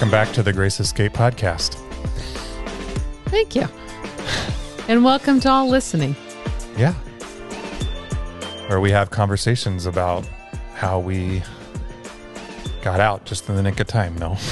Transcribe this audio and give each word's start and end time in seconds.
Welcome 0.00 0.12
back 0.12 0.32
to 0.32 0.42
the 0.42 0.54
Grace 0.54 0.80
Escape 0.80 1.12
podcast. 1.12 1.74
Thank 3.26 3.54
you. 3.54 3.68
And 4.88 5.04
welcome 5.04 5.40
to 5.40 5.50
all 5.50 5.68
listening. 5.68 6.16
Yeah. 6.74 6.94
Where 8.68 8.80
we 8.80 8.90
have 8.92 9.10
conversations 9.10 9.84
about 9.84 10.26
how 10.72 11.00
we 11.00 11.42
got 12.80 13.00
out 13.00 13.26
just 13.26 13.46
in 13.50 13.56
the 13.56 13.62
nick 13.62 13.78
of 13.78 13.88
time. 13.88 14.16
No. 14.16 14.38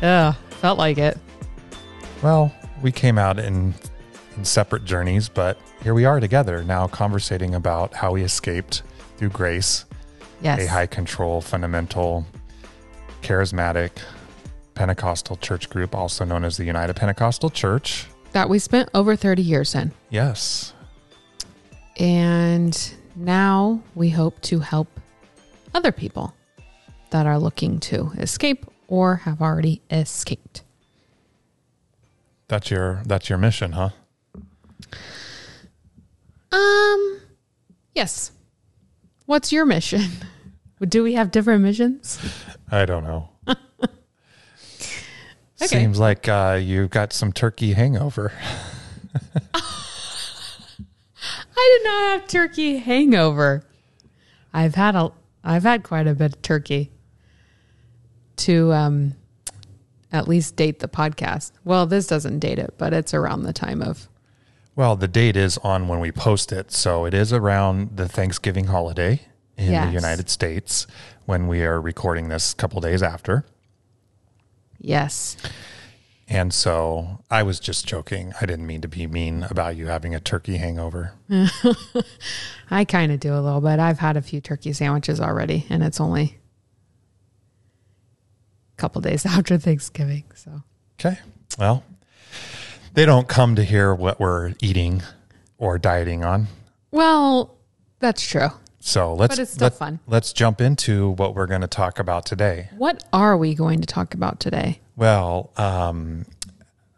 Yeah, 0.00 0.32
felt 0.62 0.78
like 0.78 0.96
it. 0.96 1.18
well, 2.22 2.50
we 2.80 2.90
came 2.90 3.18
out 3.18 3.38
in, 3.38 3.74
in 4.34 4.46
separate 4.46 4.86
journeys, 4.86 5.28
but 5.28 5.58
here 5.82 5.92
we 5.92 6.06
are 6.06 6.20
together 6.20 6.64
now 6.64 6.86
conversating 6.86 7.54
about 7.54 7.92
how 7.92 8.12
we 8.12 8.22
escaped 8.22 8.82
through 9.18 9.28
grace, 9.28 9.84
Yes. 10.42 10.60
a 10.60 10.66
high 10.66 10.86
control, 10.86 11.40
fundamental, 11.40 12.26
charismatic 13.22 13.90
Pentecostal 14.74 15.36
church 15.36 15.68
group, 15.68 15.94
also 15.94 16.24
known 16.24 16.44
as 16.44 16.56
the 16.56 16.64
United 16.64 16.96
Pentecostal 16.96 17.50
Church. 17.50 18.06
that 18.32 18.48
we 18.48 18.58
spent 18.58 18.88
over 18.94 19.16
30 19.16 19.42
years 19.42 19.74
in. 19.74 19.92
Yes. 20.08 20.72
And 21.98 22.94
now 23.16 23.82
we 23.94 24.08
hope 24.10 24.40
to 24.42 24.60
help 24.60 24.88
other 25.74 25.92
people 25.92 26.32
that 27.10 27.26
are 27.26 27.38
looking 27.38 27.78
to 27.80 28.12
escape 28.18 28.64
or 28.88 29.16
have 29.16 29.42
already 29.42 29.82
escaped. 29.90 30.62
That's 32.48 32.70
your 32.70 33.02
that's 33.04 33.28
your 33.28 33.38
mission, 33.38 33.72
huh? 33.72 33.90
Um, 36.52 37.20
yes. 37.94 38.32
What's 39.30 39.52
your 39.52 39.64
mission? 39.64 40.10
Do 40.80 41.04
we 41.04 41.12
have 41.12 41.30
different 41.30 41.62
missions? 41.62 42.18
I 42.68 42.84
don't 42.84 43.04
know. 43.04 43.28
Okay. 45.62 45.80
Seems 45.80 45.98
like 45.98 46.26
uh, 46.26 46.58
you've 46.60 46.88
got 46.88 47.12
some 47.12 47.34
turkey 47.34 47.74
hangover. 47.74 48.32
I 49.54 49.60
did 51.54 51.84
not 51.84 52.12
have 52.12 52.26
turkey 52.26 52.78
hangover. 52.78 53.62
I've 54.54 54.74
had 54.74 54.96
a 54.96 55.12
I've 55.44 55.64
had 55.64 55.82
quite 55.82 56.06
a 56.06 56.14
bit 56.14 56.36
of 56.36 56.40
turkey 56.40 56.90
to 58.36 58.72
um 58.72 59.16
at 60.10 60.28
least 60.28 60.56
date 60.56 60.78
the 60.78 60.88
podcast. 60.88 61.52
Well, 61.62 61.84
this 61.84 62.06
doesn't 62.06 62.38
date 62.38 62.58
it, 62.58 62.76
but 62.78 62.94
it's 62.94 63.12
around 63.12 63.42
the 63.42 63.52
time 63.52 63.82
of 63.82 64.08
Well, 64.76 64.96
the 64.96 65.08
date 65.08 65.36
is 65.36 65.58
on 65.58 65.88
when 65.88 66.00
we 66.00 66.12
post 66.12 66.52
it, 66.52 66.72
so 66.72 67.04
it 67.04 67.12
is 67.12 67.32
around 67.32 67.96
the 67.96 68.08
Thanksgiving 68.08 68.66
holiday 68.66 69.20
in 69.56 69.72
the 69.86 69.92
United 69.92 70.30
States 70.30 70.86
when 71.26 71.46
we 71.48 71.62
are 71.64 71.80
recording 71.80 72.28
this 72.28 72.52
a 72.52 72.56
couple 72.56 72.80
days 72.80 73.02
after. 73.02 73.44
yes. 74.78 75.36
And 76.32 76.54
so 76.54 77.24
I 77.28 77.42
was 77.42 77.58
just 77.58 77.88
joking. 77.88 78.32
I 78.40 78.46
didn't 78.46 78.64
mean 78.64 78.80
to 78.82 78.88
be 78.88 79.08
mean 79.08 79.42
about 79.50 79.74
you 79.76 79.88
having 79.88 80.14
a 80.14 80.20
turkey 80.20 80.58
hangover. 80.58 81.14
I 82.70 82.84
kind 82.84 83.10
of 83.10 83.18
do 83.18 83.34
a 83.34 83.40
little 83.40 83.60
bit. 83.60 83.80
I've 83.80 83.98
had 83.98 84.16
a 84.16 84.22
few 84.22 84.40
turkey 84.40 84.72
sandwiches 84.72 85.20
already 85.20 85.66
and 85.68 85.82
it's 85.82 86.00
only 86.00 86.38
a 88.78 88.80
couple 88.80 89.00
days 89.02 89.26
after 89.26 89.58
Thanksgiving, 89.58 90.22
so 90.36 90.62
Okay. 91.00 91.18
Well, 91.58 91.82
they 92.94 93.06
don't 93.06 93.28
come 93.28 93.54
to 93.56 93.64
hear 93.64 93.94
what 93.94 94.18
we're 94.20 94.54
eating 94.60 95.02
or 95.58 95.78
dieting 95.78 96.24
on. 96.24 96.48
well, 96.90 97.56
that's 97.98 98.26
true. 98.26 98.48
So 98.82 99.14
let's 99.14 99.36
But 99.36 99.42
it's 99.42 99.52
still 99.52 99.68
fun. 99.68 100.00
Let's 100.06 100.32
jump 100.32 100.60
into 100.62 101.10
what 101.10 101.34
we're 101.34 101.46
going 101.46 101.60
to 101.60 101.66
talk 101.66 101.98
about 101.98 102.24
today. 102.24 102.70
What 102.78 103.04
are 103.12 103.36
we 103.36 103.54
going 103.54 103.82
to 103.82 103.86
talk 103.86 104.14
about 104.14 104.40
today? 104.40 104.80
Well, 104.96 105.52
um, 105.58 106.24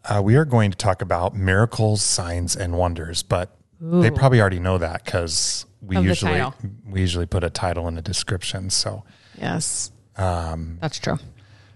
uh, 0.04 0.22
we 0.25 0.36
are 0.36 0.44
going 0.44 0.70
to 0.70 0.78
talk 0.78 1.02
about 1.02 1.34
miracles, 1.34 2.00
signs, 2.02 2.54
and 2.54 2.78
wonders, 2.78 3.25
but 3.25 3.56
they 3.81 4.12
probably 4.12 4.41
already 4.41 4.60
know 4.60 4.78
that 4.78 5.04
because 5.04 5.66
we 5.81 5.97
Of 5.97 6.04
usually 6.04 6.41
we 6.88 7.00
usually 7.00 7.26
put 7.26 7.42
a 7.42 7.50
title 7.50 7.88
in 7.88 7.97
the 7.97 8.02
description. 8.02 8.70
So, 8.70 9.02
Yes. 9.36 9.91
Um, 10.16 10.78
that's 10.81 11.00
true. 11.00 11.19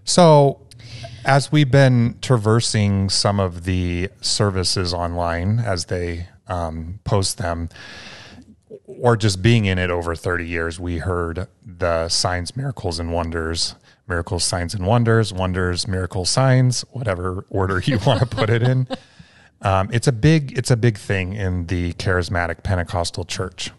so 0.04 0.60
as 1.26 1.50
we've 1.50 1.70
been 1.70 2.16
traversing 2.22 3.10
some 3.10 3.40
of 3.40 3.64
the 3.64 4.08
services 4.20 4.94
online 4.94 5.58
as 5.58 5.86
they 5.86 6.28
um, 6.46 7.00
post 7.04 7.38
them, 7.38 7.68
or 8.86 9.16
just 9.16 9.42
being 9.42 9.64
in 9.64 9.76
it 9.76 9.90
over 9.90 10.14
30 10.14 10.46
years, 10.46 10.78
we 10.78 10.98
heard 10.98 11.48
the 11.64 12.08
signs, 12.08 12.56
miracles, 12.56 12.98
and 12.98 13.12
wonders. 13.12 13.74
Miracles, 14.08 14.44
signs, 14.44 14.72
and 14.72 14.86
wonders, 14.86 15.32
wonders, 15.32 15.88
miracles, 15.88 16.30
signs, 16.30 16.82
whatever 16.92 17.44
order 17.50 17.80
you 17.80 17.98
want 18.06 18.20
to 18.20 18.26
put 18.36 18.48
it 18.48 18.62
in. 18.62 18.86
Um, 19.62 19.90
it's 19.92 20.06
a 20.06 20.12
big, 20.12 20.56
it's 20.56 20.70
a 20.70 20.76
big 20.76 20.96
thing 20.96 21.32
in 21.32 21.66
the 21.66 21.92
charismatic 21.94 22.62
Pentecostal 22.62 23.24
church. 23.24 23.72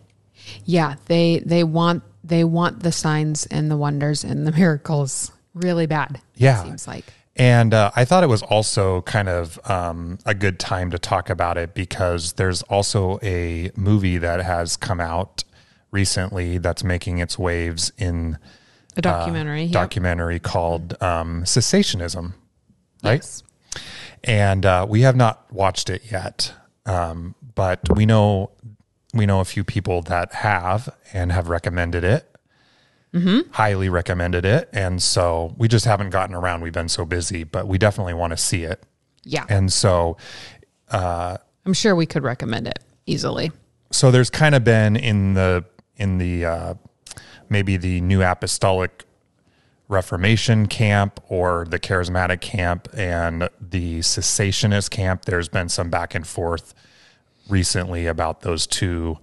Yeah, 0.65 0.95
they 1.05 1.39
they 1.45 1.63
want 1.63 2.03
they 2.25 2.43
want 2.43 2.83
the 2.83 2.91
signs 2.91 3.45
and 3.45 3.71
the 3.71 3.77
wonders 3.77 4.25
and 4.25 4.45
the 4.45 4.51
miracles 4.57 5.31
really 5.53 5.85
bad. 5.85 6.19
Yeah. 6.35 6.59
it 6.59 6.65
seems 6.65 6.87
like 6.87 7.05
And 7.37 7.73
uh, 7.73 7.91
I 7.95 8.03
thought 8.03 8.23
it 8.23 8.27
was 8.27 8.41
also 8.41 9.01
kind 9.03 9.29
of 9.29 9.59
um, 9.69 10.17
a 10.25 10.33
good 10.33 10.59
time 10.59 10.89
to 10.91 10.99
talk 10.99 11.29
about 11.29 11.57
it 11.57 11.75
because 11.75 12.33
there's 12.33 12.63
also 12.63 13.19
a 13.21 13.71
movie 13.75 14.17
that 14.17 14.41
has 14.41 14.75
come 14.75 14.99
out 14.99 15.43
recently 15.91 16.57
that's 16.57 16.83
making 16.83 17.19
its 17.19 17.37
waves 17.37 17.91
in 17.97 18.39
a 18.95 19.01
documentary. 19.01 19.63
yep. 19.63 19.71
documentary 19.71 20.39
called 20.39 21.01
um, 21.01 21.43
Cessationism, 21.43 22.33
right? 23.03 23.21
Yes. 23.21 23.43
And 24.23 24.65
uh, 24.65 24.85
we 24.89 25.01
have 25.01 25.15
not 25.15 25.51
watched 25.53 25.89
it 25.89 26.11
yet, 26.11 26.53
um, 26.85 27.35
but 27.55 27.79
we 27.95 28.05
know 28.05 28.51
we 29.13 29.25
know 29.25 29.39
a 29.39 29.45
few 29.45 29.63
people 29.63 30.01
that 30.03 30.33
have 30.33 30.89
and 31.13 31.31
have 31.31 31.49
recommended 31.49 32.03
it, 32.03 32.35
highly 33.51 33.89
recommended 33.89 34.45
it, 34.45 34.69
and 34.73 35.01
so 35.01 35.55
we 35.57 35.67
just 35.67 35.85
haven't 35.85 36.11
gotten 36.11 36.35
around. 36.35 36.61
We've 36.61 36.71
been 36.73 36.89
so 36.89 37.03
busy, 37.05 37.43
but 37.43 37.67
we 37.67 37.77
definitely 37.77 38.13
want 38.13 38.31
to 38.31 38.37
see 38.37 38.63
it, 38.63 38.83
Yeah, 39.23 39.45
and 39.49 39.73
so 39.73 40.17
I'm 40.91 41.73
sure 41.73 41.95
we 41.95 42.05
could 42.05 42.23
recommend 42.23 42.67
it 42.67 42.79
easily. 43.05 43.51
so 43.91 44.11
there's 44.11 44.29
kind 44.29 44.53
of 44.55 44.63
been 44.63 44.95
in 44.95 45.33
the 45.33 45.65
in 45.95 46.17
the 46.19 46.45
uh, 46.45 46.73
maybe 47.49 47.77
the 47.77 48.01
new 48.01 48.21
apostolic 48.21 49.03
reformation 49.87 50.67
camp 50.67 51.19
or 51.29 51.65
the 51.69 51.79
charismatic 51.79 52.41
camp 52.41 52.87
and 52.93 53.49
the 53.61 53.99
cessationist 53.99 54.89
camp 54.91 55.23
there's 55.23 55.47
been 55.47 55.69
some 55.69 55.89
back 55.89 56.13
and 56.13 56.27
forth 56.27 56.73
recently 57.47 58.05
about 58.05 58.41
those 58.41 58.67
two 58.67 59.17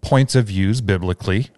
points 0.00 0.34
of 0.34 0.46
views 0.46 0.80
biblically 0.80 1.50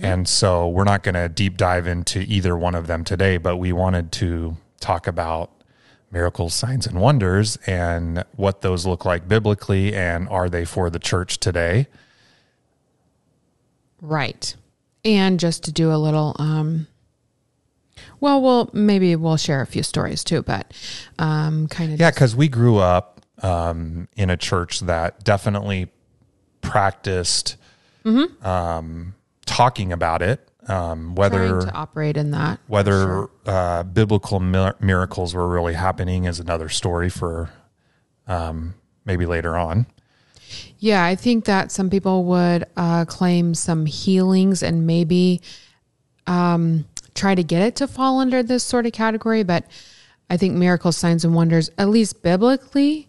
and 0.00 0.26
so 0.28 0.68
we're 0.68 0.84
not 0.84 1.02
going 1.02 1.14
to 1.14 1.28
deep 1.28 1.56
dive 1.56 1.86
into 1.86 2.20
either 2.20 2.56
one 2.56 2.74
of 2.74 2.86
them 2.86 3.04
today 3.04 3.36
but 3.36 3.56
we 3.56 3.72
wanted 3.72 4.10
to 4.12 4.56
talk 4.80 5.06
about 5.06 5.50
miracles 6.10 6.54
signs 6.54 6.86
and 6.86 7.00
wonders 7.00 7.56
and 7.66 8.24
what 8.36 8.60
those 8.62 8.86
look 8.86 9.04
like 9.04 9.28
biblically 9.28 9.94
and 9.94 10.28
are 10.28 10.48
they 10.48 10.64
for 10.64 10.88
the 10.90 10.98
church 10.98 11.38
today 11.38 11.86
Right, 14.00 14.54
and 15.04 15.40
just 15.40 15.64
to 15.64 15.72
do 15.72 15.90
a 15.92 15.96
little. 15.96 16.36
um 16.38 16.86
Well, 18.20 18.42
we'll 18.42 18.68
maybe 18.74 19.16
we'll 19.16 19.38
share 19.38 19.62
a 19.62 19.66
few 19.66 19.82
stories 19.82 20.22
too, 20.22 20.42
but 20.42 20.72
um 21.18 21.68
kind 21.68 21.92
of 21.92 21.98
Yeah, 22.00 22.10
because 22.10 22.36
we 22.36 22.48
grew 22.48 22.76
up 22.78 23.22
um, 23.42 24.08
in 24.16 24.28
a 24.30 24.36
church 24.36 24.80
that 24.80 25.24
definitely 25.24 25.88
practiced 26.60 27.56
um, 28.42 29.14
talking 29.44 29.92
about 29.92 30.22
it, 30.22 30.48
um, 30.68 31.14
whether 31.14 31.62
to 31.62 31.72
operate 31.72 32.16
in 32.16 32.30
that. 32.32 32.58
whether 32.66 33.28
uh, 33.46 33.82
biblical 33.82 34.40
mir- 34.40 34.76
miracles 34.80 35.34
were 35.34 35.48
really 35.48 35.74
happening 35.74 36.24
is 36.24 36.40
another 36.40 36.68
story 36.68 37.10
for 37.10 37.50
um, 38.26 38.74
maybe 39.04 39.26
later 39.26 39.56
on. 39.56 39.86
Yeah, 40.78 41.04
I 41.04 41.14
think 41.14 41.46
that 41.46 41.72
some 41.72 41.90
people 41.90 42.24
would 42.24 42.64
uh, 42.76 43.04
claim 43.06 43.54
some 43.54 43.86
healings 43.86 44.62
and 44.62 44.86
maybe 44.86 45.40
um, 46.26 46.84
try 47.14 47.34
to 47.34 47.42
get 47.42 47.62
it 47.62 47.76
to 47.76 47.88
fall 47.88 48.20
under 48.20 48.42
this 48.42 48.62
sort 48.64 48.86
of 48.86 48.92
category. 48.92 49.42
But 49.42 49.64
I 50.28 50.36
think 50.36 50.54
miracles, 50.54 50.96
signs, 50.96 51.24
and 51.24 51.34
wonders, 51.34 51.70
at 51.78 51.88
least 51.88 52.22
biblically, 52.22 53.08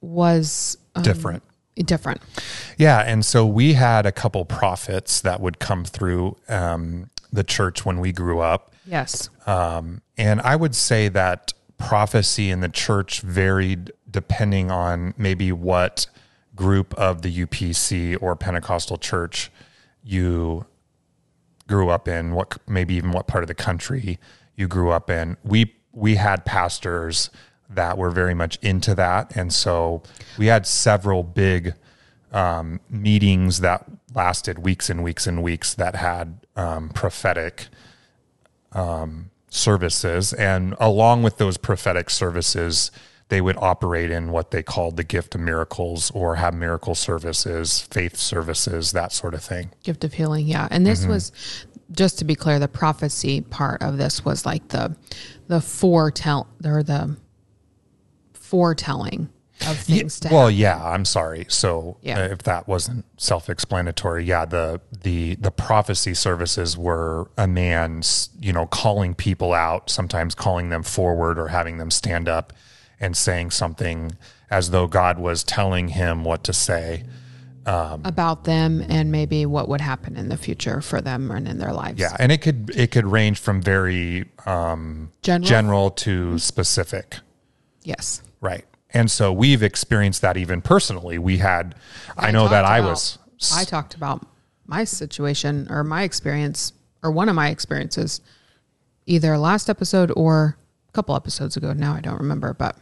was 0.00 0.76
um, 0.94 1.02
Different. 1.02 1.42
Different. 1.76 2.20
Yeah, 2.78 3.00
and 3.00 3.24
so 3.24 3.46
we 3.46 3.74
had 3.74 4.06
a 4.06 4.12
couple 4.12 4.44
prophets 4.44 5.20
that 5.22 5.40
would 5.40 5.58
come 5.58 5.84
through 5.84 6.36
um, 6.48 7.10
the 7.32 7.44
church 7.44 7.84
when 7.84 8.00
we 8.00 8.12
grew 8.12 8.40
up. 8.40 8.72
Yes. 8.86 9.30
Um, 9.46 10.02
and 10.16 10.40
I 10.40 10.56
would 10.56 10.74
say 10.74 11.08
that 11.08 11.52
prophecy 11.78 12.50
in 12.50 12.60
the 12.60 12.68
church 12.68 13.20
varied 13.20 13.92
depending 14.10 14.70
on 14.70 15.12
maybe 15.16 15.50
what 15.50 16.06
group 16.54 16.94
of 16.94 17.22
the 17.22 17.44
UPC 17.44 18.16
or 18.22 18.36
Pentecostal 18.36 18.96
church 18.96 19.50
you 20.04 20.66
grew 21.66 21.88
up 21.90 22.06
in, 22.06 22.32
what 22.32 22.58
maybe 22.68 22.94
even 22.94 23.10
what 23.10 23.26
part 23.26 23.42
of 23.42 23.48
the 23.48 23.54
country 23.54 24.18
you 24.54 24.68
grew 24.68 24.90
up 24.90 25.10
in. 25.10 25.36
We 25.42 25.74
we 25.92 26.16
had 26.16 26.44
pastors 26.44 27.30
that 27.70 27.98
were 27.98 28.10
very 28.10 28.34
much 28.34 28.58
into 28.62 28.94
that, 28.94 29.34
and 29.36 29.52
so 29.52 30.02
we 30.38 30.46
had 30.46 30.66
several 30.66 31.22
big 31.22 31.74
um, 32.32 32.80
meetings 32.90 33.60
that 33.60 33.84
lasted 34.14 34.58
weeks 34.58 34.90
and 34.90 35.02
weeks 35.02 35.26
and 35.26 35.42
weeks 35.42 35.74
that 35.74 35.96
had 35.96 36.46
um, 36.56 36.88
prophetic 36.90 37.68
um, 38.72 39.30
services, 39.48 40.32
and 40.32 40.74
along 40.78 41.22
with 41.22 41.38
those 41.38 41.56
prophetic 41.56 42.10
services, 42.10 42.90
they 43.28 43.40
would 43.40 43.56
operate 43.56 44.10
in 44.10 44.30
what 44.30 44.50
they 44.50 44.62
called 44.62 44.96
the 44.96 45.04
gift 45.04 45.34
of 45.34 45.40
miracles 45.40 46.10
or 46.10 46.36
have 46.36 46.54
miracle 46.54 46.94
services, 46.94 47.80
faith 47.80 48.16
services, 48.16 48.92
that 48.92 49.12
sort 49.12 49.34
of 49.34 49.42
thing. 49.42 49.70
Gift 49.82 50.04
of 50.04 50.12
healing, 50.12 50.46
yeah. 50.46 50.68
And 50.70 50.86
this 50.86 51.06
was 51.06 51.32
just 51.92 52.18
to 52.18 52.24
be 52.24 52.34
clear, 52.34 52.58
the 52.58 52.68
prophecy 52.68 53.40
part 53.40 53.82
of 53.82 53.96
this 53.98 54.24
was 54.24 54.44
like 54.44 54.68
the 54.68 54.96
the 55.48 55.60
foretell 55.60 56.48
or 56.64 56.82
the 56.82 57.16
foretelling 58.54 59.28
of 59.66 59.76
things 59.78 60.20
to 60.20 60.28
well, 60.32 60.48
yeah, 60.50 60.80
I'm 60.84 61.04
sorry. 61.04 61.46
So 61.48 61.96
Yeah. 62.02 62.20
uh, 62.20 62.28
if 62.28 62.42
that 62.44 62.68
wasn't 62.68 63.04
self-explanatory, 63.16 64.24
yeah, 64.24 64.44
the 64.44 64.80
the 65.02 65.34
the 65.36 65.50
prophecy 65.50 66.14
services 66.14 66.78
were 66.78 67.28
a 67.36 67.48
man's, 67.48 68.28
you 68.40 68.52
know, 68.52 68.66
calling 68.66 69.14
people 69.14 69.52
out, 69.52 69.90
sometimes 69.90 70.34
calling 70.36 70.68
them 70.68 70.84
forward 70.84 71.36
or 71.38 71.48
having 71.48 71.78
them 71.78 71.90
stand 71.90 72.28
up 72.28 72.52
and 73.00 73.16
saying 73.16 73.50
something 73.50 74.12
as 74.50 74.70
though 74.70 74.86
God 74.86 75.18
was 75.18 75.42
telling 75.42 75.88
him 75.88 76.22
what 76.24 76.44
to 76.44 76.52
say. 76.52 77.02
about 77.66 78.44
them 78.44 78.84
and 78.88 79.10
maybe 79.10 79.46
what 79.46 79.68
would 79.70 79.80
happen 79.80 80.16
in 80.16 80.28
the 80.28 80.36
future 80.36 80.80
for 80.82 81.00
them 81.00 81.30
and 81.30 81.48
in 81.48 81.58
their 81.58 81.72
lives. 81.72 81.98
Yeah, 81.98 82.14
and 82.20 82.30
it 82.30 82.42
could 82.42 82.70
it 82.76 82.90
could 82.90 83.06
range 83.06 83.38
from 83.40 83.62
very 83.62 84.26
um, 84.46 85.10
General? 85.22 85.48
general 85.48 85.90
to 85.90 86.38
specific. 86.38 87.16
Yes. 87.82 88.22
Right. 88.44 88.66
And 88.90 89.10
so 89.10 89.32
we've 89.32 89.62
experienced 89.62 90.20
that 90.20 90.36
even 90.36 90.60
personally. 90.60 91.18
We 91.18 91.38
had, 91.38 91.74
I, 92.18 92.30
know 92.30 92.46
that 92.46 92.60
talked 92.60 92.72
I 92.72 92.80
was, 92.80 93.18
I 93.54 93.64
talked 93.64 93.94
about 93.94 94.26
my 94.66 94.84
situation 94.84 95.66
or 95.70 95.82
my 95.82 96.02
experience 96.02 96.74
or 97.02 97.10
one 97.10 97.30
of 97.30 97.34
my 97.34 97.48
experiences 97.48 98.20
either 99.06 99.38
last 99.38 99.70
episode 99.70 100.12
or 100.14 100.58
a 100.88 100.92
couple 100.92 101.16
episodes 101.16 101.56
ago. 101.56 101.72
Now 101.72 101.94
I 101.94 102.00
don't 102.00 102.18
remember, 102.18 102.52
but 102.52 102.76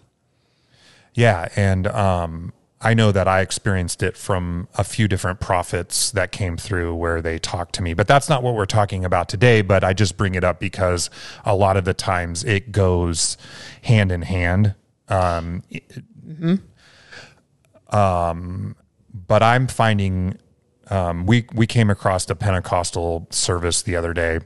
yeah. 1.14 1.48
And 1.54 1.86
um, 1.86 2.52
I 2.80 2.94
know 2.94 3.12
that 3.12 3.28
I 3.28 3.40
experienced 3.40 4.02
it 4.02 4.16
from 4.16 4.66
a 4.74 4.82
few 4.82 5.06
different 5.06 5.38
prophets 5.38 6.10
that 6.10 6.32
came 6.32 6.56
through 6.56 6.96
where 6.96 7.22
they 7.22 7.38
talked 7.38 7.76
to 7.76 7.82
me. 7.82 7.94
But 7.94 8.08
that's 8.08 8.28
not 8.28 8.42
what 8.42 8.56
we're 8.56 8.66
talking 8.66 9.04
about 9.04 9.28
today. 9.28 9.62
But 9.62 9.84
I 9.84 9.92
just 9.92 10.16
bring 10.16 10.34
it 10.34 10.42
up 10.42 10.58
because 10.58 11.08
a 11.44 11.54
lot 11.54 11.76
of 11.76 11.84
the 11.84 11.94
times 11.94 12.42
it 12.42 12.72
goes 12.72 13.36
hand 13.82 14.10
in 14.10 14.22
hand. 14.22 14.74
Um, 15.12 15.62
Hmm. 16.38 16.54
um, 17.96 18.76
but 19.12 19.42
I'm 19.42 19.66
finding 19.66 20.38
um, 20.90 21.26
we 21.26 21.46
we 21.54 21.66
came 21.66 21.90
across 21.90 22.28
a 22.30 22.34
Pentecostal 22.34 23.26
service 23.30 23.82
the 23.82 23.96
other 23.96 24.12
day, 24.14 24.40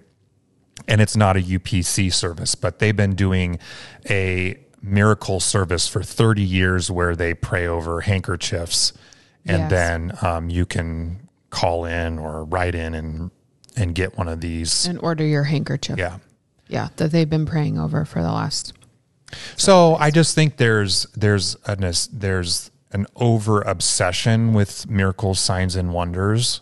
and 0.88 1.00
it's 1.00 1.16
not 1.16 1.36
a 1.36 1.40
UPC 1.40 2.12
service, 2.12 2.54
but 2.54 2.78
they've 2.78 2.96
been 2.96 3.14
doing 3.14 3.58
a 4.10 4.56
miracle 4.82 5.40
service 5.40 5.88
for 5.88 6.02
30 6.02 6.42
years 6.42 6.90
where 6.90 7.16
they 7.16 7.34
pray 7.34 7.66
over 7.66 8.02
handkerchiefs, 8.02 8.92
and 9.44 9.58
Yes. 9.62 9.70
then 9.70 10.12
um, 10.22 10.50
you 10.50 10.66
can 10.66 11.28
call 11.50 11.84
in 11.84 12.18
or 12.18 12.44
write 12.44 12.74
in 12.74 12.94
and 12.94 13.30
and 13.76 13.94
get 13.94 14.16
one 14.16 14.28
of 14.28 14.40
these. 14.40 14.86
and 14.86 14.98
order 15.00 15.24
your 15.24 15.44
handkerchief. 15.44 15.98
Yeah. 15.98 16.18
Yeah. 16.68 16.88
That 16.96 17.12
they've 17.12 17.28
been 17.28 17.46
praying 17.46 17.78
over 17.78 18.04
for 18.04 18.22
the 18.22 18.32
last. 18.32 18.72
So 19.56 19.96
I 19.96 20.11
just 20.11 20.34
think 20.34 20.56
there's 20.56 21.06
there's 21.14 21.56
an 21.67 21.90
there's 22.12 22.70
an 22.93 23.06
over 23.17 23.62
obsession 23.62 24.52
with 24.52 24.88
miracles, 24.88 25.40
signs, 25.40 25.76
and 25.76 25.93
wonders 25.93 26.61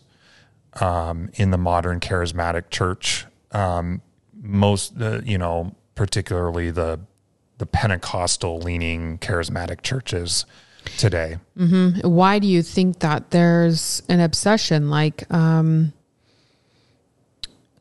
um, 0.80 1.30
in 1.34 1.50
the 1.50 1.58
modern 1.58 2.00
charismatic 2.00 2.70
church. 2.70 3.26
Um, 3.52 4.02
most, 4.42 5.00
uh, 5.00 5.20
you 5.24 5.38
know, 5.38 5.74
particularly 5.94 6.70
the 6.70 7.00
the 7.58 7.66
Pentecostal 7.66 8.58
leaning 8.58 9.18
charismatic 9.18 9.82
churches 9.82 10.44
today. 10.98 11.38
Why 12.02 12.38
do 12.38 12.46
you 12.46 12.62
think 12.62 12.98
that 13.00 13.30
there's 13.30 14.02
an 14.08 14.20
obsession? 14.20 14.90
Like, 14.90 15.32
um, 15.32 15.92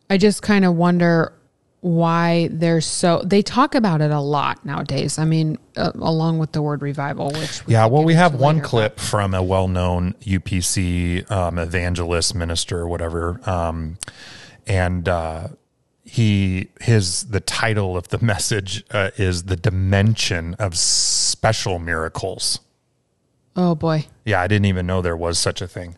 I 0.10 0.18
just 0.18 0.42
kind 0.42 0.64
of 0.64 0.76
wonder 0.76 1.34
why 1.84 2.48
they're 2.50 2.80
so. 2.80 3.22
They 3.26 3.42
talk 3.42 3.76
about 3.76 4.00
it 4.00 4.10
a 4.10 4.20
lot 4.22 4.66
nowadays. 4.66 5.20
I 5.20 5.26
mean, 5.26 5.58
uh, 5.76 5.92
along 5.96 6.40
with 6.40 6.54
the 6.54 6.62
word 6.62 6.82
revival, 6.82 7.32
which 7.32 7.66
we 7.66 7.74
Yeah, 7.74 7.88
well, 7.88 8.06
we 8.06 8.14
have 8.14 8.36
one 8.36 8.56
later, 8.56 8.68
clip 8.68 9.00
from 9.02 9.34
a 9.34 9.44
well-known 9.44 10.14
UPC 10.22 11.30
um, 11.30 11.60
evangelist, 11.60 12.36
minister, 12.36 12.88
whatever, 12.88 13.42
um, 13.50 13.98
and 14.66 15.10
uh, 15.10 15.50
he 16.06 16.70
his 16.80 17.26
the 17.26 17.42
title 17.42 17.98
of 17.98 18.08
the 18.08 18.20
message 18.24 18.86
uh, 18.92 19.12
is 19.18 19.44
the 19.44 19.58
dimension 19.58 20.54
of 20.54 20.78
special 20.78 21.80
miracles. 21.80 22.62
Oh 23.58 23.76
boy, 23.76 24.08
Yeah, 24.24 24.42
I 24.42 24.48
didn't 24.48 24.66
even 24.66 24.88
know 24.88 25.02
there 25.02 25.18
was 25.18 25.38
such 25.38 25.62
a 25.62 25.68
thing. 25.68 25.98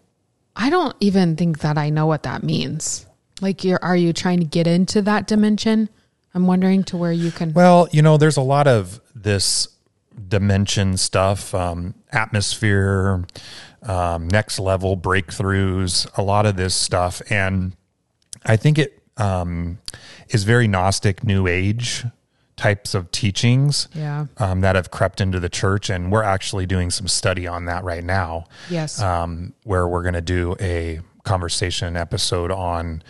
I 0.56 0.72
don't 0.72 0.96
even 1.00 1.36
think 1.36 1.60
that 1.60 1.78
I 1.78 1.92
know 1.92 2.08
what 2.08 2.24
that 2.24 2.42
means. 2.42 3.05
Like, 3.42 3.64
you're 3.64 3.80
are 3.82 3.96
you 3.96 4.14
trying 4.14 4.40
to 4.40 4.46
get 4.46 4.68
into 4.68 5.02
that 5.04 5.28
dimension? 5.28 5.90
I'm 6.34 6.48
wondering 6.48 6.84
to 6.86 6.98
where 6.98 7.12
you 7.12 7.32
can. 7.32 7.54
Well, 7.54 7.88
you 7.92 8.02
know, 8.02 8.18
there's 8.18 8.38
a 8.38 8.42
lot 8.42 8.68
of 8.68 9.00
this 9.14 9.70
dimension 10.28 10.98
stuff, 10.98 11.54
um, 11.54 11.94
atmosphere, 12.12 13.26
um, 13.84 14.28
next 14.28 14.60
level 14.60 14.98
breakthroughs, 14.98 16.08
a 16.18 16.22
lot 16.22 16.46
of 16.46 16.56
this 16.56 16.76
stuff. 16.76 17.22
And 17.30 17.74
I 18.46 18.58
think 18.58 18.78
it 18.78 19.02
um, 19.18 19.80
is 20.30 20.44
very 20.44 20.68
Gnostic, 20.68 21.24
New 21.24 21.48
Age 21.48 22.06
types 22.58 22.94
of 22.94 23.12
teachings 23.12 23.90
yeah. 23.94 24.28
um, 24.38 24.62
that 24.62 24.76
have 24.76 24.90
crept 24.90 25.20
into 25.20 25.40
the 25.40 25.50
church. 25.50 25.90
And 25.90 26.12
we're 26.12 26.24
actually 26.24 26.66
doing 26.66 26.90
some 26.90 27.08
study 27.08 27.48
on 27.48 27.66
that 27.66 27.84
right 27.84 28.04
now 28.04 28.46
Yes. 28.70 29.02
um, 29.02 29.54
where 29.64 29.88
we're 29.88 30.04
going 30.04 30.14
to 30.14 30.22
do 30.22 30.56
a 30.60 31.02
conversation 31.26 31.98
episode 31.98 32.52
on 32.52 33.04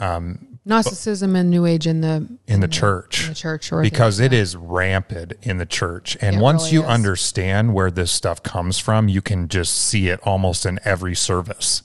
um, 0.00 0.58
Gnosticism 0.64 1.34
and 1.36 1.50
New 1.50 1.64
Age 1.64 1.86
in 1.86 2.00
the 2.02 2.28
in 2.46 2.60
the 2.60 2.68
church 2.68 3.22
in 3.22 3.28
the 3.30 3.34
church 3.34 3.70
because 3.82 4.18
the, 4.18 4.24
it 4.24 4.32
is 4.32 4.54
rampant 4.56 5.32
in 5.42 5.56
the 5.58 5.64
church 5.66 6.16
and 6.20 6.36
It 6.36 6.40
once 6.40 6.64
really 6.64 6.74
you 6.74 6.82
is. 6.82 6.88
understand 6.88 7.72
where 7.74 7.90
this 7.90 8.10
stuff 8.10 8.42
comes 8.42 8.78
from 8.78 9.08
you 9.08 9.22
can 9.22 9.48
just 9.48 9.74
see 9.74 10.08
it 10.08 10.20
almost 10.24 10.66
in 10.66 10.78
every 10.84 11.14
service 11.14 11.82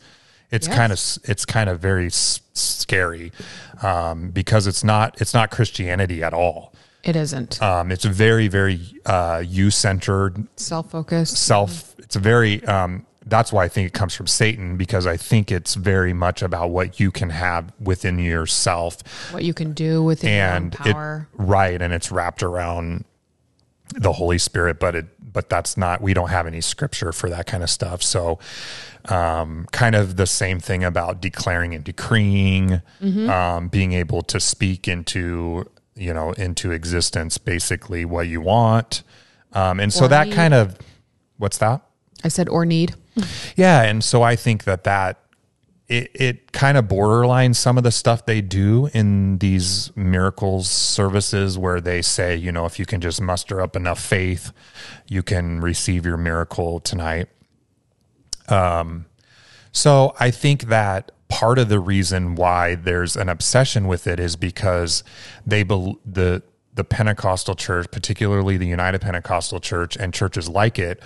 it's 0.51 0.67
Yes. 0.67 0.75
kind 0.77 0.91
of 0.91 1.29
it's 1.29 1.45
kind 1.45 1.69
of 1.69 1.79
very 1.79 2.07
s- 2.07 2.41
scary 2.53 3.31
um, 3.81 4.29
because 4.31 4.67
it's 4.67 4.83
not 4.83 5.19
it's 5.21 5.33
not 5.33 5.49
christianity 5.49 6.21
at 6.21 6.33
all 6.33 6.73
it 7.05 7.15
isn't 7.15 7.61
um, 7.61 7.89
it's 7.91 8.03
very 8.05 8.47
very 8.49 8.81
uh, 9.05 9.41
you-centered 9.45 10.45
self 10.57 10.91
focused. 10.91 11.37
self 11.37 11.95
it's 11.99 12.15
a 12.17 12.19
very 12.19 12.63
um, 12.65 13.05
that's 13.25 13.53
why 13.53 13.63
i 13.63 13.67
think 13.67 13.87
it 13.87 13.93
comes 13.93 14.13
from 14.13 14.27
satan 14.27 14.75
because 14.77 15.07
i 15.07 15.15
think 15.17 15.51
it's 15.51 15.75
very 15.75 16.13
much 16.13 16.41
about 16.41 16.69
what 16.71 16.99
you 16.99 17.11
can 17.11 17.29
have 17.29 17.71
within 17.79 18.19
yourself 18.19 18.97
What 19.33 19.43
you 19.43 19.53
can 19.53 19.73
do 19.73 20.03
within 20.03 20.29
and 20.29 20.77
your 20.85 20.93
power. 20.93 21.27
it 21.33 21.41
right 21.41 21.81
and 21.81 21.93
it's 21.93 22.11
wrapped 22.11 22.43
around 22.43 23.05
the 23.95 24.13
holy 24.13 24.37
spirit 24.37 24.79
but 24.79 24.95
it 24.95 25.05
but 25.33 25.49
that's 25.49 25.77
not 25.77 26.01
we 26.01 26.13
don't 26.13 26.29
have 26.29 26.45
any 26.47 26.61
scripture 26.61 27.11
for 27.11 27.29
that 27.29 27.45
kind 27.45 27.63
of 27.63 27.69
stuff 27.69 28.01
so 28.03 28.39
um, 29.09 29.67
kind 29.71 29.95
of 29.95 30.15
the 30.15 30.25
same 30.27 30.59
thing 30.59 30.83
about 30.83 31.21
declaring 31.21 31.73
and 31.75 31.83
decreeing 31.83 32.81
Mm-hmm. 33.01 33.29
um, 33.29 33.67
being 33.67 33.91
able 33.93 34.21
to 34.23 34.39
speak 34.39 34.87
into 34.87 35.69
you 35.95 36.13
know 36.13 36.31
into 36.33 36.71
existence 36.71 37.37
basically 37.37 38.05
what 38.05 38.27
you 38.27 38.39
want 38.41 39.03
um, 39.53 39.79
and 39.79 39.91
so 39.93 40.05
Or 40.05 40.07
that 40.07 40.27
need. 40.27 40.33
kind 40.35 40.53
of 40.53 40.77
what's 41.37 41.57
that 41.59 41.81
I 42.23 42.29
said 42.29 42.47
or 42.47 42.65
need. 42.65 42.95
Yeah, 43.55 43.83
and 43.83 44.03
so 44.03 44.21
I 44.23 44.35
think 44.35 44.63
that 44.63 44.83
that 44.85 45.19
it, 45.87 46.11
it 46.13 46.51
kind 46.51 46.77
of 46.77 46.85
borderlines 46.85 47.55
some 47.55 47.77
of 47.77 47.83
the 47.83 47.91
stuff 47.91 48.25
they 48.25 48.41
do 48.41 48.89
in 48.93 49.37
these 49.39 49.91
miracles 49.95 50.69
services 50.69 51.57
where 51.57 51.81
they 51.81 52.01
say, 52.01 52.35
you 52.35 52.51
know, 52.51 52.65
if 52.65 52.79
you 52.79 52.85
can 52.85 53.01
just 53.01 53.21
muster 53.21 53.61
up 53.61 53.75
enough 53.75 54.01
faith, 54.01 54.51
you 55.07 55.21
can 55.21 55.59
receive 55.59 56.05
your 56.05 56.17
miracle 56.17 56.79
tonight. 56.79 57.27
Um, 58.47 59.05
so 59.71 60.15
I 60.19 60.31
think 60.31 60.63
that 60.63 61.11
part 61.27 61.59
of 61.59 61.67
the 61.67 61.79
reason 61.79 62.35
why 62.35 62.75
there's 62.75 63.15
an 63.17 63.27
obsession 63.27 63.87
with 63.87 64.07
it 64.07 64.19
is 64.19 64.35
because 64.35 65.03
they 65.45 65.63
bel 65.63 65.99
the 66.05 66.43
the 66.75 66.83
Pentecostal 66.83 67.53
church, 67.53 67.91
particularly 67.91 68.57
the 68.57 68.65
United 68.65 68.99
Pentecostal 68.99 69.59
Church 69.59 69.95
and 69.95 70.11
churches 70.11 70.49
like 70.49 70.79
it, 70.79 71.03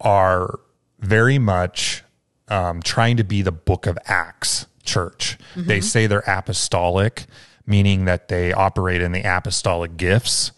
are 0.00 0.58
very 1.02 1.38
much 1.38 2.02
um, 2.48 2.80
trying 2.82 3.16
to 3.18 3.24
be 3.24 3.42
the 3.42 3.52
Book 3.52 3.86
of 3.86 3.98
Acts 4.06 4.66
church. 4.84 5.38
They 5.56 5.80
say 5.80 6.06
they're 6.06 6.24
apostolic, 6.26 7.26
meaning 7.66 8.06
that 8.06 8.28
they 8.28 8.52
operate 8.52 9.02
in 9.02 9.12
the 9.12 9.22
apostolic 9.22 9.96
gifts. 9.96 10.52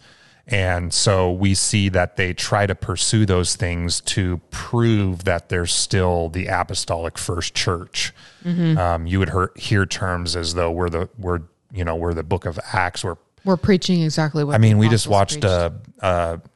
And 0.47 0.93
so 0.93 1.31
we 1.31 1.55
see 1.55 1.89
that 1.89 2.17
they 2.17 2.33
try 2.33 2.67
to 2.67 2.75
pursue 2.75 3.25
those 3.25 3.55
things 3.55 3.99
to 4.01 4.39
prove 4.51 5.23
that 5.23 5.49
they're 5.49 5.65
still 5.65 6.29
the 6.29 6.45
apostolic 6.47 7.17
first 7.17 7.55
church. 7.55 8.13
Um, 8.45 9.07
you 9.07 9.17
would 9.19 9.29
hear, 9.31 9.51
hear 9.55 9.85
terms 9.87 10.35
as 10.35 10.53
though 10.53 10.69
we're 10.71 10.89
the 10.89 11.09
we're 11.17 11.39
you 11.73 11.83
know 11.83 11.95
we're 11.95 12.13
the 12.13 12.23
book 12.23 12.45
of 12.45 12.59
Acts. 12.73 13.03
We're 13.03 13.17
We're 13.43 13.57
preaching 13.57 14.03
exactly 14.03 14.43
what 14.43 14.53
I 14.53 14.59
mean, 14.59 14.77
we 14.77 14.87
just 14.87 15.07
watched 15.07 15.43
a 15.43 15.73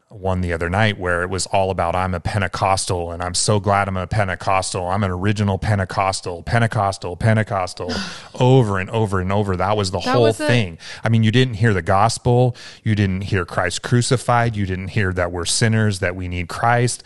one 0.10 0.42
the 0.42 0.52
other 0.52 0.72
night 0.72 0.98
where 0.98 1.22
it 1.22 1.30
was 1.30 1.46
all 1.48 1.70
about 1.70 1.96
I'm 1.96 2.16
a 2.16 2.20
Pentecostal 2.20 3.12
and 3.12 3.22
I'm 3.22 3.36
so 3.36 3.60
glad 3.60 3.88
I'm 3.88 3.96
a 3.96 4.08
Pentecostal. 4.08 4.88
I'm 4.88 5.04
an 5.04 5.12
original 5.12 5.60
Pentecostal, 5.60 6.42
Pentecostal, 6.42 7.16
Pentecostal, 7.16 7.94
over 8.40 8.80
and 8.80 8.90
over 8.90 9.20
and 9.20 9.32
over. 9.32 9.56
That 9.56 9.78
was 9.78 9.92
the 9.92 10.00
That 10.00 10.16
whole 10.16 10.24
was 10.24 10.38
thing. 10.38 10.80
I 11.04 11.10
mean, 11.10 11.24
you 11.24 11.32
didn't 11.32 11.56
hear 11.56 11.76
the 11.76 11.84
gospel. 11.84 12.56
You 12.84 12.96
didn't 12.96 13.22
hear 13.22 13.46
Christ 13.46 13.84
crucified. 13.84 14.56
You 14.56 14.66
didn't 14.66 14.90
hear 14.90 15.14
that 15.14 15.32
we're 15.32 15.46
sinners, 15.46 16.00
that 16.00 16.16
we 16.16 16.28
need 16.28 16.50
Christ. 16.50 17.04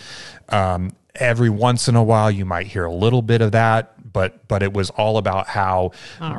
Um, 0.47 0.95
every 1.15 1.49
once 1.49 1.89
in 1.89 1.97
a 1.97 2.03
while, 2.03 2.31
you 2.31 2.45
might 2.45 2.67
hear 2.67 2.85
a 2.85 2.93
little 2.93 3.21
bit 3.21 3.41
of 3.41 3.51
that, 3.51 4.13
but 4.13 4.47
but 4.47 4.63
it 4.63 4.71
was 4.71 4.89
all 4.91 5.17
about 5.17 5.47
how 5.47 5.91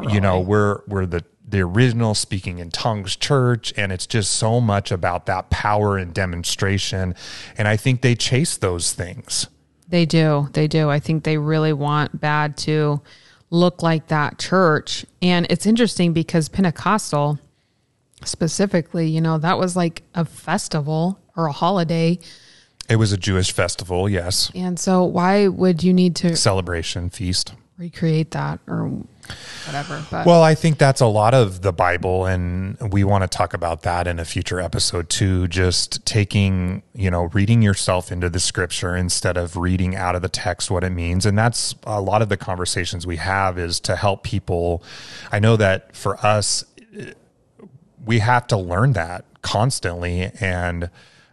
you 0.09 0.21
know 0.21 0.41
we're 0.41 0.81
we're 0.87 1.05
the 1.07 1.25
the 1.47 1.61
original 1.61 2.15
speaking 2.15 2.59
in 2.59 2.71
tongues 2.71 3.17
church 3.17 3.73
and 3.77 3.93
it's 3.93 4.07
just 4.07 4.33
so 4.33 4.61
much 4.61 4.91
about 4.91 5.27
that 5.27 5.51
power 5.51 5.99
and 5.99 6.15
demonstration 6.15 7.15
and 7.59 7.69
i 7.69 7.77
think 7.77 8.01
they 8.01 8.15
chase 8.15 8.57
those 8.57 8.93
things 8.93 9.47
They 9.89 10.07
do. 10.07 10.49
They 10.55 10.67
do. 10.67 10.89
I 10.89 10.99
think 10.99 11.25
they 11.25 11.37
really 11.37 11.73
want 11.75 12.19
bad 12.19 12.57
to 12.65 13.03
look 13.51 13.83
like 13.83 14.09
that 14.09 14.39
church. 14.39 15.05
And 15.21 15.47
it's 15.51 15.67
interesting 15.67 16.13
because 16.15 16.49
Pentecostal, 16.49 17.39
specifically, 18.25 19.09
you 19.09 19.21
know, 19.21 19.39
that 19.39 19.59
was 19.59 19.77
like 19.77 20.03
a 20.15 20.25
festival 20.25 21.21
or 21.37 21.47
a 21.47 21.53
holiday. 21.53 22.19
it 22.89 22.97
was 22.97 23.13
a 23.13 23.17
jewish 23.17 23.53
festival 23.53 24.09
yes 24.09 24.51
And 24.55 24.81
so 24.81 25.05
why 25.05 25.49
would 25.49 25.83
you 25.85 25.93
need 25.93 26.17
to 26.17 26.35
celebration 26.37 27.11
feast 27.11 27.55
recreate 27.79 28.31
that 28.33 28.61
or 28.67 28.89
whatever? 29.67 30.05
But 30.11 30.27
Well, 30.27 30.43
I 30.43 30.55
think 30.55 30.79
that's 30.79 31.01
a 31.01 31.07
lot 31.07 31.35
of 31.35 31.63
the 31.63 31.73
Bible, 31.73 32.27
and 32.27 32.77
we 32.93 33.05
want 33.05 33.23
to 33.23 33.29
talk 33.29 33.55
about 33.55 33.83
that 33.83 34.07
in 34.07 34.19
a 34.19 34.25
future 34.25 34.61
episode 34.61 35.09
too. 35.09 35.49
Just 35.49 36.05
taking, 36.07 36.83
you 36.95 37.11
know, 37.11 37.25
reading 37.25 37.63
yourself 37.63 38.13
into 38.13 38.31
the 38.31 38.41
scripture 38.41 38.97
instead 38.97 39.37
of 39.37 39.57
reading 39.57 39.97
out 39.97 40.15
of 40.15 40.23
the 40.23 40.29
text 40.29 40.71
what 40.71 40.85
it 40.85 40.91
means. 40.91 41.27
And 41.27 41.37
that's 41.37 41.75
a 41.85 42.01
lot 42.01 42.23
of 42.23 42.29
the 42.29 42.37
conversations 42.37 43.07
we 43.07 43.17
have 43.17 43.59
is 43.59 43.81
to 43.81 43.97
help 43.97 44.23
people. 44.23 44.83
I 45.33 45.39
know 45.39 45.57
that 45.57 45.97
for 45.97 46.17
us, 46.25 46.65
we 48.05 48.21
have 48.21 48.47
to 48.49 48.57
learn 48.57 48.93
that 48.93 49.25
constantly 49.43 50.31
and 50.41 50.91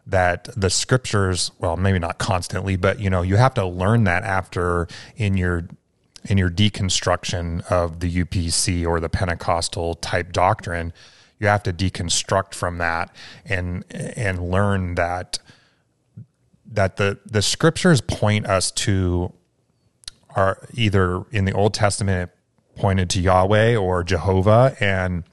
that 0.08 0.50
the 0.58 0.70
scriptures 0.70 1.52
well 1.60 1.78
maybe 1.78 2.00
not 2.00 2.18
constantly 2.18 2.76
but 2.76 3.00
you 3.00 3.10
know 3.10 3.22
you 3.22 3.38
have 3.38 3.54
to 3.54 3.66
learn 3.66 4.04
that 4.04 4.24
after 4.24 4.88
in 5.16 5.38
your 5.38 5.66
in 6.26 6.38
your 6.38 6.50
deconstruction 6.50 7.64
of 7.72 8.00
the 8.00 8.24
UPC 8.24 8.86
or 8.86 9.00
the 9.00 9.10
Pentecostal 9.10 9.96
type 9.96 10.32
doctrine 10.32 10.94
you 11.42 11.48
have 11.48 11.64
to 11.64 11.74
deconstruct 11.74 12.54
from 12.54 12.78
that 12.78 13.14
and 13.46 13.84
and 13.90 14.52
learn 14.52 14.96
that 14.96 15.40
that 16.66 16.98
the 16.98 17.20
the 17.26 17.42
scriptures 17.42 18.00
point 18.00 18.46
us 18.46 18.70
to 18.70 19.34
are 20.36 20.66
either 20.74 21.24
in 21.32 21.46
the 21.46 21.52
Old 21.52 21.74
Testament 21.74 22.30
it 22.30 22.80
pointed 22.80 23.10
to 23.10 23.20
Yahweh 23.20 23.76
or 23.76 24.04
Jehovah 24.04 24.78
and 24.80 25.24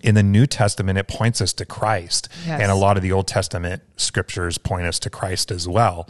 in 0.00 0.16
the 0.16 0.22
New 0.22 0.46
Testament, 0.46 0.98
it 0.98 1.06
points 1.06 1.40
us 1.40 1.52
to 1.52 1.64
Christ. 1.64 2.28
Yes. 2.44 2.60
And 2.60 2.72
a 2.72 2.74
lot 2.74 2.96
of 2.96 3.04
the 3.04 3.12
Old 3.12 3.28
Testament 3.28 3.82
scriptures 3.96 4.58
point 4.58 4.84
us 4.84 4.98
to 4.98 5.10
Christ 5.10 5.52
as 5.52 5.68
well. 5.68 6.08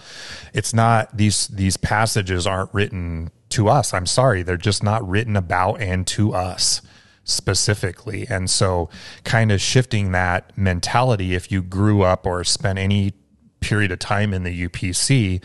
It's 0.54 0.73
not 0.73 1.14
these 1.14 1.49
these 1.49 1.76
passages 1.76 2.47
aren't 2.47 2.73
written 2.73 3.31
to 3.53 3.69
us. 3.69 3.95
I'm 3.95 4.07
sorry. 4.07 4.43
They're 4.43 4.57
just 4.57 4.83
not 4.83 5.07
written 5.09 5.37
about 5.37 5.81
and 5.81 6.07
to 6.09 6.35
us 6.35 6.83
specifically. 7.25 8.27
And 8.29 8.51
so 8.51 8.89
kind 9.25 9.53
of 9.53 9.61
shifting 9.61 10.13
that 10.13 10.57
mentality 10.57 11.35
if 11.35 11.53
you 11.53 11.63
grew 11.63 12.03
up 12.03 12.27
or 12.27 12.45
spent 12.45 12.79
any 12.79 13.15
period 13.61 13.93
of 13.93 13.99
time 13.99 14.35
in 14.35 14.43
the 14.43 14.69
UPC 14.69 15.43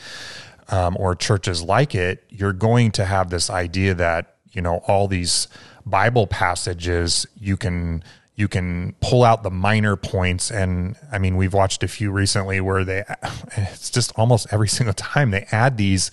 um, 0.69 0.97
or 0.99 1.15
churches 1.15 1.61
like 1.61 1.95
it, 1.95 2.23
you're 2.29 2.53
going 2.53 2.91
to 2.91 3.05
have 3.05 3.29
this 3.29 3.49
idea 3.49 3.93
that 3.93 4.35
you 4.51 4.61
know 4.61 4.77
all 4.87 5.07
these 5.07 5.47
Bible 5.85 6.27
passages 6.27 7.25
you 7.39 7.55
can 7.55 8.03
you 8.35 8.47
can 8.47 8.93
pull 9.01 9.23
out 9.23 9.43
the 9.43 9.51
minor 9.51 9.95
points 9.95 10.51
and 10.51 10.95
I 11.11 11.19
mean 11.19 11.37
we've 11.37 11.53
watched 11.53 11.83
a 11.83 11.87
few 11.87 12.11
recently 12.11 12.59
where 12.59 12.83
they 12.83 13.03
it's 13.57 13.89
just 13.89 14.11
almost 14.15 14.47
every 14.51 14.67
single 14.67 14.93
time 14.93 15.31
they 15.31 15.45
add 15.51 15.77
these 15.77 16.11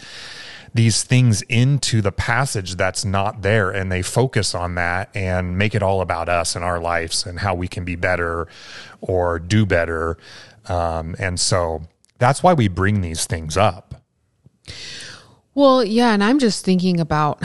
these 0.74 1.04
things 1.04 1.42
into 1.42 2.02
the 2.02 2.12
passage 2.12 2.74
that's 2.74 3.04
not 3.04 3.42
there 3.42 3.70
and 3.70 3.90
they 3.92 4.02
focus 4.02 4.54
on 4.54 4.74
that 4.74 5.08
and 5.14 5.56
make 5.56 5.74
it 5.74 5.82
all 5.82 6.00
about 6.00 6.28
us 6.28 6.56
and 6.56 6.64
our 6.64 6.80
lives 6.80 7.24
and 7.24 7.38
how 7.38 7.54
we 7.54 7.68
can 7.68 7.84
be 7.84 7.94
better 7.94 8.48
or 9.00 9.38
do 9.38 9.64
better 9.64 10.18
um, 10.66 11.14
and 11.18 11.38
so 11.38 11.82
that's 12.18 12.42
why 12.42 12.52
we 12.52 12.68
bring 12.68 13.00
these 13.00 13.24
things 13.24 13.56
up 13.56 13.94
Well, 15.54 15.84
yeah, 15.84 16.12
and 16.12 16.24
I'm 16.24 16.38
just 16.40 16.64
thinking 16.64 16.98
about 16.98 17.40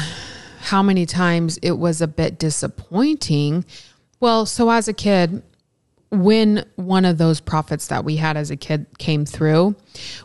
how 0.61 0.81
many 0.81 1.05
times 1.05 1.59
it 1.61 1.73
was 1.73 2.01
a 2.01 2.07
bit 2.07 2.39
disappointing. 2.39 3.65
Well, 4.19 4.45
so 4.47 4.69
as 4.71 4.87
a 4.87 4.93
kid, 4.93 5.43
when 6.11 6.65
one 6.75 7.05
of 7.05 7.17
those 7.17 7.39
prophets 7.39 7.87
that 7.87 8.03
we 8.03 8.15
had 8.15 8.35
as 8.37 8.51
a 8.51 8.55
kid 8.55 8.87
came 8.97 9.25
through, 9.25 9.75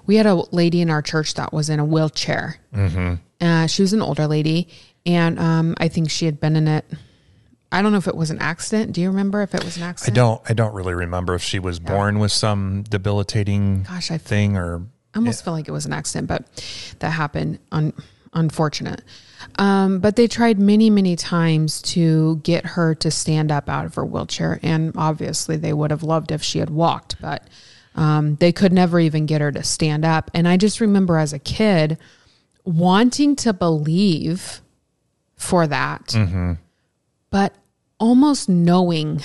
we 0.06 0.16
had 0.16 0.26
a 0.26 0.34
lady 0.54 0.80
in 0.80 0.90
our 0.90 1.02
church 1.02 1.34
that 1.34 1.52
was 1.52 1.68
in 1.68 1.78
a 1.78 1.84
wheelchair. 1.84 2.58
Mm-hmm. 2.74 3.14
Uh, 3.40 3.66
she 3.66 3.82
was 3.82 3.92
an 3.92 4.00
older 4.00 4.26
lady, 4.26 4.68
and 5.04 5.38
um, 5.38 5.74
I 5.78 5.88
think 5.88 6.10
she 6.10 6.24
had 6.26 6.40
been 6.40 6.56
in 6.56 6.68
it. 6.68 6.86
I 7.70 7.82
don't 7.82 7.92
know 7.92 7.98
if 7.98 8.06
it 8.06 8.16
was 8.16 8.30
an 8.30 8.38
accident. 8.38 8.92
Do 8.92 9.00
you 9.00 9.08
remember 9.08 9.42
if 9.42 9.54
it 9.54 9.64
was 9.64 9.76
an 9.76 9.82
accident? 9.82 10.16
I 10.16 10.20
don't 10.20 10.40
I 10.48 10.52
don't 10.54 10.74
really 10.74 10.94
remember 10.94 11.34
if 11.34 11.42
she 11.42 11.58
was 11.58 11.80
born 11.80 12.20
with 12.20 12.30
some 12.30 12.84
debilitating 12.84 13.82
Gosh, 13.82 14.12
I 14.12 14.18
thing 14.18 14.56
or 14.56 14.82
I 15.12 15.18
almost 15.18 15.44
feel 15.44 15.52
like 15.52 15.68
it 15.68 15.72
was 15.72 15.84
an 15.84 15.92
accident, 15.92 16.28
but 16.28 16.96
that 17.00 17.10
happened. 17.10 17.58
Un- 17.72 17.92
unfortunate. 18.32 19.02
Um, 19.56 19.98
but 20.00 20.16
they 20.16 20.26
tried 20.26 20.58
many, 20.58 20.90
many 20.90 21.16
times 21.16 21.80
to 21.82 22.36
get 22.42 22.64
her 22.66 22.94
to 22.96 23.10
stand 23.10 23.52
up 23.52 23.68
out 23.68 23.84
of 23.86 23.94
her 23.94 24.04
wheelchair, 24.04 24.58
and 24.62 24.92
obviously 24.96 25.56
they 25.56 25.72
would 25.72 25.90
have 25.90 26.02
loved 26.02 26.30
if 26.32 26.42
she 26.42 26.58
had 26.58 26.70
walked, 26.70 27.20
but 27.20 27.46
um, 27.94 28.36
they 28.36 28.52
could 28.52 28.72
never 28.72 28.98
even 28.98 29.26
get 29.26 29.40
her 29.40 29.52
to 29.52 29.62
stand 29.62 30.04
up. 30.04 30.30
And 30.34 30.48
I 30.48 30.56
just 30.56 30.80
remember 30.80 31.16
as 31.18 31.32
a 31.32 31.38
kid 31.38 31.98
wanting 32.64 33.36
to 33.36 33.52
believe 33.52 34.60
for 35.36 35.66
that, 35.66 36.14
but 37.30 37.54
almost 38.00 38.48
knowing 38.48 39.20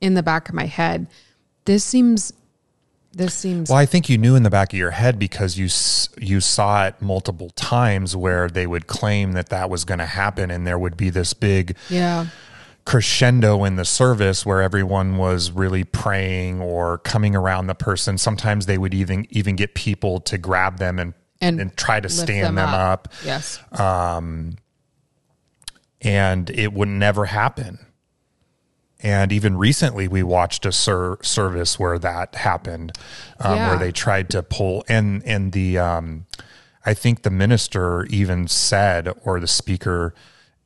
in 0.00 0.14
the 0.14 0.22
back 0.22 0.48
of 0.48 0.54
my 0.54 0.66
head, 0.66 1.06
this 1.64 1.84
seems. 1.84 2.32
This 3.14 3.34
seems 3.34 3.70
Well, 3.70 3.78
I 3.78 3.86
think 3.86 4.08
you 4.08 4.18
knew 4.18 4.34
in 4.34 4.42
the 4.42 4.50
back 4.50 4.72
of 4.72 4.78
your 4.78 4.90
head 4.90 5.18
because 5.18 5.56
you 5.56 5.68
you 6.20 6.40
saw 6.40 6.86
it 6.86 7.00
multiple 7.00 7.50
times 7.50 8.16
where 8.16 8.48
they 8.48 8.66
would 8.66 8.86
claim 8.86 9.32
that 9.32 9.48
that 9.50 9.70
was 9.70 9.84
going 9.84 9.98
to 9.98 10.06
happen, 10.06 10.50
and 10.50 10.66
there 10.66 10.78
would 10.78 10.96
be 10.96 11.10
this 11.10 11.32
big 11.32 11.76
yeah. 11.88 12.26
crescendo 12.84 13.64
in 13.64 13.76
the 13.76 13.84
service 13.84 14.44
where 14.44 14.62
everyone 14.62 15.16
was 15.16 15.50
really 15.50 15.84
praying 15.84 16.60
or 16.60 16.98
coming 16.98 17.36
around 17.36 17.66
the 17.68 17.74
person. 17.74 18.18
Sometimes 18.18 18.66
they 18.66 18.78
would 18.78 18.94
even 18.94 19.26
even 19.30 19.56
get 19.56 19.74
people 19.74 20.20
to 20.20 20.38
grab 20.38 20.78
them 20.78 20.98
and 20.98 21.14
And 21.40 21.60
and, 21.60 21.76
try 21.76 22.00
to 22.00 22.08
stand 22.08 22.56
them, 22.58 22.68
up. 22.68 23.08
Yes. 23.24 23.60
Um, 23.78 24.56
and 26.00 26.50
it 26.50 26.72
would 26.72 26.88
never 26.88 27.24
happen. 27.24 27.78
And 29.04 29.30
even 29.32 29.56
recently, 29.58 30.08
we 30.08 30.22
watched 30.22 30.64
a 30.64 30.72
ser- 30.72 31.18
service 31.22 31.78
where 31.78 31.98
that 31.98 32.34
happened, 32.36 32.90
um, 33.38 33.54
Yeah. 33.56 33.68
where 33.68 33.78
they 33.78 33.92
tried 33.92 34.30
to 34.30 34.42
pull 34.42 34.82
and 34.88 35.22
and 35.26 35.52
the 35.52 35.78
um, 35.78 36.24
I 36.86 36.94
think 36.94 37.22
the 37.22 37.30
minister 37.30 38.06
even 38.06 38.48
said, 38.48 39.08
or 39.22 39.38
the 39.40 39.46
speaker 39.46 40.14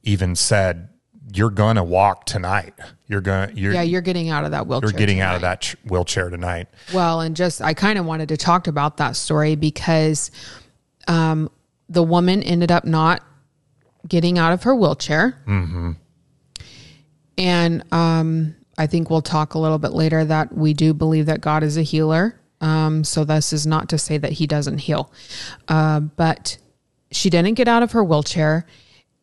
even 0.04 0.36
said, 0.36 0.88
"You're 1.34 1.50
gonna 1.50 1.82
walk 1.82 2.26
tonight. 2.26 2.74
You're 3.08 3.20
gonna 3.20 3.50
you're 3.54 3.72
yeah, 3.72 3.82
you're 3.82 4.00
getting 4.02 4.28
out 4.30 4.44
of 4.44 4.52
that 4.52 4.68
wheelchair. 4.68 4.90
you're 4.90 4.98
getting 4.98 5.20
out 5.20 5.34
of 5.34 5.40
tonight. 5.40 5.50
that 5.50 5.60
ch- 5.60 5.76
wheelchair 5.84 6.30
tonight." 6.30 6.68
Well, 6.94 7.20
and 7.20 7.34
just 7.34 7.60
I 7.60 7.74
kind 7.74 7.98
of 7.98 8.04
wanted 8.06 8.28
to 8.28 8.36
talk 8.36 8.68
about 8.68 8.98
that 8.98 9.16
story 9.16 9.56
because 9.56 10.30
um, 11.08 11.50
the 11.88 12.04
woman 12.04 12.42
ended 12.44 12.70
up 12.70 12.84
not 12.84 13.24
getting 14.06 14.38
out 14.38 14.52
of 14.52 14.62
her 14.62 14.76
wheelchair. 14.76 15.38
Mm-hmm. 15.46 15.92
And 17.38 17.84
um, 17.92 18.56
I 18.76 18.86
think 18.86 19.08
we'll 19.08 19.22
talk 19.22 19.54
a 19.54 19.58
little 19.58 19.78
bit 19.78 19.92
later 19.92 20.24
that 20.24 20.52
we 20.52 20.74
do 20.74 20.92
believe 20.92 21.26
that 21.26 21.40
God 21.40 21.62
is 21.62 21.78
a 21.78 21.82
healer. 21.82 22.38
Um, 22.60 23.04
so 23.04 23.24
this 23.24 23.52
is 23.52 23.66
not 23.66 23.88
to 23.90 23.98
say 23.98 24.18
that 24.18 24.32
he 24.32 24.46
doesn't 24.46 24.78
heal. 24.78 25.12
Uh, 25.68 26.00
but 26.00 26.58
she 27.12 27.30
didn't 27.30 27.54
get 27.54 27.68
out 27.68 27.82
of 27.82 27.92
her 27.92 28.02
wheelchair. 28.02 28.66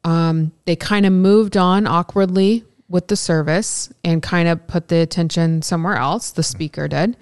Um, 0.05 0.53
they 0.65 0.75
kind 0.75 1.05
of 1.05 1.11
moved 1.11 1.57
on 1.57 1.85
awkwardly 1.85 2.63
with 2.87 3.07
the 3.07 3.15
service 3.15 3.91
and 4.03 4.23
kind 4.23 4.47
of 4.47 4.65
put 4.67 4.87
the 4.87 4.97
attention 4.97 5.61
somewhere 5.61 5.95
else. 5.95 6.31
The 6.31 6.43
speaker 6.43 6.87
did. 6.87 7.17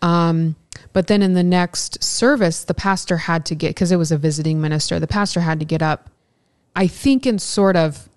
Um, 0.00 0.56
but 0.92 1.06
then 1.06 1.22
in 1.22 1.34
the 1.34 1.42
next 1.42 2.02
service, 2.02 2.64
the 2.64 2.74
pastor 2.74 3.16
had 3.16 3.46
to 3.46 3.54
get, 3.54 3.68
because 3.70 3.92
it 3.92 3.96
was 3.96 4.10
a 4.10 4.18
visiting 4.18 4.60
minister, 4.60 4.98
the 4.98 5.06
pastor 5.06 5.40
had 5.40 5.60
to 5.60 5.66
get 5.66 5.82
up, 5.82 6.10
I 6.74 6.86
think, 6.86 7.26
in 7.26 7.38
sort 7.38 7.76
of 7.76 8.08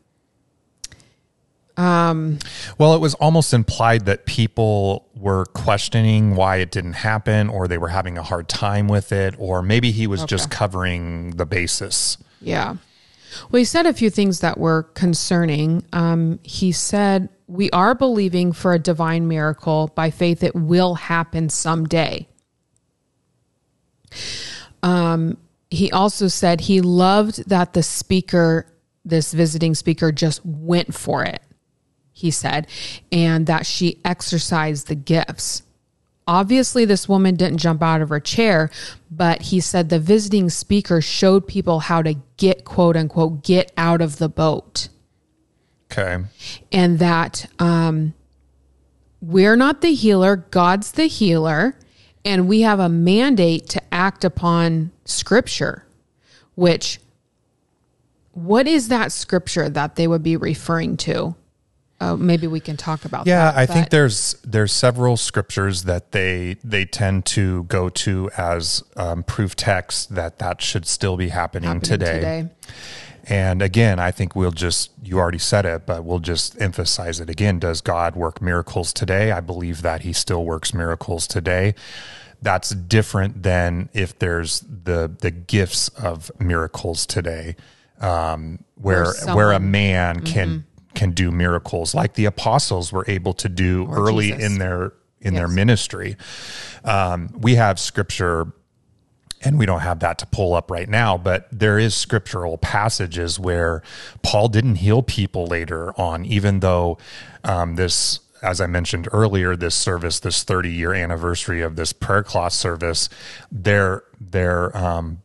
Well, 2.78 2.94
it 2.94 3.02
was 3.02 3.14
almost 3.16 3.54
implied 3.54 4.06
that 4.06 4.26
people 4.26 5.10
were 5.16 5.46
questioning 5.48 6.36
why 6.36 6.58
it 6.58 6.72
didn't 6.72 6.94
happen, 6.94 7.50
or 7.50 7.68
they 7.68 7.78
were 7.78 7.90
having 7.90 8.18
a 8.18 8.24
hard 8.24 8.48
time 8.48 8.88
with 8.88 9.12
it, 9.12 9.36
or 9.38 9.62
maybe 9.62 9.92
he 9.92 10.08
was 10.08 10.24
just 10.26 10.50
covering 10.50 11.32
the 11.32 11.46
basis. 11.46 12.18
Yeah. 12.42 12.76
Well, 13.52 13.60
he 13.60 13.66
said 13.66 13.86
a 13.86 13.94
few 13.94 14.10
things 14.10 14.40
that 14.40 14.58
were 14.58 14.84
concerning. 14.84 15.86
Um, 15.94 16.40
he 16.44 16.72
said, 16.72 17.30
We 17.48 17.70
are 17.72 17.96
believing 17.96 18.54
for 18.54 18.74
a 18.74 18.80
divine 18.80 19.28
miracle. 19.28 19.92
By 19.94 20.10
faith, 20.12 20.44
it 20.44 20.56
will 20.56 20.96
happen 20.96 21.50
someday. 21.50 22.28
Um, 24.84 25.38
he 25.70 25.92
also 25.92 26.28
said 26.28 26.62
he 26.62 26.82
loved 26.82 27.50
that 27.50 27.74
the 27.74 27.84
speaker, 27.84 28.68
this 29.04 29.34
visiting 29.34 29.76
speaker, 29.76 30.12
just 30.12 30.46
went 30.46 30.94
for 30.94 31.24
it, 31.24 31.42
he 32.16 32.32
said, 32.32 32.66
and 33.12 33.46
that 33.46 33.66
she 33.66 34.00
exercised 34.06 34.88
the 34.88 34.96
gifts. 34.96 35.64
Obviously, 36.26 36.86
this 36.86 37.10
woman 37.10 37.36
didn't 37.36 37.58
jump 37.58 37.84
out 37.84 38.02
of 38.02 38.08
her 38.10 38.22
chair, 38.22 38.72
but 39.12 39.42
he 39.44 39.60
said 39.60 39.90
the 39.90 40.00
visiting 40.00 40.50
speaker 40.50 41.02
showed 41.02 41.46
people 41.46 41.82
how 41.82 42.02
to 42.02 42.16
get, 42.38 42.64
quote 42.64 42.96
unquote, 42.96 43.44
get 43.44 43.72
out 43.76 44.02
of 44.02 44.18
the 44.18 44.30
boat. 44.30 44.88
Okay. 45.92 46.24
And 46.72 47.00
that 47.00 47.48
um, 47.60 48.14
we're 49.22 49.58
not 49.58 49.82
the 49.82 49.94
healer, 49.94 50.38
God's 50.38 50.94
the 50.94 51.08
healer. 51.08 51.78
And 52.24 52.48
we 52.48 52.62
have 52.62 52.80
a 52.80 52.90
mandate 52.90 53.68
to 53.70 53.82
act 53.94 54.24
upon 54.24 54.92
scripture, 55.04 55.86
which, 56.56 57.00
what 58.32 58.68
is 58.68 58.88
that 58.88 59.12
scripture 59.12 59.70
that 59.70 59.96
they 59.96 60.08
would 60.08 60.24
be 60.24 60.38
referring 60.38 60.98
to? 60.98 61.36
Uh, 62.00 62.16
maybe 62.16 62.46
we 62.46 62.60
can 62.60 62.76
talk 62.76 63.06
about 63.06 63.26
Yeah, 63.26 63.52
that. 63.52 63.58
I 63.58 63.66
think 63.66 63.90
there's 63.90 64.34
there's 64.44 64.74
several 64.74 65.16
scriptures 65.16 65.84
that 65.84 66.12
they 66.12 66.58
they 66.64 66.86
tend 66.86 67.26
to 67.28 67.64
go 67.64 67.90
to 67.90 68.30
as 68.38 68.84
um, 68.98 69.24
proof 69.24 69.56
text 69.56 70.14
that 70.14 70.40
that 70.40 70.62
should 70.62 70.86
still 70.86 71.16
be 71.16 71.30
happening, 71.30 71.70
happening 71.70 72.00
today. 72.00 72.50
And 73.28 73.62
again, 73.64 73.98
I 73.98 74.12
think 74.12 74.36
we'll 74.36 74.52
just, 74.52 74.92
you 75.02 75.18
already 75.18 75.40
said 75.40 75.66
it, 75.66 75.88
but 75.88 76.04
we'll 76.04 76.20
just 76.20 76.62
emphasize 76.62 77.20
it 77.20 77.28
again. 77.28 77.58
Does 77.58 77.82
God 77.82 78.16
work 78.16 78.40
miracles 78.40 78.94
today? 78.94 79.32
I 79.32 79.40
believe 79.40 79.82
that 79.82 80.02
he 80.02 80.14
still 80.14 80.46
works 80.46 80.76
miracles 80.76 81.26
today. 81.26 81.74
That's 82.42 82.70
different 82.70 83.42
than 83.42 83.90
if 83.94 84.20
there's 84.20 84.60
the, 84.60 85.12
the 85.20 85.32
gifts 85.32 85.90
of 85.90 86.30
miracles 86.40 87.08
today, 87.08 87.56
um, 88.00 88.64
where, 88.76 89.06
Where 89.26 89.36
where 89.36 89.52
a 89.54 89.60
man 89.60 90.22
can, 90.22 90.68
can 90.96 91.12
do 91.12 91.32
miracles 91.32 91.94
like 91.94 92.14
the 92.14 92.26
apostles 92.26 92.92
were 92.92 93.06
able 93.08 93.34
to 93.34 93.50
do 93.50 93.88
early 93.92 94.32
Jesus. 94.32 94.44
in 94.44 94.58
their, 94.60 94.94
in 95.22 95.34
their 95.34 95.48
ministry. 95.48 96.16
Um, 96.84 97.30
we 97.38 97.56
have 97.56 97.80
scripture 97.80 98.48
and 99.46 99.60
we 99.60 99.66
don't 99.66 99.82
have 99.82 100.00
that 100.00 100.18
to 100.20 100.26
pull 100.26 100.54
up 100.54 100.72
right 100.72 100.90
now, 100.90 101.18
but 101.18 101.48
there 101.52 101.78
is 101.78 101.96
scriptural 101.96 102.58
passages 102.58 103.40
where 103.40 103.84
Paul 104.24 104.48
didn't 104.48 104.76
heal 104.76 105.04
people 105.04 105.46
later 105.46 105.94
on, 106.00 106.26
even 106.26 106.62
though 106.62 106.98
um, 107.44 107.76
this, 107.76 108.22
as 108.42 108.60
I 108.60 108.66
mentioned 108.66 109.08
earlier, 109.12 109.56
this 109.56 109.76
service, 109.76 110.20
this 110.20 110.44
30 110.44 110.72
year 110.72 110.94
anniversary 110.94 111.62
of 111.62 111.76
this 111.76 111.94
prayer 111.94 112.24
cloth 112.24 112.54
service, 112.54 113.08
their 113.52 114.04
their 114.20 114.76
um, 114.76 115.22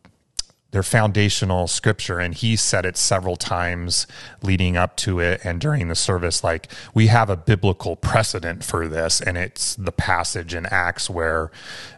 their 0.71 0.83
foundational 0.83 1.67
scripture, 1.67 2.19
and 2.19 2.33
he 2.33 2.55
said 2.55 2.85
it 2.85 2.97
several 2.97 3.35
times 3.35 4.07
leading 4.41 4.77
up 4.77 4.95
to 4.97 5.19
it 5.19 5.41
and 5.43 5.59
during 5.61 5.87
the 5.89 5.95
service. 5.95 6.43
Like 6.43 6.71
we 6.93 7.07
have 7.07 7.29
a 7.29 7.35
biblical 7.37 7.95
precedent 7.95 8.63
for 8.63 8.87
this, 8.87 9.21
and 9.21 9.37
it's 9.37 9.75
the 9.75 9.91
passage 9.91 10.53
in 10.55 10.65
Acts 10.65 11.09
where 11.09 11.51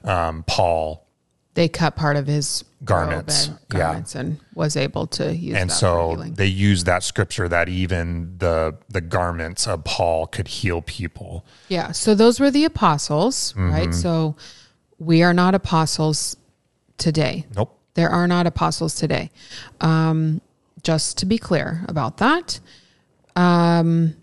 um, 0.03 0.43
Paul 0.47 1.05
they 1.55 1.69
cut 1.69 1.95
part 1.95 2.15
of 2.15 2.25
his 2.25 2.63
Garments, 2.83 3.47
and 3.47 3.59
yeah. 3.73 4.01
and 4.15 4.39
was 4.55 4.75
able 4.75 5.07
to 5.07 5.33
use 5.33 5.55
and 5.55 5.71
so 5.71 6.09
healing. 6.09 6.33
they 6.33 6.47
use 6.47 6.83
that 6.83 7.01
scripture 7.03 7.47
that 7.47 7.69
even 7.69 8.38
the 8.39 8.75
the 8.89 8.99
garments 8.99 9.67
of 9.67 9.86
Paul 9.86 10.27
could 10.27 10.49
heal 10.49 10.81
people. 10.81 11.45
Yeah. 11.69 11.91
So 11.93 12.13
those 12.13 12.41
were 12.41 12.51
the 12.51 12.65
apostles, 12.65 13.53
Mm-hmm. 13.53 13.71
right? 13.71 13.93
So 13.93 14.36
we 14.99 15.23
are 15.23 15.33
not 15.33 15.55
apostles 15.55 16.36
today. 16.97 17.45
Nope. 17.55 17.79
There 17.95 18.10
are 18.10 18.27
not 18.27 18.47
apostles 18.47 18.95
today. 18.95 19.29
Um, 19.82 20.41
just 20.84 21.17
to 21.19 21.25
be 21.25 21.38
clear 21.38 21.86
about 21.88 22.17
that. 22.17 22.60
Um, 23.36 24.15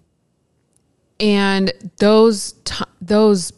and 1.18 1.72
those 1.98 2.52
t- 2.64 2.84
those 3.00 3.52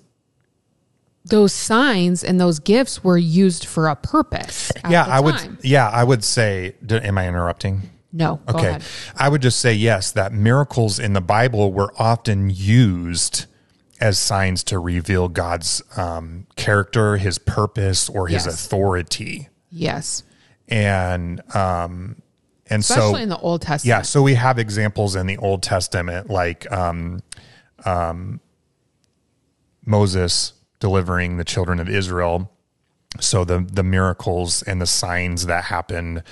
those 1.25 1.53
signs 1.53 2.25
and 2.25 2.41
those 2.41 2.59
gifts 2.59 3.05
were 3.05 3.17
used 3.17 3.65
for 3.65 3.89
a 3.89 3.95
purpose. 3.97 4.73
at 4.85 4.91
yeah, 4.91 5.05
I 5.07 5.21
would. 5.21 5.35
Yeah, 5.63 5.89
I 5.89 6.05
would 6.05 6.25
say. 6.25 6.75
Am 6.91 7.17
I 7.17 7.29
interrupting? 7.29 7.83
No. 8.13 8.41
Go 8.47 8.59
Okay, 8.59 8.69
ahead. 8.69 8.85
I 9.17 9.29
would 9.29 9.41
just 9.41 9.61
say 9.61 9.73
yes. 9.73 10.11
That 10.13 10.33
miracles 10.33 10.99
in 10.99 11.13
the 11.13 11.21
Bible 11.21 11.73
were 11.73 11.93
often 11.99 12.51
used 12.51 13.47
as 14.01 14.19
signs 14.19 14.65
to 14.65 14.79
reveal 14.81 15.29
God's 15.29 15.81
um, 15.97 16.47
character, 16.57 17.17
His 17.19 17.39
purpose, 17.39 18.09
or 18.09 18.27
His 18.27 18.45
Yes. 18.47 18.55
authority, 18.67 19.49
Yes. 19.73 20.23
and 20.69 21.41
um, 21.57 22.17
and 22.69 22.81
Especially 22.81 23.13
so 23.13 23.17
in 23.17 23.29
the 23.29 23.39
Old 23.39 23.63
Testament. 23.63 23.89
Yeah, 23.89 24.03
so 24.03 24.23
we 24.23 24.35
have 24.35 24.59
examples 24.59 25.17
in 25.17 25.27
the 25.27 25.37
Old 25.39 25.63
Testament, 25.63 26.31
like 26.31 26.71
um, 26.71 27.23
um, 27.85 28.41
Moses 29.85 30.53
delivering 30.81 31.37
the 31.37 31.45
children 31.45 31.81
of 31.81 31.89
Israel. 31.89 32.51
So 33.21 33.45
the 33.45 33.61
the 33.71 33.83
miracles 33.83 34.63
and 34.63 34.81
the 34.81 34.87
signs 34.87 35.47
that 35.47 35.65
happened 35.65 36.23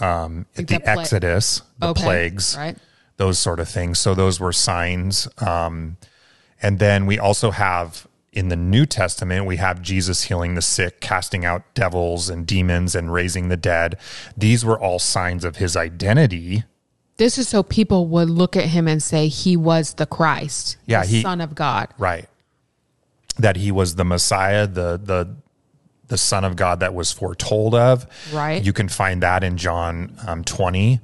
um, 0.00 0.46
at 0.54 0.58
Like 0.58 0.66
the 0.68 0.74
the 0.74 0.80
pla- 0.80 0.92
Exodus, 1.02 1.62
the 1.78 1.88
Okay, 1.88 2.02
plagues, 2.02 2.56
right. 2.56 2.76
those 3.16 3.38
sort 3.38 3.60
of 3.60 3.68
things. 3.68 3.98
So 3.98 4.14
those 4.14 4.40
were 4.40 4.52
signs. 4.52 5.28
Um, 5.38 5.96
and 6.60 6.78
then 6.78 7.06
we 7.06 7.18
also 7.18 7.50
have 7.52 8.06
in 8.36 8.48
the 8.48 8.56
New 8.56 8.84
Testament, 8.84 9.46
we 9.46 9.56
have 9.56 9.80
Jesus 9.80 10.24
healing 10.24 10.54
the 10.54 10.62
sick, 10.62 11.00
casting 11.00 11.44
out 11.46 11.62
devils 11.74 12.28
and 12.28 12.46
demons, 12.46 12.94
and 12.94 13.10
raising 13.12 13.48
the 13.48 13.56
dead. 13.56 13.96
These 14.36 14.62
were 14.62 14.78
all 14.78 14.98
signs 14.98 15.42
of 15.42 15.56
his 15.56 15.74
identity. 15.76 16.64
This 17.16 17.38
is 17.38 17.48
so 17.48 17.62
people 17.62 18.06
would 18.08 18.28
look 18.28 18.54
at 18.54 18.66
him 18.66 18.86
and 18.86 19.02
say 19.02 19.28
he 19.28 19.56
was 19.56 19.94
the 19.94 20.04
Christ, 20.04 20.76
Yeah, 20.84 21.00
the 21.00 21.06
he- 21.08 21.22
Son 21.22 21.40
of 21.40 21.54
God. 21.54 21.88
Right. 21.96 22.28
That 23.38 23.56
he 23.56 23.72
was 23.72 23.94
the 23.96 24.04
Messiah, 24.04 24.66
the 24.66 25.00
the 25.02 25.34
the 26.08 26.18
Son 26.18 26.44
of 26.44 26.54
God 26.56 26.80
that 26.80 26.94
was 26.94 27.10
foretold 27.12 27.74
of. 27.74 28.06
Right. 28.32 28.62
You 28.62 28.72
can 28.72 28.88
find 28.88 29.22
that 29.22 29.42
in 29.42 29.56
John 29.56 30.14
um, 30.26 30.44
20. 30.44 31.00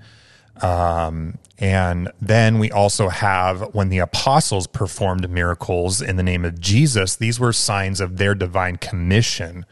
Um, 0.60 1.38
and 1.58 2.10
then 2.20 2.58
we 2.58 2.70
also 2.70 3.08
have 3.08 3.74
when 3.74 3.88
the 3.88 3.98
apostles 3.98 4.66
performed 4.66 5.30
miracles 5.30 6.00
in 6.02 6.16
the 6.16 6.22
name 6.22 6.44
of 6.44 6.60
Jesus, 6.60 7.14
these 7.14 7.38
were 7.38 7.52
signs 7.52 8.00
of 8.00 8.16
their 8.16 8.34
divine 8.34 8.76
commission 8.76 9.64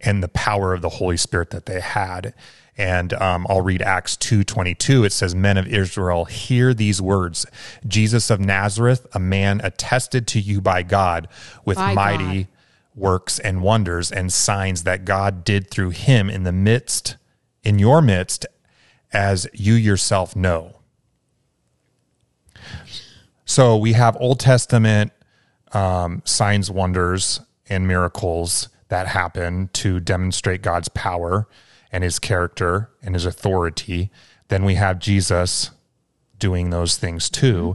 and 0.00 0.22
the 0.22 0.28
power 0.28 0.72
of 0.72 0.80
the 0.80 0.88
Holy 0.88 1.16
Spirit 1.16 1.50
that 1.50 1.66
they 1.66 1.80
had. 1.80 2.32
And 2.76 3.12
um, 3.14 3.44
I'll 3.50 3.60
read 3.60 3.82
Acts 3.82 4.16
two 4.16 4.44
twenty 4.44 4.72
two. 4.74 5.02
It 5.02 5.12
says, 5.12 5.34
"Men 5.34 5.58
of 5.58 5.66
Israel, 5.66 6.26
hear 6.26 6.72
these 6.72 7.02
words: 7.02 7.44
Jesus 7.86 8.30
of 8.30 8.38
Nazareth, 8.38 9.04
a 9.12 9.18
man 9.18 9.60
attested 9.64 10.28
to 10.28 10.40
you 10.40 10.60
by 10.60 10.84
God 10.84 11.26
with 11.64 11.76
By 11.76 11.94
mighty 11.94 12.44
God. 12.44 12.48
works 12.94 13.40
and 13.40 13.62
wonders 13.62 14.12
and 14.12 14.32
signs 14.32 14.84
that 14.84 15.04
God 15.04 15.42
did 15.42 15.68
through 15.68 15.90
him 15.90 16.30
in 16.30 16.44
the 16.44 16.52
midst, 16.52 17.16
in 17.64 17.80
your 17.80 18.00
midst, 18.00 18.46
as 19.12 19.48
you 19.52 19.74
yourself 19.74 20.36
know." 20.36 20.77
So 23.48 23.78
we 23.78 23.94
have 23.94 24.14
Old 24.20 24.40
Testament 24.40 25.10
um, 25.72 26.20
signs, 26.26 26.70
wonders, 26.70 27.40
and 27.70 27.88
miracles 27.88 28.68
that 28.88 29.06
happen 29.06 29.70
to 29.72 30.00
demonstrate 30.00 30.60
God's 30.60 30.88
power 30.90 31.48
and 31.90 32.04
his 32.04 32.18
character 32.18 32.90
and 33.02 33.14
his 33.14 33.24
authority. 33.24 34.10
Then 34.48 34.66
we 34.66 34.74
have 34.74 34.98
Jesus 34.98 35.70
doing 36.38 36.68
those 36.68 36.98
things 36.98 37.30
too. 37.30 37.74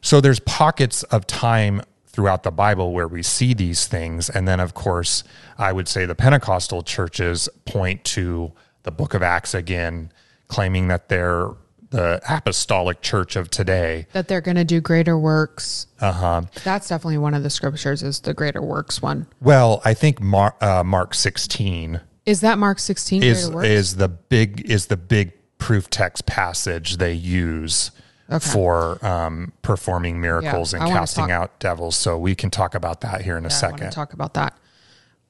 So 0.00 0.22
there's 0.22 0.40
pockets 0.40 1.02
of 1.04 1.26
time 1.26 1.82
throughout 2.06 2.42
the 2.42 2.50
Bible 2.50 2.92
where 2.92 3.06
we 3.06 3.22
see 3.22 3.52
these 3.52 3.86
things. 3.86 4.30
And 4.30 4.48
then, 4.48 4.60
of 4.60 4.72
course, 4.72 5.24
I 5.58 5.72
would 5.72 5.88
say 5.88 6.06
the 6.06 6.14
Pentecostal 6.14 6.82
churches 6.82 7.50
point 7.66 8.02
to 8.04 8.52
the 8.84 8.90
book 8.90 9.12
of 9.12 9.22
Acts 9.22 9.52
again, 9.52 10.10
claiming 10.48 10.88
that 10.88 11.10
they're 11.10 11.50
the 11.92 12.20
apostolic 12.28 13.00
church 13.02 13.36
of 13.36 13.48
today. 13.50 14.06
That 14.12 14.26
they're 14.28 14.40
going 14.40 14.56
to 14.56 14.64
do 14.64 14.80
greater 14.80 15.16
works. 15.18 15.86
Uh 16.00 16.12
huh. 16.12 16.42
That's 16.64 16.88
definitely 16.88 17.18
one 17.18 17.34
of 17.34 17.42
the 17.42 17.50
scriptures 17.50 18.02
is 18.02 18.20
the 18.20 18.34
greater 18.34 18.60
works 18.60 19.00
one. 19.00 19.26
Well, 19.40 19.80
I 19.84 19.94
think 19.94 20.20
Mar- 20.20 20.56
uh, 20.60 20.82
Mark 20.84 21.14
16 21.14 22.00
Is 22.26 22.40
that 22.40 22.58
Mark 22.58 22.78
16 22.78 23.22
is 23.22 23.48
is 23.48 23.96
the 23.96 24.08
big 24.08 24.68
is 24.70 24.86
the 24.86 24.96
big 24.96 25.32
proof 25.58 25.88
text 25.88 26.26
passage 26.26 26.96
they 26.96 27.12
use 27.12 27.92
Okay. 28.30 28.48
for 28.50 29.04
um, 29.04 29.52
performing 29.62 30.20
miracles 30.20 30.72
Yeah, 30.72 30.80
and 30.80 30.88
I 30.90 30.92
casting 30.94 31.30
out 31.30 31.58
devils. 31.60 31.96
So 31.96 32.16
we 32.18 32.34
can 32.34 32.50
talk 32.50 32.74
about 32.74 33.02
that 33.02 33.20
here 33.22 33.36
in 33.36 33.44
a 33.44 33.48
I 33.48 33.50
want 33.50 33.52
second. 33.78 33.90
talk 33.92 34.12
about 34.14 34.34
that. 34.34 34.56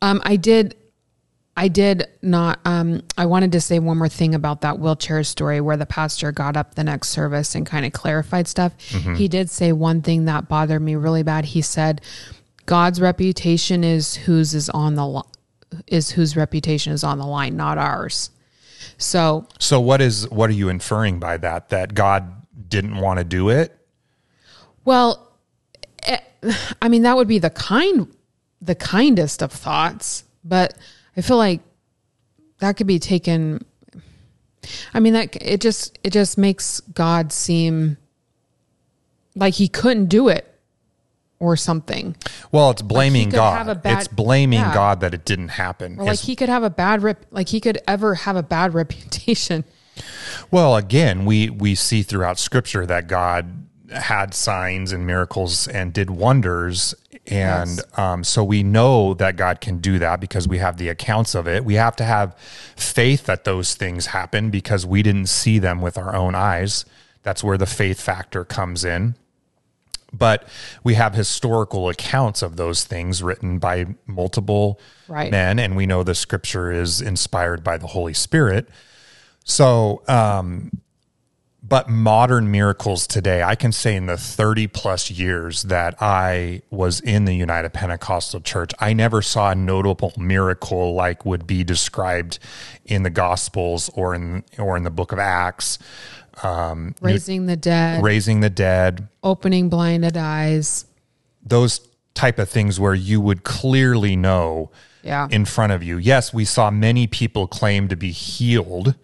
Um, 0.00 0.20
I 0.24 0.36
did, 0.36 0.76
I 1.56 1.68
did 1.68 2.06
not. 2.22 2.60
Um, 2.64 3.02
I 3.18 3.26
wanted 3.26 3.52
to 3.52 3.60
say 3.60 3.78
one 3.78 3.98
more 3.98 4.08
thing 4.08 4.34
about 4.34 4.62
that 4.62 4.78
wheelchair 4.78 5.22
story 5.22 5.60
where 5.60 5.76
the 5.76 5.86
pastor 5.86 6.32
got 6.32 6.56
up 6.56 6.74
the 6.74 6.84
next 6.84 7.08
service 7.08 7.54
and 7.54 7.66
kind 7.66 7.84
of 7.84 7.92
clarified 7.92 8.48
stuff. 8.48 8.72
Mm-hmm. 8.88 9.14
He 9.14 9.28
did 9.28 9.50
say 9.50 9.72
one 9.72 10.00
thing 10.00 10.24
that 10.24 10.48
bothered 10.48 10.80
me 10.80 10.94
really 10.94 11.22
bad. 11.22 11.44
He 11.44 11.60
said, 11.60 12.00
"God's 12.64 13.00
reputation 13.00 13.84
is 13.84 14.14
whose 14.14 14.54
is 14.54 14.70
on 14.70 14.94
the 14.94 15.06
li- 15.06 15.82
is 15.86 16.10
whose 16.10 16.36
reputation 16.36 16.92
is 16.92 17.04
on 17.04 17.18
the 17.18 17.26
line, 17.26 17.54
not 17.54 17.76
ours." 17.76 18.30
So 18.96 19.46
So 19.58 19.78
what 19.78 20.00
is 20.00 20.28
what 20.30 20.48
are 20.48 20.54
you 20.54 20.70
inferring 20.70 21.18
by 21.18 21.36
that? 21.36 21.68
That 21.68 21.92
God 21.92 22.32
didn't 22.68 22.96
want 22.96 23.18
to 23.18 23.24
do 23.24 23.50
it? 23.50 23.76
Well, 24.86 25.36
eh, 26.04 26.18
I 26.80 26.88
mean 26.88 27.02
that 27.02 27.16
would 27.16 27.28
be 27.28 27.38
the 27.38 27.50
kind 27.50 28.08
the 28.62 28.74
kindest 28.74 29.42
of 29.42 29.52
thoughts, 29.52 30.24
but 30.44 30.74
I 31.16 31.20
feel 31.20 31.36
like 31.36 31.60
that 32.58 32.76
could 32.76 32.86
be 32.86 32.98
taken 32.98 33.64
I 34.94 35.00
mean 35.00 35.12
that 35.14 35.36
it 35.40 35.60
just 35.60 35.98
it 36.02 36.12
just 36.12 36.38
makes 36.38 36.80
God 36.80 37.32
seem 37.32 37.96
like 39.34 39.54
he 39.54 39.68
couldn't 39.68 40.06
do 40.06 40.28
it 40.28 40.48
or 41.38 41.56
something. 41.56 42.14
Well, 42.52 42.70
it's 42.70 42.82
blaming 42.82 43.30
could 43.30 43.36
God. 43.36 43.82
bad- 43.82 43.98
it's 43.98 44.08
blaming 44.08 44.60
yeah. 44.60 44.74
God 44.74 45.00
that 45.00 45.12
it 45.14 45.24
didn't 45.24 45.48
happen. 45.48 45.96
Like 45.96 46.20
he 46.20 46.36
could 46.36 46.48
have 46.48 46.62
a 46.62 46.70
bad 46.70 47.02
rep 47.02 47.26
like 47.30 47.48
he 47.48 47.60
could 47.60 47.78
ever 47.88 48.14
have 48.14 48.36
a 48.36 48.42
bad 48.42 48.74
reputation. 48.74 49.64
Well, 50.50 50.76
again, 50.76 51.24
we 51.24 51.50
we 51.50 51.74
see 51.74 52.02
throughout 52.02 52.38
Scripture 52.38 52.86
that 52.86 53.08
God 53.08 53.66
had 53.90 54.32
signs 54.34 54.92
and 54.92 55.06
miracles 55.06 55.68
and 55.68 55.92
did 55.92 56.10
wonders, 56.10 56.94
and 57.26 57.70
Yes. 57.76 57.98
um, 57.98 58.24
so 58.24 58.42
we 58.42 58.62
know 58.62 59.14
that 59.14 59.36
God 59.36 59.60
can 59.60 59.78
do 59.78 59.98
that 60.00 60.20
because 60.20 60.48
we 60.48 60.58
have 60.58 60.76
the 60.76 60.88
accounts 60.88 61.34
of 61.34 61.46
it. 61.46 61.64
We 61.64 61.74
have 61.74 61.94
to 61.96 62.04
have 62.04 62.36
faith 62.76 63.26
that 63.26 63.44
those 63.44 63.74
things 63.74 64.06
happen 64.06 64.50
because 64.50 64.84
we 64.84 65.02
didn't 65.02 65.26
see 65.28 65.58
them 65.58 65.80
with 65.80 65.96
our 65.96 66.14
own 66.16 66.34
eyes. 66.34 66.84
That's 67.22 67.44
where 67.44 67.56
the 67.56 67.66
faith 67.66 68.00
factor 68.00 68.44
comes 68.44 68.84
in. 68.84 69.14
But 70.12 70.46
we 70.84 70.94
have 70.94 71.14
historical 71.14 71.88
accounts 71.88 72.42
of 72.42 72.56
those 72.56 72.84
things 72.84 73.22
written 73.22 73.58
by 73.58 73.86
multiple 74.06 74.78
Right. 75.08 75.30
men, 75.30 75.58
and 75.58 75.74
we 75.76 75.86
know 75.86 76.02
the 76.02 76.14
Scripture 76.14 76.70
is 76.72 77.00
inspired 77.00 77.64
by 77.64 77.78
the 77.78 77.86
Holy 77.86 78.12
Spirit. 78.12 78.68
So, 79.44 80.02
um, 80.08 80.70
but 81.62 81.88
modern 81.88 82.50
miracles 82.50 83.06
today, 83.06 83.42
I 83.42 83.54
can 83.54 83.70
say 83.72 83.94
in 83.94 84.06
the 84.06 84.16
30 84.16 84.66
plus 84.66 85.10
years 85.10 85.62
that 85.64 85.94
I 86.02 86.62
was 86.70 87.00
in 87.00 87.24
the 87.24 87.34
United 87.34 87.72
Pentecostal 87.72 88.40
Church, 88.40 88.72
I 88.80 88.92
never 88.92 89.22
saw 89.22 89.50
a 89.52 89.54
notable 89.54 90.12
miracle 90.16 90.94
like 90.94 91.24
would 91.24 91.46
be 91.46 91.62
described 91.62 92.38
in 92.84 93.04
the 93.04 93.10
Gospels 93.10 93.90
or 93.94 94.14
in 94.14 94.42
or 94.58 94.76
in 94.76 94.82
the 94.82 94.90
Book 94.90 95.12
of 95.12 95.18
Acts. 95.20 95.78
Um, 96.42 96.94
Raising 97.00 97.46
the 97.46 97.56
dead, 97.56 98.02
raising 98.02 98.40
the 98.40 98.50
dead, 98.50 99.06
opening 99.22 99.68
blinded 99.68 100.16
eyes. 100.16 100.86
those 101.44 101.80
type 102.14 102.38
of 102.38 102.48
things 102.48 102.78
where 102.80 102.94
you 102.94 103.20
would 103.20 103.44
clearly 103.44 104.16
know 104.16 104.70
Yeah. 105.02 105.28
in 105.30 105.44
front 105.44 105.72
of 105.72 105.82
you. 105.82 105.96
Yes, 105.98 106.32
we 106.34 106.44
saw 106.44 106.70
many 106.70 107.06
people 107.06 107.46
claim 107.46 107.88
to 107.88 107.96
be 107.96 108.10
healed. 108.10 108.94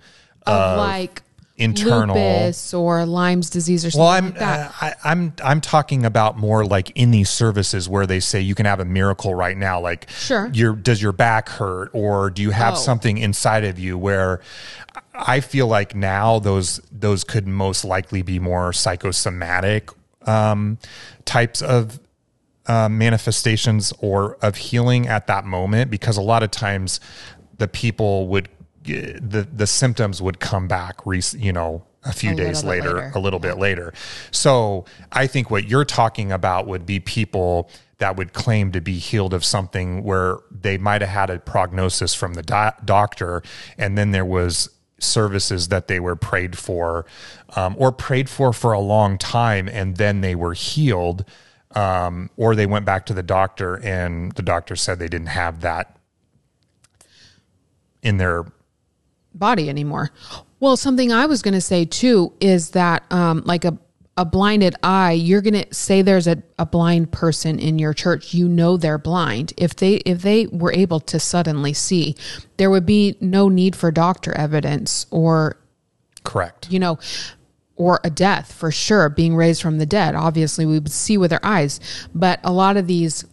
of 0.47 0.79
like 0.79 1.23
internal- 1.59 2.15
lupus 2.17 2.73
or 2.73 3.05
Lyme's 3.05 3.51
disease 3.51 3.85
or 3.85 3.91
something 3.91 4.01
Well, 4.05 4.11
I'm 4.11 4.25
like 4.27 4.39
that. 4.39 4.71
uh, 4.71 4.73
I, 4.81 4.95
I'm 5.05 5.33
I'm 5.45 5.61
talking 5.61 6.05
about 6.07 6.39
more 6.39 6.65
like 6.65 6.91
in 6.91 7.11
these 7.11 7.29
services 7.31 7.89
where 7.89 8.07
they 8.07 8.21
say 8.21 8.41
you 8.41 8.55
can 8.55 8.67
have 8.67 8.81
a 8.81 8.85
miracle 8.85 9.35
right 9.35 9.57
now. 9.57 9.81
Like, 9.81 10.09
Sure. 10.11 10.51
your 10.55 10.75
does 10.75 11.03
your 11.03 11.13
back 11.13 11.49
hurt 11.49 11.91
or 11.93 12.31
do 12.31 12.43
you 12.43 12.51
have 12.51 12.75
Oh. 12.75 12.77
something 12.77 13.19
inside 13.19 13.65
of 13.65 13.79
you 13.79 13.99
where 13.99 14.41
I 15.15 15.41
feel 15.41 15.67
like 15.67 15.95
now 15.95 16.39
those 16.39 16.81
those 16.93 17.25
could 17.25 17.47
most 17.47 17.85
likely 17.85 18.23
be 18.23 18.39
more 18.39 18.73
psychosomatic 18.73 19.91
um, 20.27 20.79
types 21.25 21.63
of 21.63 21.99
uh, 22.67 22.89
manifestations 22.89 23.93
or 24.01 24.37
of 24.43 24.57
healing 24.57 25.09
at 25.09 25.27
that 25.27 25.45
moment 25.45 25.91
because 25.91 26.17
a 26.17 26.23
lot 26.23 26.43
of 26.43 26.51
times 26.51 27.01
the 27.57 27.67
people 27.67 28.29
would 28.29 28.49
the 28.97 29.47
the 29.53 29.67
symptoms 29.67 30.21
would 30.23 30.41
come 30.41 30.69
back 30.69 31.05
rec- 31.07 31.35
you 31.35 31.53
know 31.53 31.85
a 32.05 32.13
few 32.13 32.33
A 32.33 32.35
days 32.35 32.65
later, 32.65 32.95
later. 32.95 33.13
a 33.15 33.19
little 33.19 33.41
bit 33.41 33.59
later 33.59 33.93
so 34.31 34.85
i 35.13 35.27
think 35.27 35.51
what 35.51 35.69
you're 35.69 35.85
talking 35.85 36.31
about 36.33 36.67
would 36.67 36.87
be 36.87 37.01
people 37.01 37.69
that 37.99 38.17
would 38.17 38.33
claim 38.33 38.71
to 38.73 38.81
be 38.81 38.99
healed 38.99 39.35
of 39.35 39.45
something 39.45 40.05
where 40.05 40.39
they 40.51 40.79
might 40.79 41.01
have 41.01 41.11
had 41.11 41.31
a 41.31 41.39
prognosis 41.41 42.15
from 42.15 42.35
the 42.35 42.43
do- 42.43 42.85
doctor 42.85 43.43
and 43.77 43.99
then 43.99 44.13
there 44.13 44.25
was 44.25 44.71
services 45.01 45.69
that 45.69 45.87
they 45.89 46.01
were 46.01 46.17
prayed 46.17 46.57
for 46.59 47.05
um, 47.57 47.75
or 47.79 47.93
prayed 47.93 48.29
for 48.29 48.53
for 48.53 48.73
a 48.73 48.81
long 48.81 49.17
time 49.19 49.69
and 49.69 49.97
then 49.97 50.21
they 50.21 50.35
were 50.35 50.55
healed 50.55 51.25
um, 51.75 52.31
or 52.37 52.55
they 52.55 52.67
went 52.67 52.85
back 52.87 53.05
to 53.07 53.13
the 53.15 53.23
doctor 53.23 53.75
and 53.85 54.33
the 54.33 54.43
doctor 54.43 54.75
said 54.77 54.99
they 54.99 55.09
didn't 55.09 55.29
have 55.29 55.61
that 55.61 55.97
in 58.03 58.17
their 58.17 58.45
body 59.39 59.69
anymore. 59.69 60.11
Well, 60.61 60.77
something 60.77 61.13
I 61.13 61.27
was 61.27 61.43
going 61.43 61.55
to 61.55 61.61
say 61.61 61.85
too 61.85 62.33
is 62.41 62.71
that, 62.71 63.05
um, 63.13 63.43
like 63.45 63.65
a, 63.65 63.79
a 64.17 64.25
blinded 64.25 64.75
eye, 64.83 65.13
you're 65.13 65.41
going 65.41 65.63
to 65.63 65.73
say 65.73 66.03
there's 66.03 66.27
a, 66.27 66.43
a 66.59 66.67
blind 66.67 67.13
person 67.13 67.61
in 67.61 67.79
your 67.79 67.95
church. 67.95 68.35
You 68.35 68.49
know 68.49 68.77
they're 68.77 68.99
blind. 68.99 69.53
If 69.57 69.77
they 69.77 69.95
if 69.99 70.23
they 70.23 70.49
were 70.49 70.73
able 70.73 70.99
to 71.01 71.21
suddenly 71.21 71.73
see, 71.73 72.17
there 72.57 72.69
would 72.69 72.85
be 72.85 73.17
no 73.21 73.49
need 73.49 73.77
for 73.77 73.93
doctor 73.93 74.37
evidence 74.37 75.07
or 75.11 75.61
correct 76.25 76.69
you 76.69 76.81
know, 76.81 76.99
or 77.77 78.01
a 78.03 78.11
death 78.11 78.53
for 78.53 78.73
sure, 78.73 79.09
being 79.09 79.37
raised 79.37 79.63
from 79.63 79.79
the 79.79 79.87
dead. 79.87 80.17
Obviously, 80.17 80.67
we 80.67 80.75
would 80.75 80.91
see 80.91 81.17
with 81.17 81.33
our 81.33 81.41
eyes, 81.45 81.79
but 82.13 82.41
a 82.43 82.53
lot 82.53 82.77
of 82.77 82.89
these 82.89 83.25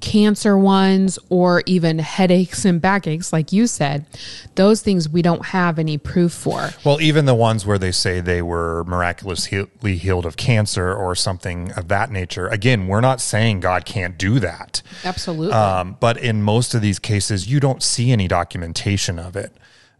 cancer 0.00 0.56
ones 0.58 1.18
or 1.30 1.62
even 1.66 1.98
headaches 1.98 2.64
and 2.64 2.80
backaches, 2.80 3.32
like 3.32 3.52
you 3.52 3.66
said, 3.66 4.06
those 4.54 4.82
things 4.82 5.08
we 5.08 5.22
don't 5.22 5.46
have 5.46 5.78
any 5.78 5.96
proof 5.96 6.32
for. 6.32 6.70
Well, 6.84 7.00
even 7.00 7.24
the 7.24 7.34
ones 7.34 7.64
where 7.64 7.78
they 7.78 7.90
say 7.90 8.20
they 8.20 8.42
were 8.42 8.84
miraculously 8.84 9.96
healed 9.96 10.26
of 10.26 10.36
cancer 10.36 10.92
or 10.94 11.14
something 11.14 11.72
of 11.72 11.88
that 11.88 12.10
nature. 12.10 12.48
Again, 12.48 12.86
we're 12.86 13.00
not 13.00 13.20
saying 13.20 13.60
God 13.60 13.84
can't 13.86 14.18
do 14.18 14.38
that. 14.40 14.82
Absolutely. 15.04 15.54
Um, 15.54 15.96
but 15.98 16.18
in 16.18 16.42
most 16.42 16.74
of 16.74 16.82
these 16.82 16.98
cases, 16.98 17.50
you 17.50 17.58
don't 17.58 17.82
see 17.82 18.12
any 18.12 18.28
documentation 18.28 19.18
of 19.18 19.36
it. 19.36 19.56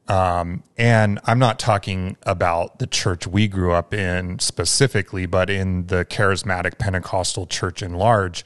Um, 0.06 0.62
and 0.76 1.18
I'm 1.24 1.38
not 1.38 1.58
talking 1.58 2.18
about 2.24 2.78
the 2.78 2.86
church 2.86 3.26
we 3.26 3.48
grew 3.48 3.72
up 3.72 3.94
in 3.94 4.38
specifically, 4.38 5.24
but 5.24 5.48
in 5.48 5.86
the 5.86 6.04
charismatic 6.04 6.76
Pentecostal 6.78 7.46
church 7.46 7.82
in 7.82 7.94
large, 7.94 8.44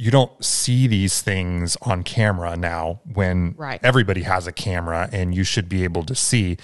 you 0.00 0.10
don't 0.10 0.42
see 0.42 0.86
these 0.86 1.20
things 1.20 1.76
on 1.82 2.02
camera 2.02 2.56
now 2.56 3.00
when 3.12 3.54
Right. 3.58 3.78
everybody 3.82 4.22
has 4.22 4.46
a 4.46 4.52
camera 4.52 5.10
and 5.12 5.34
you 5.34 5.44
should 5.44 5.68
be 5.68 5.84
able 5.84 6.04
to 6.04 6.14
see. 6.14 6.56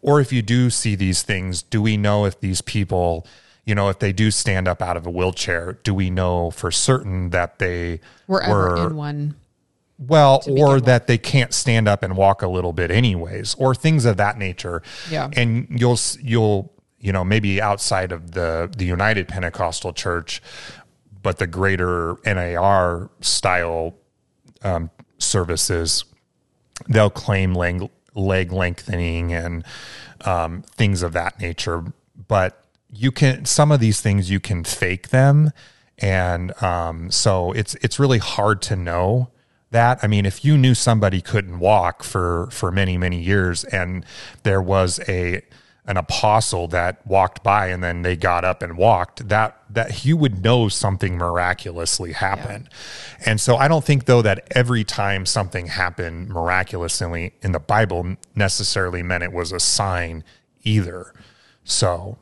Or 0.00 0.20
if 0.20 0.32
you 0.32 0.42
do 0.42 0.70
see 0.70 0.94
these 0.94 1.22
things, 1.22 1.60
do 1.62 1.82
we 1.82 1.96
know 1.96 2.24
if 2.24 2.38
these 2.38 2.60
people, 2.60 3.26
you 3.64 3.74
know, 3.74 3.88
if 3.88 3.98
they 3.98 4.12
do 4.12 4.30
stand 4.30 4.68
up 4.68 4.80
out 4.80 4.96
of 4.96 5.06
a 5.06 5.10
wheelchair, 5.10 5.78
do 5.82 5.92
we 5.92 6.08
know 6.08 6.52
for 6.52 6.70
certain 6.70 7.30
that 7.30 7.58
they 7.58 7.98
we're 8.28 8.42
ever 8.42 8.54
were 8.76 8.86
in 8.86 8.96
one. 8.96 9.34
well, 9.98 10.44
or 10.46 10.74
with. 10.74 10.84
that 10.84 11.08
they 11.08 11.18
can't 11.18 11.52
stand 11.52 11.88
up 11.88 12.04
and 12.04 12.16
walk 12.16 12.42
a 12.42 12.48
little 12.48 12.72
bit 12.72 12.92
anyways, 12.92 13.56
or 13.58 13.74
things 13.74 14.04
of 14.04 14.16
that 14.18 14.38
nature. 14.38 14.82
Yeah. 15.10 15.30
And 15.32 15.66
you'll 15.68 15.98
you'll 16.20 16.70
you 17.00 17.10
know 17.12 17.24
maybe 17.24 17.60
outside 17.60 18.12
of 18.12 18.32
the 18.32 18.70
the 18.76 18.84
United 18.84 19.26
Pentecostal 19.26 19.92
Church, 19.92 20.40
but 21.24 21.38
the 21.38 21.46
greater 21.48 22.18
NAR 22.24 23.10
style 23.20 23.96
um, 24.62 24.90
services, 25.18 26.04
they'll 26.86 27.10
claim 27.10 27.54
leg, 27.54 27.88
leg 28.14 28.52
lengthening 28.52 29.32
and 29.32 29.64
um, 30.26 30.62
things 30.62 31.02
of 31.02 31.14
that 31.14 31.40
nature. 31.40 31.82
But 32.28 32.62
you 32.92 33.10
can 33.10 33.46
some 33.46 33.72
of 33.72 33.80
these 33.80 34.00
things 34.00 34.30
you 34.30 34.38
can 34.38 34.64
fake 34.64 35.08
them, 35.08 35.50
and 35.98 36.62
um, 36.62 37.10
so 37.10 37.52
it's 37.52 37.74
it's 37.76 37.98
really 37.98 38.18
hard 38.18 38.62
to 38.62 38.76
know 38.76 39.30
that. 39.70 39.98
I 40.02 40.06
mean, 40.06 40.26
if 40.26 40.44
you 40.44 40.58
knew 40.58 40.74
somebody 40.74 41.22
couldn't 41.22 41.58
walk 41.58 42.04
for 42.04 42.48
for 42.52 42.70
many 42.70 42.98
many 42.98 43.20
years, 43.20 43.64
and 43.64 44.04
there 44.42 44.62
was 44.62 45.00
a 45.08 45.42
an 45.86 45.96
apostle 45.96 46.66
that 46.68 47.06
walked 47.06 47.42
by 47.42 47.66
and 47.66 47.82
then 47.84 48.02
they 48.02 48.16
got 48.16 48.44
up 48.44 48.62
and 48.62 48.76
walked 48.76 49.28
that 49.28 49.60
that 49.68 50.04
you 50.04 50.16
would 50.16 50.42
know 50.42 50.68
something 50.68 51.18
miraculously 51.18 52.12
happened. 52.12 52.68
And 53.26 53.40
so 53.40 53.56
i 53.56 53.68
don't 53.68 53.84
think 53.84 54.06
though 54.06 54.22
that 54.22 54.46
every 54.52 54.84
time 54.84 55.26
something 55.26 55.66
happened 55.66 56.28
miraculously 56.28 57.32
in 57.42 57.52
the 57.52 57.58
bible 57.58 58.16
necessarily 58.34 59.02
meant 59.02 59.22
it 59.22 59.32
was 59.32 59.52
a 59.52 59.60
sign 59.60 60.24
either. 60.64 61.12
So 61.64 62.18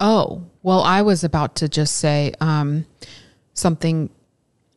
Oh, 0.00 0.44
well, 0.62 0.82
I 0.82 1.02
was 1.02 1.24
about 1.24 1.56
to 1.56 1.68
just 1.68 1.96
say 1.96 2.34
um, 2.40 2.86
something 3.54 4.10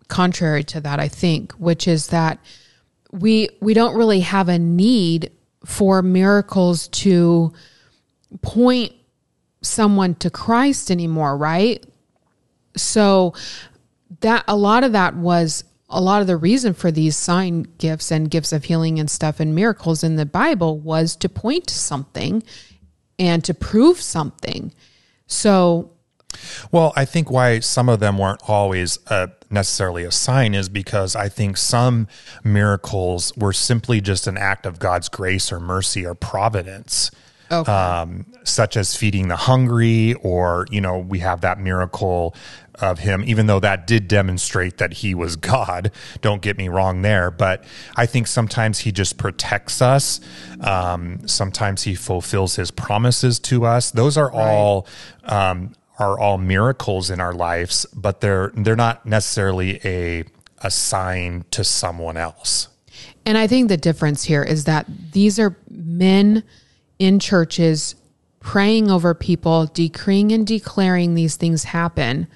contrary 0.07 0.63
to 0.65 0.81
that, 0.81 0.99
I 0.99 1.07
think, 1.07 1.51
which 1.53 1.87
is 1.87 2.07
that 2.07 2.39
we 3.11 3.49
we 3.59 3.73
don't 3.73 3.95
really 3.95 4.21
have 4.21 4.49
a 4.49 4.59
need 4.59 5.31
for 5.65 6.01
miracles 6.01 6.87
to 6.87 7.51
point 8.41 8.93
someone 9.61 10.15
to 10.15 10.29
Christ 10.29 10.91
anymore, 10.91 11.37
right? 11.37 11.85
So 12.75 13.33
that 14.21 14.43
a 14.47 14.55
lot 14.55 14.83
of 14.83 14.93
that 14.93 15.15
was 15.15 15.63
a 15.89 16.01
lot 16.01 16.21
of 16.21 16.27
the 16.27 16.37
reason 16.37 16.73
for 16.73 16.91
these 16.91 17.17
sign 17.17 17.63
gifts 17.77 18.11
and 18.11 18.29
gifts 18.29 18.53
of 18.53 18.65
healing 18.65 18.99
and 18.99 19.09
stuff 19.09 19.39
and 19.39 19.55
miracles 19.55 20.03
in 20.03 20.15
the 20.17 20.25
Bible 20.25 20.77
was 20.77 21.15
to 21.17 21.29
point 21.29 21.67
to 21.67 21.73
something 21.73 22.43
and 23.17 23.43
to 23.43 23.53
prove 23.53 23.99
something. 23.99 24.71
So 25.25 25.91
Well, 26.71 26.93
I 26.95 27.05
think 27.05 27.31
why 27.31 27.59
some 27.59 27.89
of 27.89 27.99
them 27.99 28.17
weren't 28.17 28.47
always 28.47 28.99
uh, 29.07 29.27
necessarily 29.49 30.03
a 30.03 30.11
sign 30.11 30.53
is 30.53 30.69
because 30.69 31.15
I 31.15 31.27
think 31.27 31.57
some 31.57 32.07
miracles 32.43 33.35
were 33.35 33.53
simply 33.53 33.99
just 33.99 34.27
an 34.27 34.37
act 34.37 34.65
of 34.67 34.79
God's 34.79 35.09
grace 35.09 35.51
or 35.51 35.59
mercy 35.59 36.05
or 36.05 36.13
providence. 36.13 37.09
Okay. 37.51 37.71
Um, 37.71 38.25
such 38.43 38.77
as 38.77 38.95
feeding 38.95 39.27
the 39.27 39.35
hungry, 39.35 40.13
or, 40.21 40.65
you 40.69 40.81
know, 40.81 40.99
we 40.99 41.19
have 41.19 41.41
that 41.41 41.59
miracle 41.59 42.35
of 42.75 42.99
him, 42.99 43.23
even 43.25 43.47
though 43.47 43.59
that 43.59 43.87
did 43.87 44.07
demonstrate 44.07 44.77
that 44.77 44.93
he 44.93 45.13
was 45.13 45.35
God. 45.49 45.91
Don't 46.21 46.41
get 46.41 46.57
me 46.57 46.69
wrong 46.69 47.01
there. 47.01 47.31
But 47.31 47.63
I 47.95 48.05
think 48.05 48.27
sometimes 48.27 48.79
he 48.79 48.91
just 48.91 49.17
protects 49.17 49.81
us. 49.81 50.19
Um, 50.61 51.27
sometimes 51.27 51.83
he 51.83 51.95
fulfills 51.95 52.55
his 52.55 52.71
promises 52.71 53.39
to 53.39 53.65
us. 53.65 53.91
Those 53.91 54.17
are 54.17 54.31
all 54.31 54.87
um, 55.23 55.73
are 55.97 56.17
all 56.17 56.37
miracles 56.37 57.09
in 57.09 57.19
our 57.19 57.33
lives, 57.33 57.85
but 57.93 58.21
they're 58.21 58.51
they're 58.55 58.75
not 58.75 59.05
necessarily 59.05 59.79
a 59.83 60.23
a 60.61 60.71
sign 60.71 61.45
to 61.51 61.63
someone 61.63 62.17
else. 62.17 62.69
And 63.25 63.37
I 63.37 63.47
think 63.47 63.69
the 63.69 63.77
difference 63.77 64.23
here 64.23 64.43
is 64.43 64.63
that 64.63 64.87
these 65.11 65.39
are 65.39 65.55
men 65.69 66.43
in 66.99 67.19
churches 67.19 67.95
praying 68.39 68.91
over 68.91 69.13
people, 69.13 69.65
decreeing 69.65 70.31
and 70.31 70.45
declaring 70.45 71.15
these 71.15 71.35
things 71.35 71.65
happen, 71.65 72.27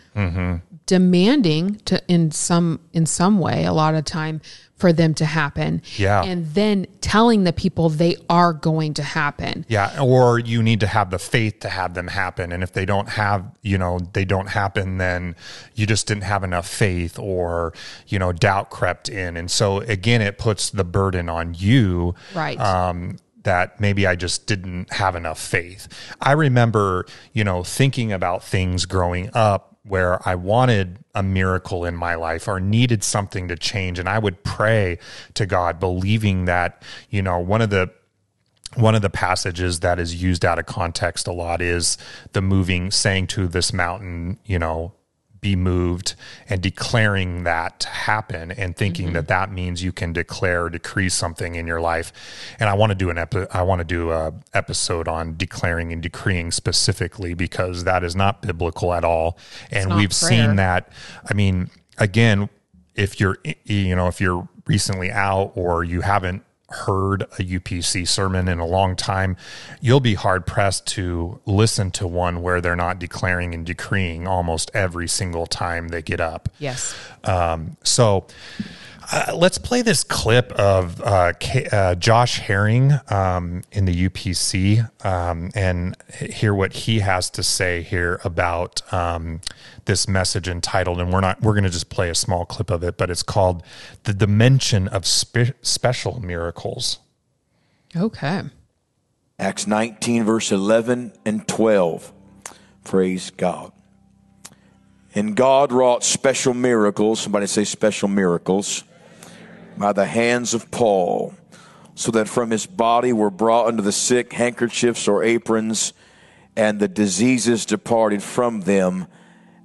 demanding 0.85 1.75
to 1.85 2.01
in 2.07 2.31
some 2.31 2.79
in 2.91 3.05
some 3.05 3.39
way, 3.39 3.65
a 3.65 3.73
lot 3.73 3.95
of 3.95 4.03
time 4.03 4.41
for 4.75 4.91
them 4.91 5.13
to 5.13 5.23
happen. 5.23 5.81
Yeah. 5.95 6.23
And 6.23 6.45
then 6.47 6.87
telling 6.99 7.45
the 7.45 7.53
people 7.53 7.87
they 7.87 8.17
are 8.29 8.51
going 8.51 8.93
to 8.95 9.03
happen. 9.03 9.65
Yeah, 9.69 10.01
or 10.01 10.39
you 10.39 10.61
need 10.61 10.81
to 10.81 10.87
have 10.87 11.09
the 11.09 11.19
faith 11.19 11.61
to 11.61 11.69
have 11.69 11.93
them 11.93 12.07
happen. 12.07 12.51
And 12.51 12.63
if 12.63 12.73
they 12.73 12.85
don't 12.85 13.07
have, 13.07 13.45
you 13.61 13.77
know, 13.77 13.99
they 14.11 14.25
don't 14.25 14.47
happen, 14.47 14.97
then 14.97 15.37
you 15.73 15.85
just 15.85 16.07
didn't 16.07 16.23
have 16.23 16.43
enough 16.43 16.67
faith 16.67 17.17
or, 17.17 17.73
you 18.07 18.19
know, 18.19 18.33
doubt 18.33 18.71
crept 18.71 19.07
in. 19.07 19.37
And 19.37 19.49
so 19.49 19.79
again, 19.79 20.21
it 20.21 20.37
puts 20.37 20.69
the 20.69 20.83
burden 20.83 21.29
on 21.29 21.53
you. 21.53 22.13
Right. 22.35 22.59
Um, 22.59 23.19
that 23.43 23.79
maybe 23.79 24.07
I 24.07 24.15
just 24.15 24.47
didn't 24.47 24.91
have 24.93 25.15
enough 25.15 25.39
faith. 25.39 25.87
I 26.21 26.31
remember, 26.31 27.05
you 27.33 27.43
know, 27.43 27.63
thinking 27.63 28.11
about 28.11 28.43
things 28.43 28.85
growing 28.85 29.29
up 29.33 29.77
where 29.83 30.25
I 30.27 30.35
wanted 30.35 30.99
a 31.13 31.21
miracle 31.21 31.85
in 31.85 31.95
my 31.95 32.15
life 32.15 32.47
or 32.47 32.59
needed 32.59 33.03
something 33.03 33.49
to 33.49 33.55
change. 33.55 33.99
And 33.99 34.07
I 34.07 34.17
would 34.17 34.43
pray 34.43 34.97
to 35.33 35.45
God, 35.45 35.79
believing 35.79 36.45
that, 36.45 36.83
you 37.09 37.21
know, 37.21 37.39
one 37.39 37.61
of 37.61 37.69
the 37.69 37.91
one 38.75 38.95
of 38.95 39.03
the 39.03 39.09
passages 39.09 39.81
that 39.81 39.99
is 39.99 40.21
used 40.21 40.43
out 40.43 40.57
of 40.57 40.65
context 40.65 41.27
a 41.27 41.31
lot 41.31 41.61
is 41.61 41.95
the 42.31 42.41
moving 42.41 42.89
saying 42.89 43.27
to 43.27 43.47
this 43.47 43.71
mountain, 43.71 44.39
you 44.45 44.57
know, 44.57 44.93
be 45.43 45.55
moved 45.55 46.15
and 46.49 46.61
declaring 46.61 47.43
that 47.43 47.79
to 47.81 47.87
happen 47.87 48.51
and 48.51 48.75
thinking 48.75 49.07
mm-hmm. 49.07 49.13
that 49.13 49.27
that 49.27 49.51
means 49.51 49.83
you 49.83 49.91
can 49.91 50.11
declare 50.11 50.63
or 50.63 50.69
decree 50.71 51.09
something 51.09 51.53
in 51.53 51.67
your 51.67 51.79
life. 51.79 52.11
And 52.59 52.67
I 52.69 52.73
want 52.73 52.89
to 52.89 52.95
do 52.95 53.11
an 53.11 53.19
epi- 53.19 53.45
I 53.51 53.61
want 53.61 53.79
to 53.79 53.85
do 53.85 54.11
a 54.11 54.33
episode 54.55 55.07
on 55.07 55.37
declaring 55.37 55.93
and 55.93 56.01
decreeing 56.01 56.51
specifically 56.51 57.35
because 57.35 57.83
that 57.83 58.03
is 58.03 58.15
not 58.15 58.41
biblical 58.41 58.93
at 58.93 59.03
all. 59.03 59.37
and 59.69 59.95
we've 59.95 60.09
prayer. 60.09 60.29
seen 60.29 60.55
that. 60.55 60.89
I 61.29 61.35
mean, 61.35 61.69
again, 61.99 62.49
if 62.95 63.19
you're 63.19 63.37
you 63.65 63.95
know, 63.95 64.07
if 64.07 64.19
you're 64.19 64.47
recently 64.65 65.11
out 65.11 65.51
or 65.55 65.83
you 65.83 66.01
haven't 66.01 66.43
heard 66.73 67.23
a 67.23 67.43
UPC 67.43 68.07
sermon 68.07 68.47
in 68.47 68.59
a 68.59 68.65
long 68.65 68.95
time, 68.95 69.37
you'll 69.81 69.99
be 69.99 70.15
hard 70.15 70.45
pressed 70.45 70.85
to 70.87 71.39
listen 71.45 71.91
to 71.91 72.07
one 72.07 72.41
where 72.41 72.61
they're 72.61 72.75
not 72.75 72.99
declaring 72.99 73.53
and 73.53 73.65
decreeing 73.65 74.27
almost 74.27 74.71
every 74.73 75.07
single 75.07 75.45
time 75.45 75.89
they 75.89 76.01
get 76.01 76.19
up. 76.19 76.49
Yes. 76.59 76.95
Um, 77.23 77.77
so 77.83 78.25
uh, 79.13 79.35
let's 79.35 79.59
play 79.59 79.83
this 79.83 80.03
clip 80.03 80.51
of 80.53 80.99
uh, 81.01 81.33
K- 81.39 81.67
uh, 81.71 81.93
Josh 81.93 82.39
Herring 82.39 82.93
um, 83.11 83.61
in 83.71 83.85
the 83.85 84.09
UPC 84.09 84.89
um, 85.05 85.51
and 85.53 85.95
hear 86.19 86.51
what 86.51 86.73
he 86.73 86.99
has 87.01 87.29
to 87.31 87.43
say 87.43 87.83
here 87.83 88.19
about 88.23 88.81
um, 88.91 89.39
this 89.85 90.07
message 90.07 90.47
entitled. 90.47 90.99
And 90.99 91.13
we're 91.13 91.21
not 91.21 91.39
we're 91.43 91.53
going 91.53 91.63
to 91.63 91.69
just 91.69 91.89
play 91.89 92.09
a 92.09 92.15
small 92.15 92.43
clip 92.43 92.71
of 92.71 92.83
it, 92.83 92.97
but 92.97 93.11
it's 93.11 93.21
called 93.21 93.61
"The 94.05 94.15
Dimension 94.15 94.87
of 94.87 95.05
Spe- 95.05 95.53
Special 95.61 96.19
Miracles." 96.19 96.97
Okay. 97.95 98.41
Acts 99.37 99.67
19, 99.67 100.23
verse 100.23 100.51
11 100.51 101.13
and 101.23 101.47
12. 101.47 102.11
Praise 102.83 103.29
God. 103.29 103.71
And 105.13 105.35
God 105.35 105.71
wrought 105.71 106.03
special 106.03 106.55
miracles. 106.55 107.19
Somebody 107.19 107.45
say 107.45 107.63
special 107.63 108.07
miracles. 108.07 108.83
By 109.77 109.93
the 109.93 110.05
hands 110.05 110.53
of 110.53 110.69
Paul, 110.71 111.33
so 111.95 112.11
that 112.11 112.27
from 112.27 112.51
his 112.51 112.65
body 112.65 113.13
were 113.13 113.29
brought 113.29 113.67
unto 113.67 113.83
the 113.83 113.91
sick 113.91 114.33
handkerchiefs 114.33 115.07
or 115.07 115.23
aprons, 115.23 115.93
and 116.55 116.79
the 116.79 116.87
diseases 116.87 117.65
departed 117.65 118.21
from 118.23 118.61
them, 118.61 119.07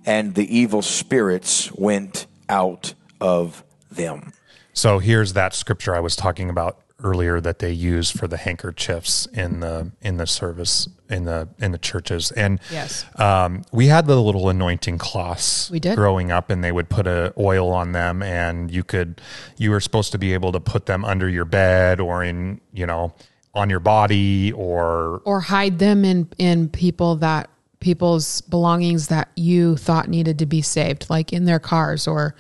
and 0.05 0.35
the 0.35 0.57
evil 0.57 0.83
spirits 0.83 1.71
went 1.73 2.27
out 2.49 2.95
of 3.21 3.63
them. 3.91 4.33
So 4.73 4.99
here's 4.99 5.33
that 5.35 5.55
scripture 5.55 5.95
I 5.95 6.01
was 6.01 6.17
talking 6.17 6.49
about 6.49 6.81
earlier 7.03 7.41
that 7.41 7.59
they 7.59 7.73
use 7.73 8.11
for 8.11 8.27
the 8.27 8.37
handkerchiefs 8.37 9.27
in 9.27 9.61
the 9.61 9.93
in 10.01 10.17
the 10.17 10.27
service 10.27 10.89
in 11.11 11.25
the 11.25 11.49
in 11.59 11.73
the 11.73 11.79
churches. 11.79 12.31
And 12.33 12.61
Yes. 12.71 13.05
um, 13.17 13.63
we 13.73 13.87
had 13.89 14.07
the 14.07 14.21
little 14.21 14.49
anointing 14.49 14.99
cloths 14.99 15.71
We 15.71 15.81
did. 15.81 15.97
growing 15.97 16.31
up, 16.31 16.51
and 16.51 16.63
they 16.63 16.73
would 16.73 16.89
put 16.89 17.07
a 17.07 17.33
oil 17.39 17.71
on 17.73 17.93
them, 17.93 18.23
and 18.23 18.71
you 18.71 18.85
could 18.85 19.21
you 19.57 19.71
were 19.71 19.81
supposed 19.81 20.13
to 20.13 20.19
be 20.19 20.35
able 20.35 20.53
to 20.53 20.61
put 20.61 20.87
them 20.87 21.05
under 21.05 21.29
your 21.29 21.45
bed 21.45 22.01
or 22.01 22.23
in 22.23 22.61
you 22.73 22.87
know 22.87 23.13
on 23.55 23.71
your 23.71 23.81
body 23.81 24.53
or 24.53 25.21
Or 25.25 25.41
hide 25.41 25.79
them 25.79 26.05
in 26.05 26.29
in 26.39 26.69
people 26.69 27.17
that 27.17 27.49
people's 27.81 28.41
belongings 28.43 29.07
that 29.09 29.29
you 29.37 29.77
thought 29.77 30.09
needed 30.09 30.39
to 30.41 30.47
be 30.47 30.61
saved, 30.63 31.09
like 31.09 31.33
in 31.33 31.45
their 31.45 31.59
cars 31.61 32.07
or 32.09 32.35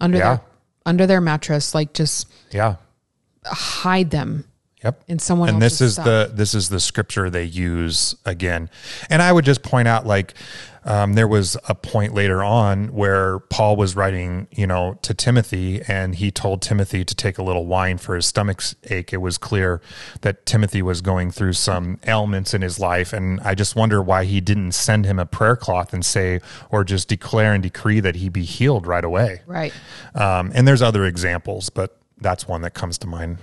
under 0.00 0.18
Yeah. 0.18 0.36
their 0.36 0.40
under 0.86 1.06
their 1.06 1.20
mattress, 1.20 1.74
like 1.74 1.92
just 1.92 2.28
yeah. 2.52 2.76
hide 3.44 4.10
them 4.10 4.44
Yep. 4.84 5.04
in 5.08 5.18
someone 5.18 5.48
and 5.48 5.62
this 5.62 5.80
is 5.80 5.94
stuff. 5.94 6.04
the 6.04 6.30
this 6.34 6.54
is 6.54 6.68
the 6.68 6.80
scripture 6.80 7.30
they 7.30 7.44
use 7.44 8.14
again 8.26 8.68
and 9.08 9.22
i 9.22 9.32
would 9.32 9.46
just 9.46 9.62
point 9.62 9.88
out 9.88 10.06
like 10.06 10.34
um, 10.84 11.14
there 11.14 11.26
was 11.26 11.56
a 11.66 11.74
point 11.74 12.12
later 12.12 12.44
on 12.44 12.88
where 12.88 13.38
paul 13.38 13.74
was 13.76 13.96
writing 13.96 14.46
you 14.50 14.66
know 14.66 14.98
to 15.00 15.14
timothy 15.14 15.80
and 15.88 16.16
he 16.16 16.30
told 16.30 16.60
timothy 16.60 17.06
to 17.06 17.14
take 17.14 17.38
a 17.38 17.42
little 17.42 17.64
wine 17.64 17.96
for 17.96 18.16
his 18.16 18.26
stomach's 18.26 18.76
ache 18.90 19.14
it 19.14 19.16
was 19.16 19.38
clear 19.38 19.80
that 20.20 20.44
timothy 20.44 20.82
was 20.82 21.00
going 21.00 21.30
through 21.30 21.54
some 21.54 21.98
ailments 22.06 22.52
in 22.52 22.60
his 22.60 22.78
life 22.78 23.14
and 23.14 23.40
i 23.40 23.54
just 23.54 23.76
wonder 23.76 24.02
why 24.02 24.26
he 24.26 24.42
didn't 24.42 24.72
send 24.72 25.06
him 25.06 25.18
a 25.18 25.24
prayer 25.24 25.56
cloth 25.56 25.94
and 25.94 26.04
say 26.04 26.38
or 26.70 26.84
just 26.84 27.08
declare 27.08 27.54
and 27.54 27.62
decree 27.62 27.98
that 27.98 28.16
he 28.16 28.28
be 28.28 28.44
healed 28.44 28.86
right 28.86 29.04
away 29.06 29.40
right. 29.46 29.72
um, 30.14 30.52
and 30.54 30.68
there's 30.68 30.82
other 30.82 31.06
examples 31.06 31.70
but 31.70 31.98
that's 32.18 32.46
one 32.46 32.60
that 32.60 32.74
comes 32.74 32.98
to 32.98 33.06
mind 33.06 33.38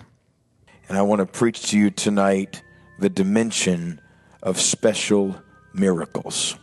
And 0.87 0.97
I 0.97 1.01
want 1.01 1.19
to 1.19 1.25
preach 1.25 1.69
to 1.69 1.77
you 1.77 1.89
tonight 1.89 2.61
the 2.99 3.09
dimension 3.09 4.01
of 4.41 4.59
special 4.59 5.35
miracles. 5.73 6.55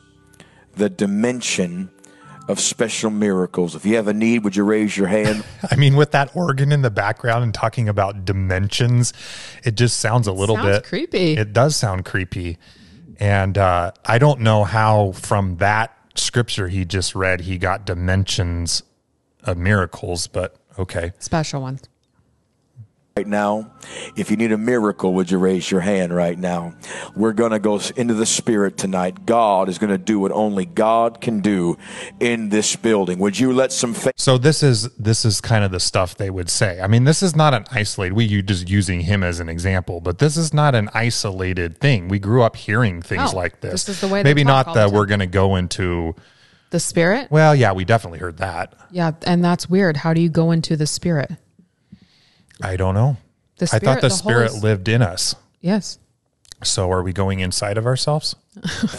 The 0.75 0.91
dimension 0.91 1.91
of 2.49 2.59
special 2.61 3.11
miracles. 3.11 3.75
If 3.75 3.87
you 3.87 3.97
have 3.97 4.09
a 4.09 4.13
need, 4.13 4.45
would 4.45 4.57
you 4.57 4.65
raise 4.65 4.97
your 4.97 5.07
hand? 5.07 5.45
I 5.71 5.77
mean, 5.77 5.97
with 5.97 6.11
that 6.13 6.35
organ 6.35 6.73
in 6.73 6.83
the 6.83 6.91
background 6.91 7.45
and 7.45 7.55
talking 7.55 7.89
about 7.89 8.25
dimensions, 8.25 9.13
it 9.65 9.77
just 9.77 10.01
sounds 10.01 10.27
a 10.27 10.33
little 10.33 10.57
Sounds 10.57 10.79
bit 10.79 10.85
creepy. 10.85 11.37
It 11.37 11.53
does 11.53 11.77
sound 11.77 12.05
creepy. 12.05 12.59
And 13.19 13.57
uh, 13.57 13.93
I 14.05 14.19
don't 14.19 14.41
know 14.41 14.65
how 14.65 15.13
from 15.13 15.59
that 15.59 15.97
scripture 16.15 16.69
he 16.69 16.85
just 16.85 17.15
read 17.15 17.43
he 17.43 17.59
got 17.59 17.85
dimensions 17.85 18.83
of 19.45 19.57
miracles, 19.57 20.27
but 20.27 20.57
okay. 20.79 21.13
Special 21.19 21.61
ones. 21.61 21.83
Right 23.17 23.27
now. 23.27 23.71
If 24.17 24.31
you 24.31 24.37
need 24.37 24.53
a 24.53 24.59
miracle, 24.59 25.15
would 25.15 25.31
you 25.31 25.39
raise 25.39 25.71
your 25.71 25.81
hand 25.81 26.15
right 26.15 26.39
now? 26.39 26.75
We're 27.17 27.33
going 27.33 27.51
to 27.51 27.59
go 27.59 27.81
into 27.97 28.15
the 28.15 28.27
Spirit 28.27 28.77
tonight. 28.77 29.27
God 29.27 29.69
is 29.69 29.79
going 29.79 29.91
to 29.91 29.99
do 29.99 30.21
what 30.21 30.33
only 30.33 30.65
God 30.65 31.21
can 31.21 31.41
do 31.41 31.77
in 32.21 32.51
this 32.51 32.77
building. 32.77 33.19
Would 33.19 33.39
you 33.39 33.53
let 33.53 33.73
some 33.73 33.95
faith? 33.95 34.13
So 34.17 34.39
this 34.39 34.63
is 34.63 34.89
this 34.95 35.25
is 35.25 35.41
kind 35.41 35.65
of 35.65 35.71
the 35.73 35.81
stuff 35.81 36.17
they 36.17 36.31
would 36.31 36.49
say. 36.49 36.81
I 36.81 36.87
mean, 36.87 37.05
this 37.05 37.23
is 37.23 37.35
not 37.35 37.53
an 37.53 37.65
isolated. 37.73 38.15
We 38.15 38.25
you 38.25 38.43
just 38.43 38.69
using 38.69 39.01
him 39.01 39.23
as 39.25 39.41
an 39.41 39.49
example, 39.49 40.01
but 40.01 40.19
this 40.19 40.37
is 40.37 40.55
not 40.55 40.75
an 40.75 40.89
isolated 40.95 41.79
thing. 41.79 42.09
We 42.09 42.19
grew 42.19 42.43
up 42.43 42.57
hearing 42.57 43.03
things 43.03 43.33
No, 43.33 43.39
like 43.39 43.61
this. 43.61 43.85
this 43.85 43.89
is 43.89 44.01
the 44.01 44.09
way 44.09 44.23
Maybe 44.23 44.45
not 44.45 44.75
that 44.75 44.93
we're 44.93 45.07
going 45.07 45.21
to 45.21 45.27
go 45.27 45.57
into. 45.57 46.15
The 46.71 46.79
spirit? 46.79 47.29
Well, 47.33 47.53
yeah, 47.53 47.73
we 47.73 47.85
definitely 47.85 48.21
heard 48.21 48.37
that. 48.37 48.75
Yeah, 48.93 49.11
and 49.27 49.45
that's 49.45 49.69
weird. 49.69 49.97
How 49.97 50.15
do 50.15 50.21
you 50.21 50.29
go 50.29 50.53
into 50.53 50.77
the 50.77 50.87
spirit? 50.87 51.33
I 52.63 52.77
don't 52.77 52.95
know. 52.95 53.17
The 53.57 53.71
I 53.73 53.79
thought 53.79 54.01
the, 54.01 54.09
the 54.09 54.15
spirit 54.15 54.55
lived 54.55 54.89
in 54.89 55.03
us. 55.03 55.35
Yes. 55.61 55.99
So 56.63 56.91
are 56.91 57.03
we 57.03 57.13
going 57.13 57.41
inside 57.41 57.79
of 57.79 57.87
ourselves? 57.87 58.37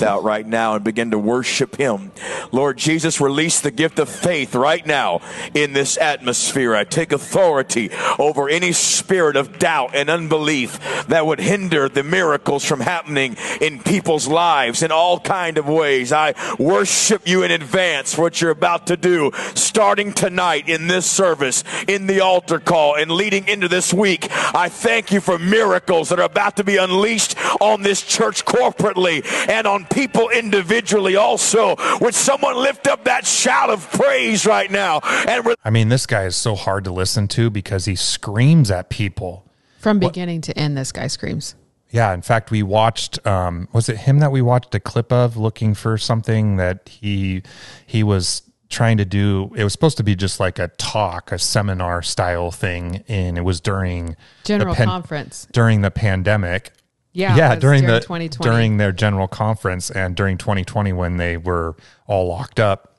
Out 0.02 0.24
right 0.24 0.48
now 0.48 0.76
and 0.76 0.84
begin 0.84 1.12
to 1.12 1.20
worship 1.20 1.76
Him. 1.76 2.14
Lord 2.54 2.78
Jesus, 2.78 3.20
release 3.20 3.60
the 3.60 3.70
gift 3.70 4.00
of 4.00 4.08
faith 4.08 4.56
right 4.56 4.86
now 4.86 5.20
in 5.54 5.74
this 5.74 5.98
atmosphere. 5.98 6.74
I 6.74 6.86
take 6.86 7.12
authority 7.12 7.92
over 8.18 8.48
any 8.48 8.72
spirit 8.72 9.36
of 9.36 9.60
doubt 9.60 9.94
and 9.94 10.10
unbelief 10.10 11.06
that 11.08 11.26
would 11.26 11.40
hinder 11.40 11.90
the 11.90 12.02
miracles 12.02 12.64
from 12.64 12.80
happening 12.80 13.36
in 13.60 13.84
people's 13.84 14.26
lives 14.26 14.84
in 14.84 14.92
all 14.92 15.20
kind 15.20 15.58
of 15.58 15.68
ways. 15.68 16.14
I 16.14 16.34
worship 16.58 17.28
you 17.28 17.44
in 17.44 17.52
advance 17.52 18.16
for 18.16 18.22
what 18.22 18.40
you're 18.40 18.52
about 18.52 18.88
to 18.88 18.96
do 18.96 19.32
starting 19.54 20.14
tonight 20.14 20.70
in 20.70 20.88
this 20.88 21.06
service, 21.06 21.66
in 21.90 22.08
the 22.08 22.22
altar 22.22 22.60
call 22.60 22.96
and 22.96 23.12
leading 23.12 23.50
into 23.50 23.68
this 23.68 23.94
week. 23.94 24.28
I 24.32 24.70
thank 24.70 25.12
you 25.12 25.20
for 25.20 25.38
miracles 25.38 26.08
that 26.08 26.20
are 26.20 26.26
about 26.26 26.56
to 26.56 26.64
be 26.64 26.78
unleashed 26.78 27.36
on 27.60 27.82
this 27.82 28.02
church 28.02 28.46
corporately 28.46 29.26
and 29.50 29.68
on 29.68 29.86
people 29.86 30.30
individually 30.30 31.16
also. 31.16 31.76
Would 32.02 32.16
someone 32.16 32.56
lift 32.58 32.88
up 32.88 33.04
that 33.06 33.26
shout 33.26 33.70
of 33.70 33.90
praise 33.92 34.46
right 34.46 34.70
now? 34.72 35.00
And 35.28 35.46
re- 35.46 35.56
I 35.64 35.70
mean, 35.70 35.90
this 35.90 36.06
guy 36.06 36.24
is 36.26 36.36
so 36.36 36.56
hard 36.56 36.84
to 36.86 36.92
listen 36.92 37.28
to 37.30 37.50
because 37.50 37.86
he 37.86 37.96
screams 37.96 38.72
at 38.72 38.90
people. 38.90 39.46
From 39.80 40.00
beginning 40.00 40.42
to 40.42 40.58
end, 40.58 40.78
this 40.78 40.92
guy 40.92 41.08
screams. 41.08 41.56
Yeah, 41.90 42.14
in 42.14 42.22
fact, 42.22 42.52
we 42.52 42.64
watched. 42.64 43.26
Um, 43.28 43.68
was 43.74 43.90
it 43.90 43.98
him 43.98 44.20
that 44.20 44.32
we 44.32 44.42
watched 44.42 44.74
a 44.76 44.80
clip 44.80 45.12
of 45.12 45.36
looking 45.36 45.74
for 45.74 45.98
something 45.98 46.56
that 46.58 46.88
he 46.88 47.42
he 47.86 48.02
was 48.04 48.44
trying 48.70 48.96
to 48.98 49.04
do? 49.06 49.52
It 49.58 49.64
was 49.66 49.74
supposed 49.74 49.98
to 49.98 50.04
be 50.04 50.16
just 50.16 50.40
like 50.40 50.58
a 50.58 50.70
talk, 50.78 51.32
a 51.34 51.40
seminar 51.40 52.02
style 52.02 52.50
thing, 52.52 53.04
and 53.10 53.38
it 53.38 53.42
was 53.42 53.60
during 53.60 54.12
the 54.12 54.16
General 54.46 54.74
pan- 54.76 54.88
conference. 54.88 55.48
during 55.52 55.82
the 55.82 55.92
pandemic. 55.92 56.72
Yeah, 57.14 57.36
yeah, 57.36 57.56
during, 57.56 57.82
during 57.84 57.94
the 57.94 58.00
2020. 58.00 58.50
during 58.50 58.78
their 58.78 58.92
general 58.92 59.28
conference 59.28 59.90
and 59.90 60.16
during 60.16 60.38
2020 60.38 60.94
when 60.94 61.18
they 61.18 61.38
were 61.38 61.76
all 62.08 62.28
locked 62.28 62.60
up. 62.60 62.96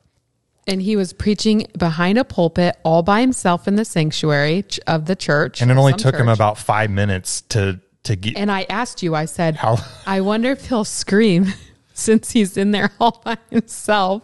And 0.67 0.81
he 0.81 0.95
was 0.95 1.13
preaching 1.13 1.67
behind 1.77 2.17
a 2.17 2.23
pulpit 2.23 2.77
all 2.83 3.03
by 3.03 3.21
himself 3.21 3.67
in 3.67 3.75
the 3.75 3.83
sanctuary 3.83 4.63
of 4.87 5.05
the 5.07 5.15
church. 5.15 5.61
And 5.61 5.69
it 5.71 5.77
only 5.77 5.93
took 5.93 6.15
him 6.15 6.29
about 6.29 6.57
five 6.57 6.89
minutes 6.89 7.41
to 7.49 7.79
to 8.03 8.15
get. 8.15 8.37
And 8.37 8.51
I 8.51 8.65
asked 8.69 9.01
you, 9.01 9.15
I 9.15 9.25
said, 9.25 9.55
How- 9.55 9.77
I 10.05 10.21
wonder 10.21 10.51
if 10.51 10.67
he'll 10.67 10.85
scream 10.85 11.47
since 11.93 12.31
he's 12.31 12.57
in 12.57 12.71
there 12.71 12.91
all 12.99 13.21
by 13.23 13.37
himself. 13.49 14.23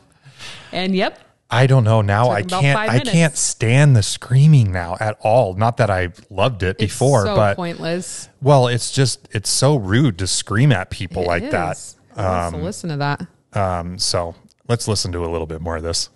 And 0.72 0.96
yep, 0.96 1.20
I 1.52 1.66
don't 1.66 1.84
know 1.84 2.02
now. 2.02 2.30
I 2.30 2.44
can't. 2.44 2.78
I 2.78 3.00
can't 3.00 3.36
stand 3.36 3.96
the 3.96 4.04
screaming 4.04 4.72
now 4.72 4.98
at 5.00 5.18
all. 5.22 5.56
Not 5.56 5.78
that 5.78 5.90
I 5.90 6.10
loved 6.30 6.62
it 6.64 6.76
it's 6.80 6.94
before, 6.94 7.26
so 7.26 7.36
but 7.36 7.56
pointless. 7.56 8.30
well, 8.42 8.68
it's 8.68 8.92
just 8.92 9.28
it's 9.32 9.50
so 9.50 9.76
rude 9.76 10.20
to 10.20 10.28
scream 10.28 10.72
at 10.72 10.90
people 10.92 11.24
It 11.24 11.28
like 11.28 11.50
that. 11.52 11.78
is. 11.78 11.96
Who 12.16 12.22
wants 12.22 12.58
to 12.58 12.64
listen 12.64 12.90
to 12.92 12.98
that. 12.98 13.28
Um, 13.54 13.98
so 13.98 14.36
let's 14.68 14.88
listen 14.88 15.12
to 15.14 15.26
a 15.26 15.30
little 15.30 15.48
bit 15.48 15.60
more 15.62 15.78
of 15.78 15.82
this. 15.84 16.10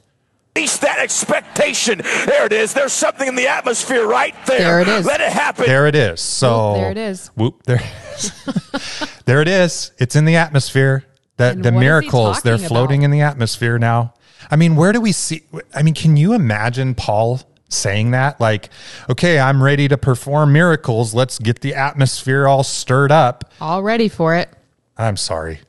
release 0.56 0.78
that 0.78 1.00
expectation. 1.00 2.00
There 2.28 2.46
it 2.46 2.54
is. 2.54 2.74
There's 2.76 2.94
something 2.94 3.28
in 3.28 3.34
the 3.36 3.48
atmosphere 3.48 4.06
right 4.06 4.36
there. 4.46 4.60
There 4.60 4.82
it 4.82 4.88
is. 4.88 5.06
Let 5.08 5.20
it 5.20 5.32
happen. 5.32 5.66
There 5.66 5.88
it 5.88 5.96
is. 5.96 6.22
So 6.22 6.74
Whoop, 6.74 6.78
there 6.78 6.92
it 6.92 6.98
is. 6.98 7.28
Whoop, 7.36 7.64
there, 7.64 7.78
it 7.82 8.14
is. 8.16 9.22
there 9.26 9.42
it 9.42 9.48
is. 9.48 9.92
It's 9.98 10.16
in 10.16 10.26
the 10.26 10.36
atmosphere. 10.36 11.06
The 11.38 11.46
And 11.52 11.64
the 11.64 11.72
what 11.72 11.78
is 11.78 11.80
he 11.82 11.86
miracles 11.88 12.42
they're 12.44 12.60
floating 12.60 13.00
about? 13.00 13.06
in 13.06 13.12
the 13.12 13.22
atmosphere 13.22 13.80
now. 13.80 14.14
I 14.52 14.56
mean, 14.56 14.76
where 14.76 14.92
do 14.92 15.02
we 15.02 15.12
see? 15.12 15.44
I 15.74 15.84
mean, 15.84 15.94
can 15.94 16.18
you 16.18 16.34
imagine 16.34 16.96
Paul 16.96 17.42
saying 17.70 18.12
that? 18.12 18.40
Like, 18.40 18.70
okay, 19.10 19.40
I'm 19.40 19.62
ready 19.62 19.88
to 19.88 19.98
perform 19.98 20.54
miracles. 20.54 21.14
Let's 21.14 21.40
get 21.40 21.62
the 21.62 21.74
atmosphere 21.76 22.48
all 22.48 22.64
stirred 22.64 23.12
up. 23.12 23.52
All 23.60 23.82
ready 23.84 24.08
for 24.10 24.36
it. 24.36 24.50
I'm 24.98 25.18
sorry. 25.18 25.60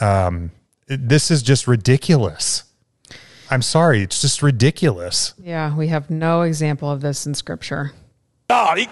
Um, 0.00 0.50
this 0.88 1.30
is 1.30 1.42
just 1.42 1.66
ridiculous. 1.68 2.64
I'm 3.50 3.62
sorry. 3.62 4.02
It's 4.02 4.20
just 4.20 4.42
ridiculous. 4.42 5.34
Yeah, 5.38 5.76
we 5.76 5.88
have 5.88 6.10
no 6.10 6.42
example 6.42 6.90
of 6.90 7.00
this 7.02 7.26
in 7.26 7.34
scripture. 7.34 7.92
God. 8.48 8.78
He- 8.78 8.88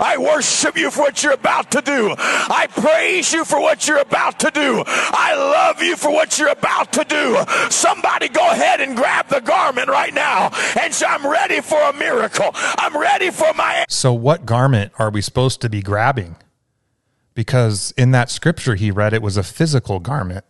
I 0.00 0.16
worship 0.18 0.76
you 0.76 0.90
for 0.90 1.00
what 1.00 1.22
you're 1.22 1.32
about 1.32 1.70
to 1.72 1.80
do. 1.80 2.14
I 2.18 2.68
praise 2.70 3.32
you 3.32 3.44
for 3.44 3.60
what 3.60 3.86
you're 3.86 3.98
about 4.00 4.38
to 4.40 4.50
do. 4.50 4.82
I 4.86 5.34
love 5.34 5.82
you 5.82 5.96
for 5.96 6.10
what 6.10 6.38
you're 6.38 6.48
about 6.48 6.92
to 6.94 7.04
do. 7.04 7.38
Somebody 7.70 8.28
go 8.28 8.50
ahead 8.50 8.80
and 8.80 8.96
grab 8.96 9.28
the 9.28 9.40
garment 9.40 9.88
right 9.88 10.14
now 10.14 10.50
and 10.80 10.92
say, 10.94 11.06
I'm 11.06 11.26
ready 11.26 11.60
for 11.60 11.80
a 11.80 11.92
miracle. 11.92 12.50
I'm 12.54 12.96
ready 12.96 13.30
for 13.30 13.52
my. 13.54 13.84
So, 13.88 14.12
what 14.12 14.46
garment 14.46 14.92
are 14.98 15.10
we 15.10 15.20
supposed 15.20 15.60
to 15.62 15.68
be 15.68 15.82
grabbing? 15.82 16.36
Because 17.34 17.92
in 17.96 18.10
that 18.10 18.30
scripture 18.30 18.74
he 18.74 18.90
read, 18.90 19.12
it 19.12 19.22
was 19.22 19.36
a 19.36 19.42
physical 19.42 20.00
garment. 20.00 20.44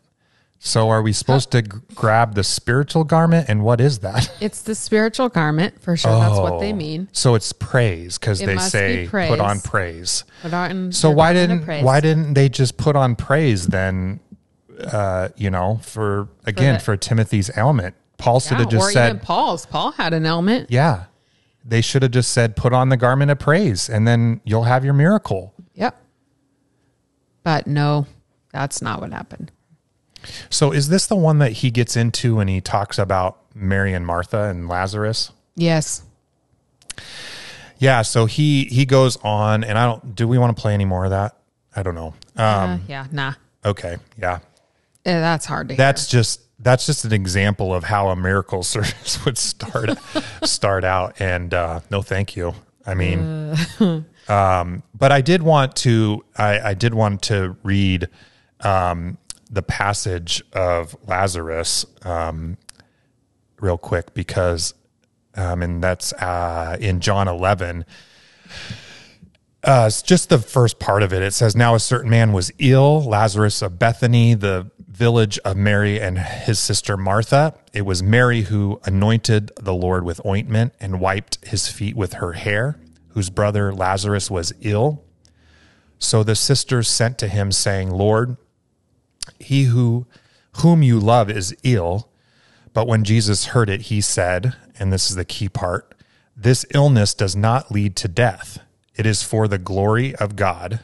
So, 0.64 0.90
are 0.90 1.03
we 1.03 1.12
supposed 1.12 1.51
to 1.51 1.62
g- 1.62 1.70
grab 1.92 2.37
the 2.37 2.44
spiritual 2.44 3.03
garment? 3.03 3.48
And 3.48 3.64
what 3.64 3.81
is 3.81 3.98
that? 3.98 4.31
It's 4.40 4.62
the 4.62 4.77
spiritual 4.77 5.29
garment 5.29 5.81
for 5.83 5.96
sure. 5.96 6.12
That's 6.12 6.38
what 6.38 6.61
they 6.61 6.72
Oh. 6.72 6.77
mean. 6.77 7.09
So 7.11 7.35
it's 7.35 7.53
praise 7.53 8.16
because 8.16 8.40
It 8.40 8.46
they 8.46 8.55
must 8.55 8.70
say 8.70 9.03
be 9.05 9.09
praise. 9.09 9.29
put 9.29 9.40
on 9.40 9.61
praise. 9.61 10.22
Put 10.40 10.55
on 10.55 10.92
So 10.92 11.09
your 11.09 11.16
why 11.16 11.33
garment 11.33 11.42
of 11.42 11.48
didn't 11.59 11.64
praise. 11.66 11.85
why 11.85 12.01
didn't 12.01 12.35
they 12.35 12.48
just 12.48 12.77
put 12.77 12.94
on 12.94 13.16
praise 13.16 13.66
then? 13.66 14.20
Uh, 14.81 15.29
you 15.37 15.51
know, 15.51 15.81
for 15.83 16.29
again 16.46 16.75
the- 16.75 16.81
for, 16.81 16.96
Timothy's 16.96 17.51
ailment, 17.57 17.94
Paul 18.18 18.38
should 18.40 18.53
Yeah, 18.53 18.59
have 18.61 18.68
just 18.68 18.88
or 18.88 18.92
said, 18.92 19.09
even 19.09 19.20
Paul's. 19.20 19.66
Paul 19.66 19.90
had 19.92 20.14
an 20.14 20.25
element. 20.27 20.70
"Yeah." 20.70 21.05
They 21.64 21.81
should 21.81 22.03
have 22.03 22.11
just 22.12 22.31
said, 22.33 22.55
"Put 22.57 22.72
on 22.72 22.88
the 22.88 22.96
garment 22.96 23.31
of 23.33 23.38
praise," 23.40 23.88
and 23.88 24.07
then 24.07 24.40
you'll 24.44 24.64
have 24.64 24.85
your 24.85 24.94
miracle. 24.94 25.55
Yep. 25.75 25.96
But 27.44 27.66
no, 27.66 28.07
that's 28.53 28.81
not 28.81 29.01
what 29.01 29.12
happened. 29.12 29.51
So 30.50 30.72
is 30.72 30.88
this 30.88 31.06
the 31.06 31.16
one 31.16 31.38
that 31.38 31.52
he 31.52 31.70
gets 31.70 31.96
into 31.96 32.37
when 32.37 32.48
he 32.48 32.61
talks 32.61 32.98
about 32.98 33.38
Mary 33.54 33.92
and 33.94 34.06
Martha 34.06 34.44
and 34.44 34.68
Lazarus? 34.68 35.32
Yes. 35.54 36.02
Yeah, 37.78 38.02
so 38.02 38.26
he 38.26 38.64
he 38.66 38.85
goes 38.87 39.16
on 39.24 39.64
and 39.64 39.76
I 39.78 39.87
don't 39.87 40.14
do 40.14 40.28
we 40.28 40.38
want 40.38 40.57
to 40.57 40.61
play 40.61 40.72
any 40.74 40.84
more 40.84 41.05
of 41.05 41.11
that? 41.11 41.36
I 41.74 41.82
don't 41.82 41.94
know. 41.94 42.14
Um 42.36 42.70
Uh, 42.70 42.78
yeah, 42.88 43.07
nah. 43.11 43.32
okay, 43.64 43.97
yeah. 44.18 44.38
Eh, 45.05 45.18
that's 45.20 45.47
hard 45.47 45.68
to 45.70 45.74
That's 45.74 46.07
just 46.07 46.42
that's 46.61 46.86
just 46.86 47.05
an 47.05 47.12
example 47.12 47.74
of 47.74 47.82
how 47.84 48.11
a 48.11 48.16
miracle 48.16 48.62
service 48.74 49.24
would 49.24 49.36
start 49.36 49.90
start 50.44 50.84
out 50.84 51.20
and 51.20 51.53
uh 51.53 51.80
no 51.90 52.03
thank 52.03 52.36
you. 52.36 52.55
I 52.86 52.94
mean 52.94 53.57
um 54.28 54.82
but 54.94 55.11
I 55.11 55.20
did 55.20 55.42
want 55.42 55.74
to 55.76 56.24
I 56.36 56.61
I 56.70 56.74
did 56.74 56.94
want 56.94 57.22
to 57.22 57.57
read 57.64 58.07
um 58.61 59.18
the 59.53 59.62
passage 59.62 60.42
of 60.53 60.96
Lazarus 61.07 61.86
um 62.03 62.57
real 63.61 63.78
quick 63.78 64.14
because 64.14 64.74
um 65.36 65.62
and 65.62 65.82
that's 65.82 66.12
uh 66.14 66.76
in 66.80 67.00
John 67.00 67.28
11 67.28 67.84
uh, 69.64 69.84
it's 69.86 70.03
just 70.03 70.28
the 70.28 70.38
first 70.38 70.80
part 70.80 71.05
of 71.05 71.12
it. 71.12 71.22
It 71.22 71.32
says, 71.32 71.55
Now 71.55 71.76
a 71.76 71.80
certain 71.80 72.11
man 72.11 72.32
was 72.32 72.50
ill, 72.59 73.00
Lazarus 73.00 73.62
of 73.62 73.78
Bethany, 73.78 74.34
the 74.34 74.70
village 74.88 75.38
of 75.44 75.57
Mary 75.57 76.00
and 76.00 76.18
his 76.18 76.59
sister 76.59 76.96
Martha. 76.96 77.55
It 77.72 77.82
was 77.82 78.03
Mary 78.03 78.42
who 78.42 78.80
anointed 78.84 79.53
the 79.61 79.72
Lord 79.72 80.05
with 80.05 80.24
ointment 80.26 80.74
and 80.80 81.00
wiped 81.00 81.44
his 81.46 81.68
feet 81.68 81.96
with 81.96 82.14
her 82.14 82.32
hair, 82.32 82.78
whose 83.11 83.30
brother 83.30 83.72
Lazarus 83.72 84.30
was 84.30 84.53
ill. 84.61 85.05
So 85.98 86.24
the 86.24 86.34
sisters 86.34 86.88
sent 86.88 87.16
to 87.18 87.28
him, 87.28 87.53
saying, 87.53 87.90
Lord, 87.90 88.36
he 89.39 89.64
who 89.64 90.07
whom 90.59 90.83
you 90.83 90.99
love 91.01 91.31
is 91.31 91.55
ill. 91.62 92.09
But 92.75 92.87
when 92.87 93.05
Jesus 93.05 93.47
heard 93.47 93.68
it, 93.68 93.83
he 93.83 94.01
said, 94.01 94.55
and 94.79 94.93
this 94.93 95.11
is 95.11 95.16
the 95.16 95.25
key 95.25 95.49
part 95.49 95.89
this 96.35 96.64
illness 96.75 97.12
does 97.14 97.37
not 97.37 97.70
lead 97.70 97.95
to 97.97 98.09
death. 98.09 98.59
It 98.97 99.05
is 99.07 99.23
for 99.23 99.47
the 99.47 99.59
glory 99.59 100.14
of 100.16 100.35
God, 100.35 100.81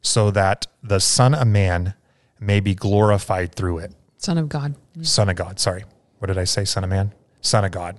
so 0.00 0.30
that 0.30 0.66
the 0.82 0.98
Son 0.98 1.34
of 1.34 1.46
Man 1.46 1.94
may 2.40 2.58
be 2.58 2.74
glorified 2.74 3.54
through 3.54 3.78
it. 3.78 3.92
Son 4.16 4.38
of 4.38 4.48
God. 4.48 4.74
Son 5.02 5.28
of 5.28 5.36
God, 5.36 5.60
sorry. 5.60 5.84
What 6.18 6.28
did 6.28 6.38
I 6.38 6.44
say? 6.44 6.64
Son 6.64 6.84
of 6.84 6.90
man? 6.90 7.12
Son 7.42 7.64
of 7.64 7.70
God. 7.72 7.98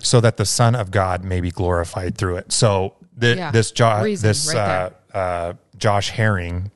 So 0.00 0.20
that 0.20 0.36
the 0.36 0.44
Son 0.44 0.74
of 0.74 0.90
God 0.90 1.24
may 1.24 1.40
be 1.40 1.50
glorified 1.50 2.16
through 2.18 2.36
it. 2.36 2.52
So 2.52 2.94
th- 3.20 3.36
Yeah. 3.36 3.50
this 3.50 3.70
jo- 3.70 4.02
Reason 4.02 4.26
this 4.28 4.48
right 4.54 4.90
uh, 5.14 5.16
uh, 5.16 5.52
Josh 5.78 6.10
Herring 6.10 6.70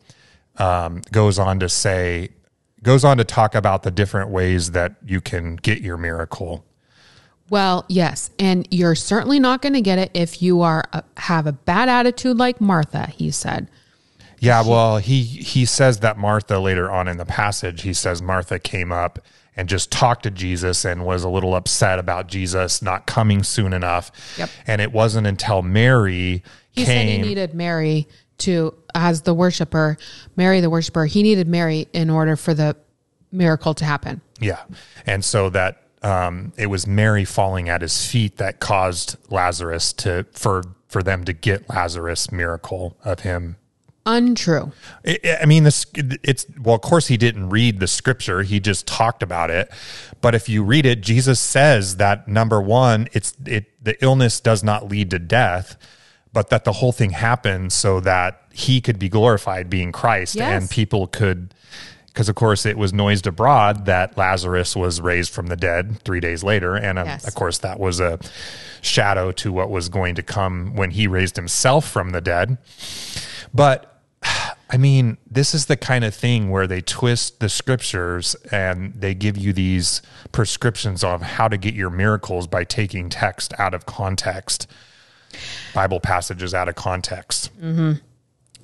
um, 0.58 1.02
goes 1.12 1.38
on 1.38 1.60
to 1.60 1.68
say 1.68 2.30
goes 2.82 3.02
on 3.04 3.16
to 3.16 3.24
talk 3.24 3.54
about 3.54 3.82
the 3.82 3.90
different 3.90 4.30
ways 4.30 4.72
that 4.72 4.94
you 5.04 5.20
can 5.20 5.56
get 5.56 5.80
your 5.80 5.96
miracle. 5.96 6.64
Well, 7.50 7.84
yes, 7.88 8.30
and 8.38 8.66
you're 8.70 8.94
certainly 8.94 9.38
not 9.38 9.62
going 9.62 9.72
to 9.74 9.80
get 9.80 9.98
it 9.98 10.10
if 10.14 10.40
you 10.42 10.62
are 10.62 10.84
uh, 10.92 11.02
have 11.18 11.46
a 11.46 11.52
bad 11.52 11.88
attitude 11.88 12.38
like 12.38 12.60
Martha. 12.60 13.06
He 13.06 13.30
said. 13.30 13.68
Yeah, 14.40 14.62
well, 14.62 14.98
he 14.98 15.22
he 15.22 15.64
says 15.64 16.00
that 16.00 16.18
Martha 16.18 16.58
later 16.58 16.90
on 16.90 17.08
in 17.08 17.16
the 17.16 17.24
passage, 17.24 17.82
he 17.82 17.94
says 17.94 18.20
Martha 18.20 18.58
came 18.58 18.92
up 18.92 19.18
and 19.56 19.68
just 19.68 19.90
talked 19.90 20.24
to 20.24 20.30
Jesus 20.30 20.84
and 20.84 21.06
was 21.06 21.22
a 21.22 21.28
little 21.28 21.54
upset 21.54 21.98
about 21.98 22.26
Jesus 22.26 22.82
not 22.82 23.06
coming 23.06 23.42
soon 23.42 23.72
enough. 23.72 24.10
Yep. 24.36 24.50
And 24.66 24.80
it 24.82 24.92
wasn't 24.92 25.26
until 25.26 25.62
Mary 25.62 26.42
He 26.72 26.84
came. 26.84 26.86
said 26.86 27.08
he 27.08 27.18
needed 27.22 27.54
Mary 27.54 28.08
to, 28.38 28.74
as 28.94 29.22
the 29.22 29.34
worshiper, 29.34 29.96
Mary 30.36 30.60
the 30.60 30.70
worshiper. 30.70 31.06
He 31.06 31.22
needed 31.22 31.48
Mary 31.48 31.88
in 31.92 32.10
order 32.10 32.36
for 32.36 32.54
the 32.54 32.76
miracle 33.32 33.74
to 33.74 33.84
happen. 33.84 34.20
Yeah. 34.40 34.62
And 35.06 35.24
so 35.24 35.50
that 35.50 35.82
um, 36.02 36.52
it 36.56 36.66
was 36.66 36.86
Mary 36.86 37.24
falling 37.24 37.68
at 37.68 37.82
his 37.82 38.06
feet 38.06 38.36
that 38.36 38.60
caused 38.60 39.16
Lazarus 39.30 39.92
to 39.94 40.26
for 40.32 40.62
for 40.88 41.02
them 41.02 41.24
to 41.24 41.32
get 41.32 41.68
Lazarus 41.68 42.30
miracle 42.30 42.96
of 43.04 43.20
him. 43.20 43.56
Untrue. 44.06 44.70
I 45.06 45.38
I 45.40 45.46
mean, 45.46 45.64
this 45.64 45.86
it's 45.94 46.46
well, 46.60 46.74
of 46.74 46.82
course, 46.82 47.06
he 47.06 47.16
didn't 47.16 47.48
read 47.48 47.80
the 47.80 47.86
scripture; 47.86 48.42
he 48.42 48.60
just 48.60 48.86
talked 48.86 49.22
about 49.22 49.50
it. 49.50 49.70
But 50.20 50.34
if 50.34 50.46
you 50.46 50.62
read 50.62 50.84
it, 50.84 51.00
Jesus 51.00 51.40
says 51.40 51.96
that 51.96 52.28
number 52.28 52.60
one, 52.60 53.08
it's 53.12 53.34
it 53.46 53.82
the 53.82 54.02
illness 54.04 54.40
does 54.40 54.62
not 54.62 54.88
lead 54.88 55.10
to 55.10 55.18
death, 55.18 55.78
but 56.34 56.50
that 56.50 56.64
the 56.64 56.72
whole 56.72 56.92
thing 56.92 57.10
happened 57.10 57.72
so 57.72 58.00
that 58.00 58.42
he 58.52 58.80
could 58.82 58.98
be 58.98 59.08
glorified, 59.08 59.70
being 59.70 59.90
Christ, 59.92 60.34
Yes. 60.34 60.60
and 60.62 60.70
people 60.70 61.06
could. 61.06 61.54
Because 62.08 62.28
of 62.28 62.36
course 62.36 62.64
it 62.64 62.78
was 62.78 62.92
noised 62.92 63.26
abroad 63.26 63.86
that 63.86 64.16
Lazarus 64.16 64.76
was 64.76 65.00
raised 65.00 65.32
from 65.32 65.46
the 65.48 65.56
dead 65.56 65.98
three 66.04 66.20
days 66.20 66.44
later, 66.44 66.76
and 66.76 66.96
um, 66.98 67.06
Yes. 67.06 67.26
of 67.26 67.34
course 67.34 67.58
that 67.58 67.80
was 67.80 67.98
a 67.98 68.20
shadow 68.82 69.32
to 69.32 69.50
what 69.52 69.68
was 69.70 69.88
going 69.88 70.14
to 70.16 70.22
come 70.22 70.76
when 70.76 70.90
he 70.92 71.06
raised 71.08 71.34
himself 71.36 71.88
from 71.88 72.10
the 72.10 72.20
dead. 72.20 72.58
But 73.52 73.90
I 74.70 74.76
mean, 74.76 75.18
this 75.30 75.54
is 75.54 75.66
the 75.66 75.76
kind 75.76 76.04
of 76.04 76.14
thing 76.14 76.50
where 76.50 76.66
they 76.66 76.80
twist 76.80 77.40
the 77.40 77.48
scriptures 77.48 78.34
and 78.50 78.94
they 78.94 79.14
give 79.14 79.36
you 79.36 79.52
these 79.52 80.00
prescriptions 80.32 81.04
of 81.04 81.20
how 81.22 81.48
to 81.48 81.56
get 81.56 81.74
your 81.74 81.90
miracles 81.90 82.46
by 82.46 82.64
taking 82.64 83.08
text 83.08 83.52
out 83.58 83.74
of 83.74 83.86
context, 83.86 84.66
Bible 85.74 86.00
passages 86.00 86.54
out 86.54 86.68
of 86.68 86.74
context. 86.74 87.50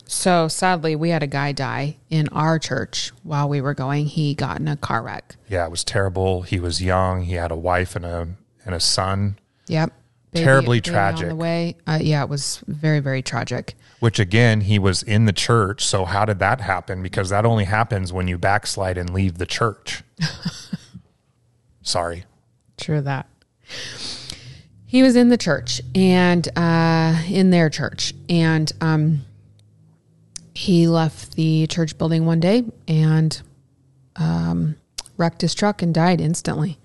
So 0.07 0.49
sadly, 0.49 0.97
we 0.97 1.11
had 1.11 1.23
a 1.23 1.27
guy 1.29 1.53
die 1.53 1.97
in 2.11 2.29
our 2.31 2.59
church 2.59 3.13
while 3.23 3.49
we 3.49 3.61
were 3.61 3.75
going. 3.75 4.07
He 4.07 4.35
got 4.35 4.59
in 4.59 4.67
a 4.67 4.77
car 4.77 5.03
wreck. 5.03 5.37
Yeah, 5.49 5.65
it 5.67 5.71
was 5.71 5.85
terrible. 5.85 6.43
He 6.43 6.59
was 6.59 6.83
young. 6.83 7.23
He 7.23 7.35
had 7.35 7.53
a 7.53 7.57
wife 7.57 7.95
and 7.95 8.05
a 8.05 8.29
and 8.67 8.75
a 8.75 8.81
son, 8.81 9.39
Yep. 9.69 9.93
Terribly 10.35 10.79
baby 10.81 10.91
On 10.91 10.95
tragic. 10.95 11.29
the 11.29 11.35
way. 11.37 11.77
Uh, 11.87 11.99
yeah, 12.01 12.23
it 12.23 12.29
was 12.29 12.63
very, 12.69 13.01
very 13.01 13.21
tragic. 13.23 13.75
which 14.01 14.19
again, 14.19 14.61
he 14.63 14.79
was 14.79 15.03
in 15.03 15.25
the 15.27 15.33
church. 15.33 15.85
So 15.85 16.05
how 16.05 16.25
did 16.25 16.39
that 16.41 16.61
happen? 16.61 17.03
Because 17.03 17.31
that 17.31 17.45
only 17.45 17.65
happens 17.65 18.13
when 18.13 18.29
you 18.29 18.37
backslide 18.39 18.97
and 18.99 19.11
leave 19.13 19.39
the 19.39 19.47
church. 19.47 20.03
Sorry. 21.83 22.25
True 22.77 23.01
that. 23.03 23.27
He 24.91 25.05
was 25.05 25.15
in 25.15 25.29
the 25.29 25.37
church 25.37 25.81
and 25.95 26.49
uh, 26.59 27.23
in 27.29 27.51
their 27.51 27.71
church, 27.71 28.13
and 28.29 28.73
um, 28.81 29.21
he 30.53 30.89
left 30.89 31.37
the 31.37 31.69
church 31.69 31.97
building 31.97 32.27
one 32.27 32.41
day 32.41 32.65
and 32.89 33.41
um, 34.17 34.75
wrecked 35.17 35.43
his 35.43 35.55
truck 35.55 35.81
and 35.81 35.95
died 35.95 36.21
instantly. 36.21 36.77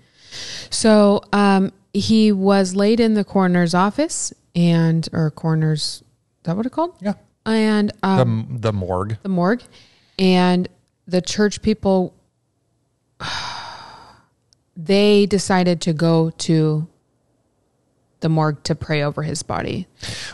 So 0.70 1.20
um, 1.32 1.72
he 1.92 2.30
was 2.30 2.76
laid 2.76 3.00
in 3.00 3.14
the 3.14 3.24
coroner's 3.24 3.74
office 3.74 4.32
and 4.54 5.08
or 5.12 5.32
coroner's 5.32 5.80
is 5.80 6.02
that 6.44 6.56
what 6.56 6.64
it's 6.64 6.72
called? 6.72 6.96
Yeah. 7.00 7.14
And 7.44 7.90
um, 8.04 8.46
The 8.60 8.70
the 8.70 8.72
morgue. 8.72 9.16
the 9.24 9.28
morgue 9.28 9.64
and 10.16 10.68
the 11.08 11.20
church 11.20 11.60
people 11.60 12.14
they 14.76 15.26
decided 15.26 15.80
to 15.80 15.92
go 15.92 16.30
to 16.30 16.86
the 18.26 18.30
morgue 18.30 18.60
to 18.64 18.74
pray 18.74 19.02
over 19.04 19.22
his 19.22 19.44
body. 19.44 19.86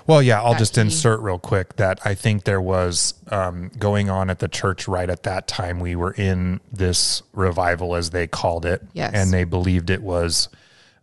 Well, 0.06 0.22
yeah, 0.22 0.40
I'll 0.42 0.54
just 0.54 0.76
he- 0.76 0.80
insert 0.80 1.20
real 1.20 1.38
quick 1.38 1.76
that 1.76 2.00
I 2.06 2.14
think 2.14 2.44
there 2.44 2.60
was 2.60 3.12
um, 3.30 3.70
going 3.78 4.08
on 4.08 4.30
at 4.30 4.38
the 4.38 4.48
church 4.48 4.88
right 4.88 5.10
at 5.10 5.24
that 5.24 5.46
time. 5.46 5.78
We 5.78 5.94
were 5.94 6.12
in 6.12 6.60
this 6.72 7.22
revival, 7.34 7.94
as 7.94 8.08
they 8.08 8.26
called 8.26 8.64
it, 8.64 8.82
Yes. 8.94 9.12
and 9.14 9.30
they 9.30 9.44
believed 9.44 9.90
it 9.90 10.00
was 10.02 10.48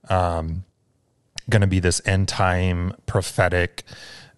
um, 0.09 0.63
going 1.47 1.61
to 1.61 1.67
be 1.67 1.79
this 1.79 2.01
end 2.07 2.27
time 2.27 2.95
prophetic 3.05 3.83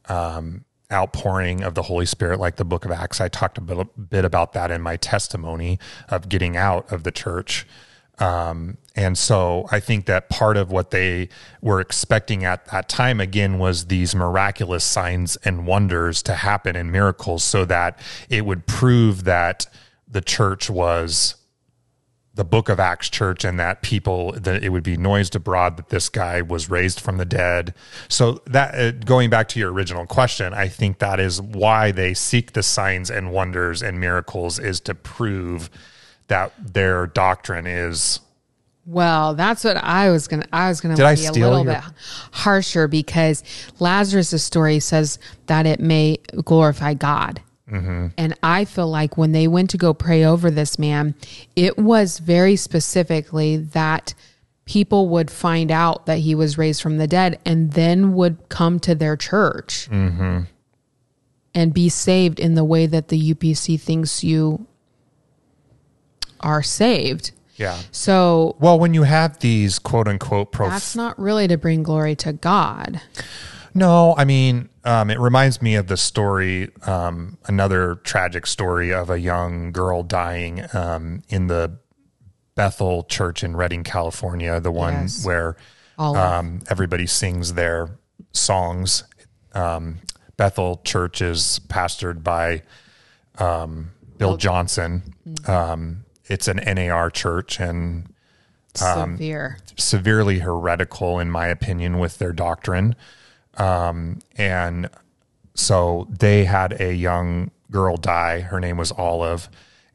um, 0.10 0.66
outpouring 0.91 1.64
of 1.64 1.74
the 1.74 1.84
Holy 1.84 2.06
Spirit, 2.06 2.38
like 2.38 2.58
the 2.58 2.66
Book 2.66 2.84
of 2.84 2.91
Acts. 2.91 3.22
I 3.22 3.30
talked 3.30 3.58
a 3.58 3.62
bit, 3.62 4.10
bit 4.10 4.26
about 4.26 4.52
that 4.54 4.72
in 4.72 4.82
my 4.82 4.97
testimony 4.97 5.80
of 6.10 6.28
getting 6.28 6.58
out 6.58 6.91
of 6.91 7.04
the 7.04 7.12
church. 7.12 7.66
Um, 8.22 8.78
and 8.95 9.17
so 9.17 9.65
I 9.72 9.80
think 9.80 10.05
that 10.05 10.30
part 10.30 10.55
of 10.55 10.72
what 10.72 10.91
they 10.91 11.30
were 11.59 11.82
expecting 11.82 12.45
at 12.45 12.65
that 12.67 12.88
time 12.88 13.19
again 13.19 13.57
was 13.57 13.88
these 13.88 14.13
miraculous 14.13 14.84
signs 14.84 15.38
and 15.38 15.65
wonders 15.65 16.22
to 16.24 16.36
happen 16.36 16.76
and 16.76 16.91
miracles 16.91 17.43
so 17.43 17.65
that 17.65 17.99
it 18.30 18.45
would 18.45 18.67
prove 18.67 19.24
that 19.24 19.65
the 20.07 20.22
church 20.22 20.69
was 20.69 21.36
the 22.34 22.45
book 22.45 22.69
of 22.69 22.80
Acts 22.80 23.09
church 23.09 23.43
and 23.43 23.59
that 23.59 23.82
people 23.82 24.34
that 24.34 24.63
it 24.63 24.69
would 24.69 24.84
be 24.84 24.97
noised 24.97 25.36
abroad 25.36 25.78
that 25.78 25.89
this 25.89 26.07
guy 26.07 26.41
was 26.41 26.69
raised 26.69 26.99
from 26.99 27.17
the 27.17 27.26
dead. 27.26 27.74
So 28.07 28.41
that 28.45 28.76
uh, 28.76 28.91
going 28.91 29.30
back 29.30 29.47
to 29.49 29.59
your 29.59 29.72
original 29.72 30.05
question, 30.05 30.53
I 30.53 30.67
think 30.67 30.99
that 30.99 31.19
is 31.19 31.41
why 31.41 31.91
they 31.91 32.13
seek 32.13 32.53
the 32.53 32.63
signs 32.63 33.09
and 33.09 33.32
wonders 33.32 33.82
and 33.82 33.99
miracles 33.99 34.59
is 34.59 34.80
to 34.82 34.95
prove 34.95 35.69
that 36.32 36.51
their 36.73 37.07
doctrine 37.07 37.67
is 37.67 38.19
Well, 38.86 39.36
that's 39.36 39.63
what 39.63 39.77
I 39.77 40.09
was 40.09 40.27
gonna. 40.27 40.47
I 40.51 40.67
was 40.69 40.82
gonna 40.82 40.95
Did 40.95 41.05
I 41.05 41.15
be 41.15 41.25
a 41.27 41.32
little 41.34 41.63
your- 41.63 41.73
bit 41.75 41.84
harsher 42.32 42.88
because 42.88 43.43
Lazarus' 43.79 44.43
story 44.43 44.79
says 44.79 45.19
that 45.45 45.65
it 45.67 45.79
may 45.79 46.17
glorify 46.43 46.93
God, 46.95 47.41
Mm-hmm. 47.71 48.07
and 48.17 48.34
I 48.43 48.65
feel 48.65 48.89
like 48.89 49.17
when 49.17 49.32
they 49.34 49.47
went 49.47 49.69
to 49.69 49.77
go 49.77 49.93
pray 49.93 50.25
over 50.25 50.49
this 50.51 50.77
man, 50.79 51.15
it 51.55 51.77
was 51.77 52.17
very 52.19 52.55
specifically 52.55 53.55
that 53.57 54.13
people 54.65 55.09
would 55.09 55.29
find 55.32 55.69
out 55.71 56.05
that 56.05 56.19
he 56.19 56.34
was 56.36 56.57
raised 56.57 56.82
from 56.82 56.97
the 56.97 57.07
dead, 57.07 57.39
and 57.45 57.71
then 57.73 58.13
would 58.13 58.38
come 58.49 58.79
to 58.79 58.95
their 58.95 59.15
church 59.15 59.88
Mm-hmm. 59.91 60.39
and 61.53 61.73
be 61.73 61.88
saved 61.89 62.39
in 62.39 62.55
the 62.55 62.63
way 62.65 62.86
that 62.88 63.09
the 63.09 63.34
UPC 63.34 63.79
thinks 63.79 64.23
you 64.23 64.65
are 66.41 66.61
saved. 66.63 67.31
yeah. 67.55 67.77
So 67.91 68.55
Well, 68.59 68.77
when 68.79 68.93
you 68.93 69.03
have 69.03 69.39
these 69.39 69.79
quote 69.79 70.07
unquote 70.07 70.51
prof- 70.51 70.71
That's 70.71 70.95
not 70.95 71.17
really 71.19 71.47
to 71.47 71.57
bring 71.57 71.83
glory 71.83 72.15
to 72.17 72.33
God. 72.33 73.01
No, 73.73 74.15
I 74.17 74.25
mean, 74.25 74.67
um, 74.83 75.09
it 75.09 75.17
reminds 75.19 75.61
me 75.61 75.75
of 75.75 75.87
the 75.87 75.95
story, 75.95 76.69
um, 76.85 77.37
another 77.47 77.95
tragic 78.03 78.45
story 78.45 78.91
of 78.93 79.09
a 79.09 79.17
young 79.19 79.71
girl 79.71 80.03
dying 80.03 80.65
um, 80.73 81.21
in 81.29 81.47
the 81.47 81.77
Bethel 82.55 83.03
Church 83.03 83.43
in 83.45 83.55
Redding, 83.55 83.83
California, 83.85 84.59
the 84.59 84.71
one 84.71 84.93
Yes. 85.03 85.25
where 85.25 85.55
um, 85.97 86.61
everybody 86.69 87.07
sings 87.07 87.53
their 87.53 87.97
songs. 88.33 89.03
Um, 89.53 89.99
Bethel 90.35 90.81
Church 90.83 91.21
is 91.21 91.61
pastored 91.69 92.23
by 92.23 92.63
um, 93.37 93.91
Bill 94.17 94.35
Johnson. 94.35 95.13
Um, 95.47 96.03
it's 96.32 96.47
an 96.47 96.61
NAR 96.65 97.09
church 97.09 97.59
and 97.59 98.13
Severe. 98.73 99.57
severely 99.77 100.39
heretical, 100.39 101.19
in 101.19 101.29
my 101.29 101.47
opinion, 101.47 101.99
with 101.99 102.19
their 102.19 102.32
doctrine. 102.32 102.95
Um, 103.57 104.19
and 104.38 104.89
so 105.55 106.07
they 106.09 106.45
had 106.45 106.79
a 106.79 106.95
young 106.95 107.51
girl 107.69 107.97
die. 107.97 108.39
Her 108.39 108.61
name 108.61 108.77
was 108.77 108.93
Olive. 108.93 109.49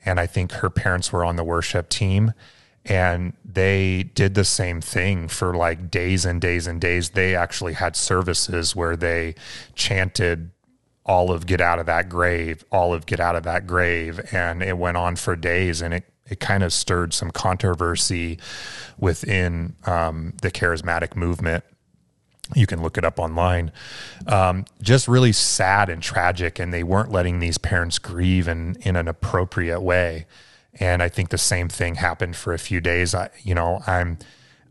And 0.05 0.20
I 0.20 0.26
think 0.26 0.53
her 0.53 0.68
parents 0.68 1.11
were 1.11 1.24
on 1.24 1.37
the 1.37 1.45
worship 1.45 1.89
team. 1.89 2.34
And 2.84 3.32
they 3.45 4.05
did 4.14 4.34
the 4.34 4.45
same 4.45 4.80
thing 4.80 5.26
for 5.28 5.55
like 5.55 5.91
days 5.91 6.24
and 6.24 6.41
days 6.41 6.66
and 6.66 6.80
days. 6.80 7.11
They 7.11 7.34
actually 7.34 7.72
had 7.72 7.97
services 7.97 8.76
where 8.76 8.95
they 8.95 9.34
chanted 9.74 10.51
Olive, 11.07 11.47
get 11.47 11.61
out 11.61 11.78
of 11.78 11.87
that 11.87 12.09
grave, 12.09 12.64
Olive, 12.70 13.07
get 13.07 13.20
out 13.20 13.37
of 13.37 13.43
that 13.45 13.66
grave. 13.66 14.20
And 14.32 14.62
it 14.62 14.76
went 14.76 14.99
on 14.99 15.16
for 15.16 15.34
days 15.34 15.80
and 15.80 15.95
it, 15.95 16.05
it 16.29 16.41
kind 16.41 16.62
of 16.62 16.72
stirred 16.72 17.14
some 17.14 17.31
controversy 17.31 18.39
within 18.99 19.74
um, 19.85 20.35
the 20.43 20.51
charismatic 20.51 21.16
movement. 21.16 21.64
You 22.55 22.66
can 22.66 22.81
look 22.81 22.97
it 22.97 23.05
up 23.05 23.18
online. 23.18 23.72
Um, 24.27 24.64
just 24.81 25.09
really 25.09 25.33
sad 25.33 25.89
and 25.89 26.03
tragic, 26.03 26.59
and 26.59 26.72
they 26.72 26.83
weren't 26.83 27.11
letting 27.11 27.41
these 27.41 27.59
parents 27.59 27.99
grieve 27.99 28.47
in, 28.47 28.77
in 28.83 28.95
an 28.95 29.09
appropriate 29.09 29.81
way. 29.81 30.27
And 30.79 31.03
I 31.03 31.09
think 31.09 31.31
the 31.31 31.39
same 31.39 31.68
thing 31.68 31.97
happened 31.97 32.37
for 32.37 32.53
a 32.53 32.59
few 32.59 32.81
days. 32.81 33.14
I, 33.14 33.31
you 33.43 33.55
know, 33.55 33.83
I'm 33.87 34.18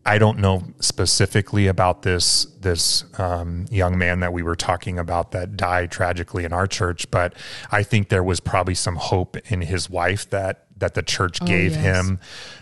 I 0.06 0.20
don't 0.20 0.38
know 0.38 0.64
specifically 0.80 1.66
about 1.66 2.04
this 2.04 2.46
this 2.60 3.06
um, 3.20 3.66
young 3.72 3.98
man 3.98 4.20
that 4.20 4.32
we 4.32 4.44
were 4.44 4.56
talking 4.56 5.00
about 5.00 5.32
that 5.32 5.58
died 5.58 5.92
tragically 5.92 6.46
in 6.46 6.54
our 6.54 6.68
church, 6.68 7.10
but 7.10 7.34
I 7.72 7.82
think 7.82 8.10
there 8.10 8.24
was 8.24 8.40
probably 8.40 8.76
some 8.76 8.98
hope 8.98 9.36
in 9.52 9.62
his 9.62 9.90
wife 9.90 10.30
that 10.30 10.65
that 10.78 10.94
the 10.94 11.02
church 11.02 11.40
Oh, 11.42 11.46
gave 11.46 11.72
yes. 11.72 11.82
him 11.84 12.20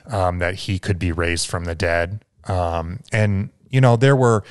um, 0.07 0.39
that 0.39 0.55
he 0.55 0.79
could 0.79 0.99
be 0.99 1.11
raised 1.11 1.47
from 1.47 1.65
the 1.65 1.75
dead. 1.75 2.23
Um, 2.45 2.99
and 3.11 3.49
you 3.69 3.81
know 3.81 3.95
there 3.95 4.15
were 4.15 4.43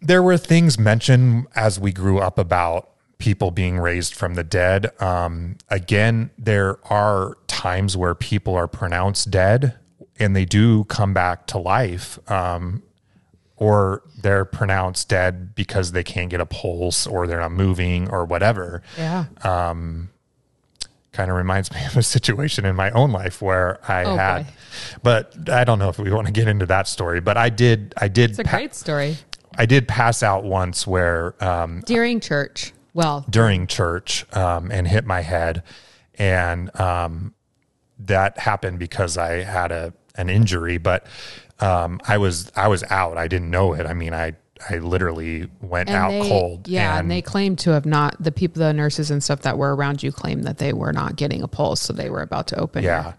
there 0.00 0.22
were 0.22 0.36
things 0.36 0.78
mentioned 0.78 1.46
as 1.54 1.78
we 1.80 1.92
grew 1.92 2.18
up 2.18 2.38
about 2.38 2.90
people 3.18 3.50
being 3.50 3.78
raised 3.78 4.14
from 4.14 4.34
the 4.34 4.44
dead. 4.44 4.90
Um, 5.00 5.56
again, 5.70 6.30
there 6.36 6.78
are 6.92 7.36
times 7.46 7.96
where 7.96 8.14
people 8.14 8.54
are 8.54 8.66
pronounced 8.68 9.30
dead 9.30 9.74
and 10.18 10.34
they 10.36 10.44
do 10.44 10.84
come 10.84 11.14
back 11.14 11.46
to 11.48 11.58
life, 11.58 12.18
um, 12.30 12.82
or 13.56 14.02
they're 14.20 14.44
pronounced 14.44 15.08
dead 15.08 15.54
because 15.54 15.92
they 15.92 16.02
can't 16.02 16.28
get 16.30 16.40
a 16.40 16.46
pulse 16.46 17.06
or 17.06 17.26
they're 17.26 17.40
not 17.40 17.52
moving 17.52 18.08
or 18.10 18.24
whatever. 18.24 18.82
Yeah. 18.98 19.24
Kind 21.14 21.30
of 21.30 21.36
reminds 21.36 21.72
me 21.72 21.78
of 21.86 21.96
a 21.96 22.02
situation 22.02 22.66
in 22.66 22.76
my 22.76 22.90
own 22.90 23.10
life 23.12 23.40
where 23.40 23.78
I 23.90 24.04
Oh, 24.04 24.16
had, 24.16 24.42
boy. 24.46 24.52
but 25.02 25.48
I 25.48 25.64
don't 25.64 25.78
know 25.78 25.88
if 25.88 25.98
we 25.98 26.10
want 26.12 26.26
to 26.26 26.32
get 26.32 26.46
into 26.48 26.66
that 26.66 26.86
story. 26.88 27.20
But 27.20 27.36
I 27.38 27.48
did, 27.48 27.94
I 27.96 28.08
did, 28.08 28.30
it's 28.30 28.38
a 28.40 28.44
pa- 28.44 28.50
great 28.58 28.74
story. 28.74 29.16
I 29.56 29.64
did 29.66 29.86
pass 29.88 30.22
out 30.22 30.42
once 30.44 30.86
where 30.86 31.34
um, 31.42 31.82
During 31.86 32.20
church. 32.20 32.72
Well, 32.92 33.24
during 33.30 33.66
church 33.68 34.26
um, 34.36 34.70
and 34.70 34.86
hit 34.86 35.04
my 35.06 35.20
head, 35.22 35.62
and 36.16 36.74
um, 36.80 37.34
that 38.00 38.38
happened 38.38 38.78
because 38.78 39.16
I 39.16 39.42
had 39.44 39.72
a 39.72 39.92
an 40.16 40.28
injury. 40.30 40.78
But 40.78 41.06
um, 41.60 42.00
I 42.06 42.18
was 42.18 42.52
I 42.54 42.68
was 42.68 42.82
out. 42.90 43.16
I 43.16 43.26
didn't 43.28 43.50
know 43.50 43.72
it. 43.74 43.86
I 43.86 43.94
mean, 43.94 44.14
I 44.14 44.34
I 44.68 44.78
literally 44.78 45.48
went 45.60 45.90
out 45.90 46.10
they, 46.10 46.28
cold. 46.28 46.68
Yeah, 46.68 46.98
and, 46.98 47.10
they 47.10 47.20
claimed 47.20 47.58
to 47.60 47.70
have 47.70 47.86
not 47.86 48.16
the 48.22 48.30
people, 48.30 48.60
the 48.60 48.72
nurses 48.72 49.10
and 49.10 49.22
stuff 49.22 49.42
that 49.42 49.58
were 49.58 49.74
around 49.74 50.02
you 50.02 50.12
claimed 50.12 50.44
that 50.44 50.58
they 50.58 50.72
were 50.72 50.92
not 50.92 51.16
getting 51.16 51.42
a 51.42 51.48
pulse, 51.48 51.80
so 51.80 51.92
they 51.92 52.08
were 52.08 52.22
about 52.22 52.46
to 52.48 52.60
open. 52.60 52.84
yeah. 52.84 53.04
your- 53.04 53.14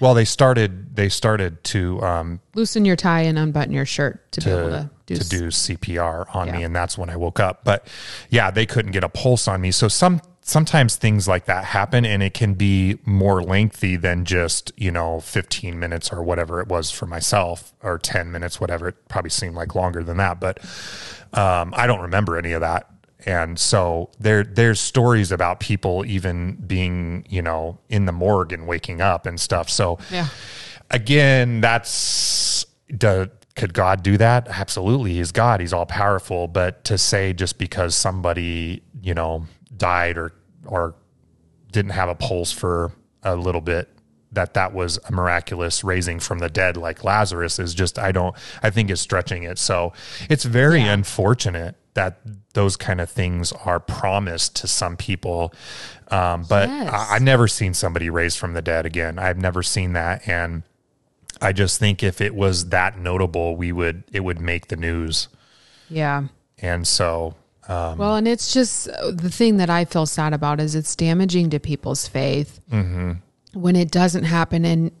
Well, 0.00 0.14
they 0.14 0.26
started 0.26 0.94
they 0.94 1.08
started 1.08 1.64
to 1.64 2.02
um, 2.02 2.40
loosen 2.54 2.84
your 2.84 2.96
tie 2.96 3.22
and 3.22 3.38
unbutton 3.38 3.72
your 3.72 3.86
shirt 3.86 4.30
to, 4.32 4.40
be 4.42 4.50
able 4.50 4.70
to, 4.70 4.90
to 5.06 5.14
do. 5.14 5.16
to 5.16 5.28
do 5.28 5.42
CPR 5.48 6.34
on 6.34 6.50
me, 6.52 6.62
and 6.62 6.76
that's 6.76 6.98
when 6.98 7.08
I 7.08 7.16
woke 7.16 7.40
up. 7.40 7.64
But 7.64 7.86
yeah, 8.28 8.50
they 8.50 8.66
couldn't 8.66 8.92
get 8.92 9.04
a 9.04 9.08
pulse 9.08 9.48
on 9.48 9.60
me. 9.60 9.70
So 9.70 9.88
some 9.88 10.20
sometimes 10.48 10.94
things 10.94 11.26
like 11.26 11.44
that 11.46 11.64
happen, 11.64 12.06
and 12.06 12.22
it 12.22 12.32
can 12.32 12.54
be 12.54 12.98
more 13.04 13.42
lengthy 13.42 13.96
than 13.96 14.24
just 14.24 14.72
you 14.76 14.90
know 14.92 15.20
15 15.20 15.78
minutes 15.78 16.12
or 16.12 16.22
whatever 16.22 16.60
it 16.60 16.68
was 16.68 16.90
for 16.90 17.06
myself, 17.06 17.74
or 17.82 17.98
10 17.98 18.30
minutes, 18.32 18.60
whatever. 18.60 18.88
It 18.88 19.08
probably 19.08 19.30
seemed 19.30 19.56
like 19.56 19.74
longer 19.74 20.02
than 20.02 20.16
that, 20.18 20.40
but 20.40 20.58
um, 21.34 21.74
I 21.76 21.86
don't 21.86 22.00
remember 22.00 22.38
any 22.38 22.52
of 22.52 22.60
that. 22.62 22.88
And 23.26 23.58
so 23.58 24.10
there, 24.20 24.44
there's 24.44 24.78
stories 24.78 25.32
about 25.32 25.58
people 25.58 26.04
even 26.06 26.54
being, 26.64 27.26
you 27.28 27.42
know, 27.42 27.78
in 27.88 28.06
the 28.06 28.12
morgue 28.12 28.52
and 28.52 28.68
waking 28.68 29.00
up 29.00 29.26
and 29.26 29.40
stuff. 29.40 29.68
So, 29.68 29.98
Yeah. 30.12 30.28
again, 30.92 31.60
that's 31.60 32.66
do, 32.96 33.28
could 33.56 33.74
God 33.74 34.04
do 34.04 34.16
that? 34.18 34.46
Absolutely, 34.48 35.14
He's 35.14 35.32
God. 35.32 35.60
He's 35.60 35.72
all 35.72 35.86
powerful. 35.86 36.46
But 36.46 36.84
to 36.84 36.96
say 36.98 37.32
just 37.32 37.58
because 37.58 37.96
somebody 37.96 38.82
you 39.02 39.14
know 39.14 39.46
died 39.74 40.18
or 40.18 40.32
or 40.66 40.94
didn't 41.72 41.92
have 41.92 42.08
a 42.08 42.14
pulse 42.14 42.52
for 42.52 42.92
a 43.22 43.34
little 43.36 43.60
bit 43.60 43.88
that 44.32 44.54
that 44.54 44.72
was 44.74 44.98
a 45.08 45.12
miraculous 45.12 45.82
raising 45.84 46.18
from 46.20 46.40
the 46.40 46.48
dead 46.50 46.76
like 46.76 47.04
Lazarus 47.04 47.58
is 47.58 47.74
just 47.74 47.98
I 47.98 48.12
don't 48.12 48.34
I 48.62 48.70
think 48.70 48.90
is 48.90 49.00
stretching 49.00 49.44
it. 49.44 49.58
So 49.58 49.92
it's 50.28 50.44
very 50.44 50.80
Yeah. 50.80 50.92
unfortunate 50.92 51.76
that 51.94 52.18
those 52.52 52.76
kind 52.76 53.00
of 53.00 53.08
things 53.10 53.52
are 53.52 53.80
promised 53.80 54.54
to 54.56 54.66
some 54.66 54.96
people. 54.96 55.52
Um, 56.10 56.44
but 56.48 56.68
Yes. 56.68 56.92
I, 56.92 57.14
I've 57.16 57.22
never 57.22 57.48
seen 57.48 57.72
somebody 57.72 58.10
raised 58.10 58.38
from 58.38 58.52
the 58.54 58.60
dead 58.62 58.84
again. 58.84 59.18
I've 59.18 59.38
never 59.38 59.62
seen 59.62 59.92
that 59.94 60.26
and 60.28 60.62
I 61.40 61.52
just 61.52 61.78
think 61.78 62.02
if 62.02 62.20
it 62.20 62.34
was 62.34 62.70
that 62.70 62.98
notable, 62.98 63.56
we 63.56 63.70
would 63.72 64.04
it 64.12 64.20
would 64.20 64.40
make 64.40 64.68
the 64.68 64.76
news. 64.76 65.28
Yeah. 65.88 66.24
And 66.58 66.86
so 66.86 67.34
Um, 67.68 67.98
well, 67.98 68.16
and 68.16 68.28
it's 68.28 68.52
just 68.52 68.88
uh, 68.88 69.10
the 69.10 69.30
thing 69.30 69.56
that 69.56 69.70
I 69.70 69.84
feel 69.84 70.06
sad 70.06 70.32
about 70.32 70.60
is 70.60 70.74
it's 70.74 70.94
damaging 70.94 71.50
to 71.50 71.58
people's 71.58 72.06
faith 72.06 72.60
when 73.52 73.76
it 73.76 73.90
doesn't 73.90 74.24
happen. 74.24 74.64
And 74.64 74.92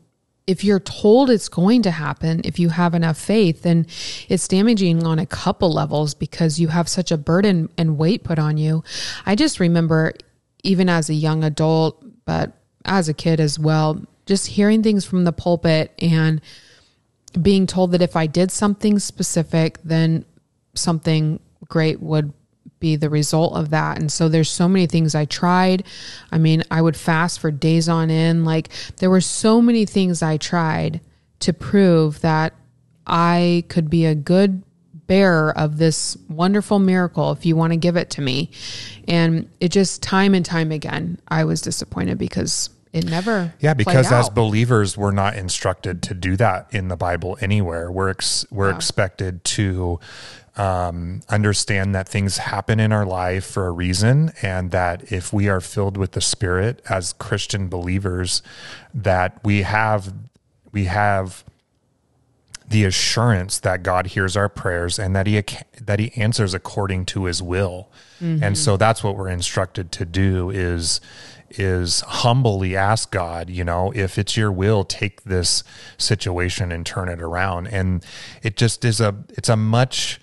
if 0.46 0.64
you're 0.64 0.80
told 0.80 1.30
it's 1.30 1.48
going 1.48 1.82
to 1.82 1.90
happen, 1.90 2.40
if 2.44 2.58
you 2.58 2.68
have 2.70 2.94
enough 2.94 3.18
faith, 3.18 3.62
then 3.62 3.86
it's 4.28 4.48
damaging 4.48 5.04
on 5.04 5.18
a 5.18 5.26
couple 5.26 5.72
levels 5.72 6.14
because 6.14 6.58
you 6.58 6.68
have 6.68 6.88
such 6.88 7.10
a 7.12 7.18
burden 7.18 7.68
and 7.76 7.98
weight 7.98 8.24
put 8.24 8.38
on 8.38 8.56
you. 8.56 8.82
I 9.24 9.34
just 9.34 9.60
remember, 9.60 10.12
even 10.62 10.88
as 10.88 11.08
a 11.08 11.14
young 11.14 11.44
adult, 11.44 12.04
but 12.24 12.52
as 12.84 13.08
a 13.08 13.14
kid 13.14 13.40
as 13.40 13.58
well, 13.58 14.04
just 14.26 14.48
hearing 14.48 14.82
things 14.82 15.04
from 15.04 15.24
the 15.24 15.32
pulpit 15.32 15.92
and 16.00 16.40
being 17.40 17.66
told 17.66 17.92
that 17.92 18.02
if 18.02 18.16
I 18.16 18.26
did 18.26 18.50
something 18.50 18.98
specific, 18.98 19.78
then 19.84 20.24
something 20.74 21.40
great 21.68 22.00
would 22.00 22.32
be 22.78 22.96
the 22.96 23.10
result 23.10 23.54
of 23.54 23.70
that. 23.70 23.98
And 23.98 24.10
so 24.10 24.28
there's 24.28 24.50
so 24.50 24.68
many 24.68 24.86
things 24.86 25.14
I 25.14 25.24
tried. 25.24 25.84
I 26.30 26.38
mean, 26.38 26.62
I 26.70 26.82
would 26.82 26.96
fast 26.96 27.40
for 27.40 27.50
days 27.50 27.88
on 27.88 28.10
end. 28.10 28.44
Like 28.44 28.68
there 28.96 29.10
were 29.10 29.20
so 29.20 29.62
many 29.62 29.86
things 29.86 30.22
I 30.22 30.36
tried 30.36 31.00
to 31.40 31.52
prove 31.52 32.20
that 32.20 32.54
I 33.06 33.64
could 33.68 33.88
be 33.88 34.06
a 34.06 34.14
good 34.14 34.62
bearer 35.06 35.56
of 35.56 35.78
this 35.78 36.16
wonderful 36.28 36.78
miracle 36.78 37.32
if 37.32 37.46
you 37.46 37.56
want 37.56 37.72
to 37.72 37.76
give 37.76 37.96
it 37.96 38.10
to 38.10 38.20
me. 38.20 38.50
And 39.06 39.48
it 39.60 39.68
just 39.68 40.02
time 40.02 40.34
and 40.34 40.44
time 40.44 40.72
again, 40.72 41.20
I 41.28 41.44
was 41.44 41.60
disappointed 41.60 42.18
because 42.18 42.70
it 42.92 43.04
never 43.04 43.52
Yeah, 43.60 43.74
because 43.74 44.10
as 44.10 44.30
believers, 44.30 44.96
we're 44.96 45.10
not 45.10 45.36
instructed 45.36 46.02
to 46.04 46.14
do 46.14 46.36
that 46.36 46.68
in 46.72 46.88
the 46.88 46.96
Bible 46.96 47.36
anywhere. 47.40 47.90
We're 47.90 48.08
ex- 48.08 48.46
we're 48.50 48.70
expected 48.70 49.44
to 49.44 50.00
um, 50.56 51.22
understand 51.28 51.94
that 51.94 52.08
things 52.08 52.38
happen 52.38 52.80
in 52.80 52.92
our 52.92 53.04
life 53.06 53.44
for 53.44 53.66
a 53.66 53.72
reason, 53.72 54.32
and 54.42 54.70
that 54.70 55.12
if 55.12 55.32
we 55.32 55.48
are 55.48 55.60
filled 55.60 55.96
with 55.96 56.12
the 56.12 56.20
Spirit 56.20 56.80
as 56.88 57.12
Christian 57.12 57.68
believers, 57.68 58.42
that 58.94 59.38
we 59.44 59.62
have 59.62 60.12
we 60.72 60.84
have 60.84 61.44
the 62.68 62.84
assurance 62.84 63.60
that 63.60 63.82
God 63.82 64.08
hears 64.08 64.36
our 64.36 64.48
prayers 64.48 64.98
and 64.98 65.14
that 65.14 65.26
he 65.26 65.42
that 65.80 65.98
he 66.00 66.12
answers 66.16 66.52
according 66.52 67.06
to 67.06 67.24
his 67.26 67.42
will. 67.42 67.88
And 68.42 68.56
so 68.56 68.76
that's 68.76 69.04
what 69.04 69.14
we're 69.14 69.28
instructed 69.28 69.92
to 69.92 70.04
do 70.04 70.50
is 70.50 71.00
is 71.50 72.00
humbly 72.00 72.74
ask 72.74 73.10
God, 73.12 73.48
you 73.50 73.62
know, 73.62 73.92
if 73.94 74.18
it's 74.18 74.36
your 74.36 74.50
will, 74.50 74.84
take 74.84 75.22
this 75.24 75.62
situation 75.96 76.72
and 76.72 76.84
turn 76.84 77.08
it 77.08 77.22
around. 77.22 77.68
And 77.68 78.04
it 78.42 78.56
just 78.56 78.84
is 78.84 79.00
a 79.00 79.14
it's 79.30 79.48
a 79.48 79.56
much 79.56 80.18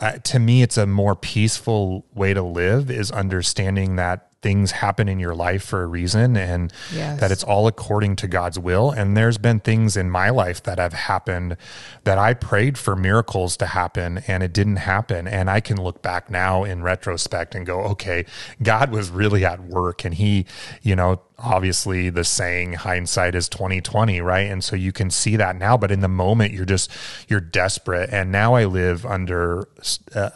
uh, 0.00 0.12
to 0.12 0.38
me 0.38 0.62
it's 0.62 0.76
a 0.76 0.86
more 0.86 1.14
peaceful 1.16 2.06
way 2.14 2.34
to 2.34 2.42
live 2.42 2.90
is 2.90 3.10
understanding 3.10 3.96
that 3.96 4.27
things 4.40 4.70
happen 4.70 5.08
in 5.08 5.18
your 5.18 5.34
life 5.34 5.64
for 5.64 5.82
a 5.82 5.86
reason 5.86 6.36
and 6.36 6.72
Yes. 6.94 7.18
that 7.18 7.32
it's 7.32 7.42
all 7.42 7.66
according 7.66 8.14
to 8.16 8.28
God's 8.28 8.56
will. 8.58 8.90
And 8.92 9.16
there's 9.16 9.36
been 9.36 9.58
things 9.58 9.96
in 9.96 10.10
my 10.10 10.30
life 10.30 10.62
that 10.62 10.78
have 10.78 10.92
happened 10.92 11.56
that 12.04 12.18
I 12.18 12.34
prayed 12.34 12.78
for 12.78 12.94
miracles 12.94 13.56
to 13.56 13.66
happen 13.66 14.18
and 14.28 14.44
it 14.44 14.52
didn't 14.52 14.76
happen. 14.76 15.26
And 15.26 15.50
I 15.50 15.58
can 15.60 15.82
look 15.82 16.02
back 16.02 16.30
now 16.30 16.62
in 16.62 16.82
retrospect 16.82 17.56
and 17.56 17.66
go 17.66 17.80
okay 17.80 18.24
God 18.62 18.92
was 18.92 19.10
really 19.10 19.44
at 19.44 19.60
work 19.60 20.04
and 20.04 20.14
he 20.14 20.46
you 20.82 20.94
know 20.94 21.20
obviously 21.38 22.08
the 22.10 22.24
saying 22.24 22.74
hindsight 22.74 23.34
is 23.34 23.48
2020 23.48 24.20
right? 24.20 24.48
And 24.50 24.62
so 24.62 24.76
you 24.76 24.92
can 24.92 25.10
see 25.10 25.34
that 25.36 25.56
now 25.56 25.76
but 25.76 25.90
in 25.90 25.98
the 26.00 26.08
moment 26.08 26.52
you're 26.52 26.64
just 26.64 26.90
you're 27.26 27.40
desperate. 27.40 28.10
And 28.12 28.30
now 28.30 28.54
I 28.54 28.66
live 28.66 29.04
under 29.04 29.68
uh, 30.14 30.30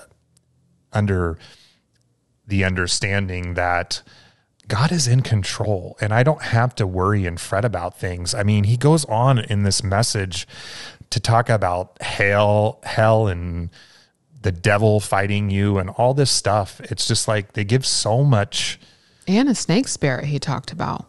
under 0.92 1.38
the 2.52 2.64
understanding 2.64 3.54
that 3.54 4.02
God 4.68 4.92
is 4.92 5.08
in 5.08 5.22
control 5.22 5.96
and 6.02 6.12
I 6.12 6.22
don't 6.22 6.42
have 6.42 6.74
to 6.74 6.86
worry 6.86 7.24
and 7.24 7.40
fret 7.40 7.64
about 7.64 7.98
things. 7.98 8.34
I 8.34 8.42
mean, 8.42 8.64
he 8.64 8.76
goes 8.76 9.06
on 9.06 9.38
in 9.38 9.62
this 9.62 9.82
message 9.82 10.46
to 11.08 11.18
talk 11.18 11.48
about 11.48 11.96
hell, 12.02 12.78
hell 12.82 13.26
and 13.26 13.70
the 14.42 14.52
devil 14.52 15.00
fighting 15.00 15.48
you 15.48 15.78
and 15.78 15.88
all 15.88 16.12
this 16.12 16.30
stuff. 16.30 16.78
It's 16.82 17.08
just 17.08 17.26
like 17.26 17.54
they 17.54 17.64
give 17.64 17.86
so 17.86 18.22
much. 18.22 18.78
And 19.26 19.48
a 19.48 19.54
snake 19.54 19.88
spirit 19.88 20.26
he 20.26 20.38
talked 20.38 20.72
about. 20.72 21.06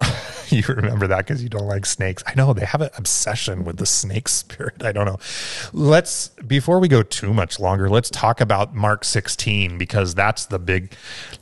you 0.52 0.62
remember 0.66 1.06
that 1.06 1.18
because 1.18 1.42
you 1.42 1.48
don't 1.48 1.66
like 1.66 1.86
snakes. 1.86 2.22
I 2.26 2.34
know 2.34 2.52
they 2.52 2.64
have 2.64 2.80
an 2.80 2.90
obsession 2.96 3.64
with 3.64 3.76
the 3.76 3.86
snake 3.86 4.28
spirit. 4.28 4.82
I 4.82 4.92
don't 4.92 5.06
know. 5.06 5.18
Let's 5.72 6.28
before 6.28 6.78
we 6.78 6.88
go 6.88 7.02
too 7.02 7.32
much 7.32 7.60
longer, 7.60 7.88
let's 7.88 8.10
talk 8.10 8.40
about 8.40 8.74
Mark 8.74 9.04
16 9.04 9.78
because 9.78 10.14
that's 10.14 10.46
the 10.46 10.58
big 10.58 10.92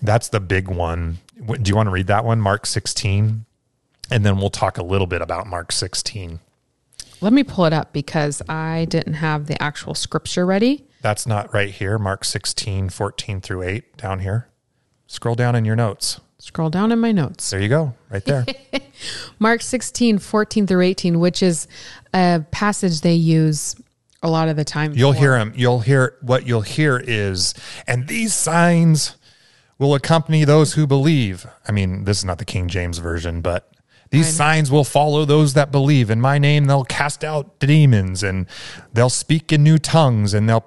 that's 0.03 0.29
the 0.29 0.41
big 0.41 0.69
one. 0.69 1.19
Do 1.37 1.69
you 1.69 1.77
want 1.77 1.87
to 1.87 1.93
read 1.93 2.07
that 2.07 2.25
one, 2.25 2.41
Mark 2.41 2.67
16? 2.67 3.45
And 4.11 4.25
then 4.25 4.39
we'll 4.39 4.51
talk 4.51 4.79
a 4.79 4.85
little 4.85 5.07
bit 5.07 5.21
about 5.21 5.47
Mark 5.47 5.73
16. 5.73 6.41
Let 7.21 7.33
me 7.33 7.45
pull 7.45 7.65
it 7.65 7.73
up 7.73 7.93
because 7.93 8.43
I 8.49 8.87
didn't 8.89 9.15
have 9.15 9.47
the 9.47 9.61
actual 9.63 9.95
scripture 9.95 10.47
ready. 10.47 10.87
That's 11.01 11.27
not 11.27 11.53
right 11.53 11.71
here. 11.71 11.99
Mark 11.99 12.25
16, 12.25 12.91
14 12.91 13.41
through 13.41 13.63
8 13.63 13.97
down 13.97 14.21
here. 14.21 14.49
Scroll 15.07 15.35
down 15.35 15.55
in 15.55 15.65
your 15.65 15.77
notes. 15.77 16.21
Scroll 16.39 16.71
down 16.71 16.93
in 16.93 16.99
my 16.99 17.13
notes. 17.13 17.51
There 17.51 17.61
you 17.61 17.69
go, 17.69 17.95
right 18.11 18.25
there. 18.25 18.45
Mark 19.39 19.63
16, 19.63 20.19
14 20.19 20.67
through 20.67 20.83
18, 20.83 21.19
which 21.19 21.43
is 21.43 21.67
a 22.13 22.45
passage 22.51 23.01
they 23.01 23.15
use 23.15 23.75
a 24.23 24.29
lot 24.29 24.49
of 24.49 24.57
the 24.57 24.65
time. 24.65 24.93
You'll 24.95 25.15
for- 25.15 25.19
hear 25.19 25.39
them. 25.39 25.53
You'll 25.57 25.81
hear 25.81 26.17
what 26.21 26.47
you'll 26.47 26.61
hear 26.61 26.99
is, 26.99 27.55
and 27.87 28.07
these 28.07 28.35
signs 28.35 29.17
will 29.79 29.95
accompany 29.95 30.45
those 30.45 30.75
who 30.75 30.87
believe. 30.87 31.47
I 31.67 31.73
mean, 31.73 32.05
this 32.05 32.19
is 32.19 32.25
not 32.25 32.39
the 32.39 32.45
King 32.45 32.69
James 32.69 32.99
version, 32.99 33.41
but 33.41 33.71
these 34.11 34.29
signs 34.29 34.71
will 34.71 34.85
follow 34.85 35.25
those 35.25 35.55
that 35.55 35.71
believe. 35.71 36.11
In 36.11 36.21
my 36.21 36.39
name, 36.39 36.67
they'll 36.67 36.85
cast 36.85 37.25
out 37.25 37.59
demons 37.59 38.23
and 38.23 38.47
they'll 38.93 39.11
speak 39.11 39.53
in 39.53 39.63
new 39.63 39.79
tongues 39.79 40.33
and 40.33 40.49
they'll 40.49 40.65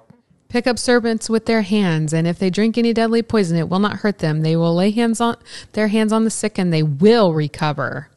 Pick 0.50 0.66
up 0.66 0.78
serpents 0.78 1.30
with 1.30 1.46
their 1.46 1.62
hands, 1.62 2.12
and 2.12 2.26
if 2.26 2.38
they 2.38 2.50
drink 2.50 2.76
any 2.76 2.92
deadly 2.92 3.22
poison, 3.22 3.56
it 3.56 3.68
will 3.68 3.78
not 3.78 3.98
hurt 3.98 4.18
them. 4.18 4.42
They 4.42 4.56
will 4.56 4.74
lay 4.74 4.90
hands 4.90 5.20
on 5.20 5.36
their 5.72 5.88
hands 5.88 6.12
on 6.12 6.24
the 6.24 6.30
sick, 6.30 6.58
and 6.58 6.72
they 6.72 6.82
will 6.82 7.32
recover. 7.32 8.08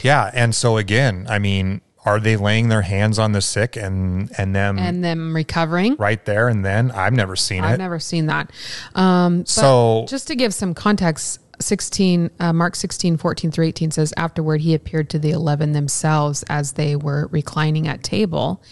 Yeah, 0.00 0.30
and 0.32 0.54
so 0.54 0.76
again, 0.78 1.26
I 1.28 1.38
mean, 1.38 1.80
are 2.04 2.18
they 2.18 2.36
laying 2.36 2.68
their 2.68 2.82
hands 2.82 3.18
on 3.18 3.32
the 3.32 3.40
sick 3.40 3.76
and 3.76 4.30
and 4.38 4.54
them 4.54 4.78
And 4.78 5.04
them 5.04 5.34
recovering. 5.36 5.94
right 5.98 6.24
there 6.24 6.48
and 6.48 6.64
then? 6.64 6.90
I've 6.92 7.12
never 7.12 7.36
seen 7.36 7.62
it. 7.62 7.66
I've 7.68 7.78
never 7.78 7.98
seen 8.00 8.26
that. 8.26 8.50
Um, 8.94 9.44
So- 9.46 10.06
just 10.08 10.26
to 10.28 10.34
give 10.34 10.54
some 10.54 10.74
context, 10.74 11.38
16, 11.62 12.30
uh, 12.40 12.52
Mark 12.52 12.76
16, 12.76 13.16
14 13.16 13.50
through 13.50 13.66
18 13.66 13.90
says, 13.90 14.12
Afterward, 14.16 14.60
he 14.60 14.74
appeared 14.74 15.08
to 15.10 15.18
the 15.18 15.30
11 15.30 15.72
themselves 15.72 16.42
as 16.48 16.72
they 16.72 16.96
were 16.96 17.28
reclining 17.30 17.88
at 17.88 18.02
table, 18.02 18.62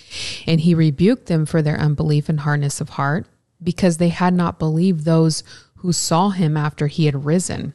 and 0.47 0.61
he 0.61 0.74
rebuked 0.74 1.26
them 1.26 1.47
for 1.47 1.62
their 1.62 1.78
unbelief 1.78 2.28
and 2.28 2.41
hardness 2.41 2.80
of 2.80 2.91
heart 2.91 3.26
because 3.62 3.99
they 3.99 4.09
had 4.09 4.34
not 4.34 4.59
believed 4.59 5.05
those 5.05 5.43
who 5.76 5.93
saw 5.93 6.30
him 6.30 6.57
after 6.57 6.86
he 6.86 7.07
had 7.07 7.24
risen. 7.24 7.72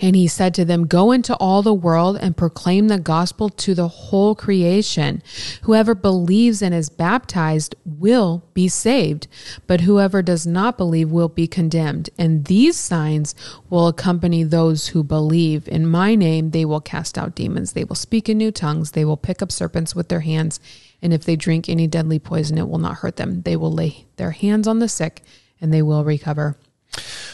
And 0.00 0.14
he 0.14 0.28
said 0.28 0.54
to 0.54 0.64
them, 0.64 0.86
Go 0.86 1.12
into 1.12 1.36
all 1.36 1.62
the 1.62 1.74
world 1.74 2.16
and 2.20 2.36
proclaim 2.36 2.88
the 2.88 2.98
gospel 2.98 3.48
to 3.50 3.74
the 3.74 3.88
whole 3.88 4.34
creation. 4.34 5.22
Whoever 5.62 5.94
believes 5.94 6.62
and 6.62 6.74
is 6.74 6.88
baptized 6.88 7.74
will 7.84 8.44
be 8.54 8.68
saved, 8.68 9.28
but 9.66 9.82
whoever 9.82 10.22
does 10.22 10.46
not 10.46 10.78
believe 10.78 11.10
will 11.10 11.28
be 11.28 11.46
condemned. 11.46 12.10
And 12.18 12.44
these 12.44 12.76
signs 12.76 13.34
will 13.70 13.88
accompany 13.88 14.44
those 14.44 14.88
who 14.88 15.02
believe. 15.02 15.68
In 15.68 15.86
my 15.86 16.14
name, 16.14 16.50
they 16.50 16.64
will 16.64 16.80
cast 16.80 17.18
out 17.18 17.34
demons. 17.34 17.72
They 17.72 17.84
will 17.84 17.96
speak 17.96 18.28
in 18.28 18.38
new 18.38 18.52
tongues. 18.52 18.92
They 18.92 19.04
will 19.04 19.16
pick 19.16 19.42
up 19.42 19.52
serpents 19.52 19.94
with 19.94 20.08
their 20.08 20.20
hands. 20.20 20.60
And 21.00 21.12
if 21.12 21.24
they 21.24 21.36
drink 21.36 21.68
any 21.68 21.86
deadly 21.86 22.18
poison, 22.18 22.58
it 22.58 22.68
will 22.68 22.78
not 22.78 22.98
hurt 22.98 23.16
them. 23.16 23.42
They 23.42 23.56
will 23.56 23.72
lay 23.72 24.06
their 24.16 24.32
hands 24.32 24.66
on 24.66 24.78
the 24.78 24.88
sick 24.88 25.22
and 25.60 25.72
they 25.72 25.82
will 25.82 26.04
recover. 26.04 26.56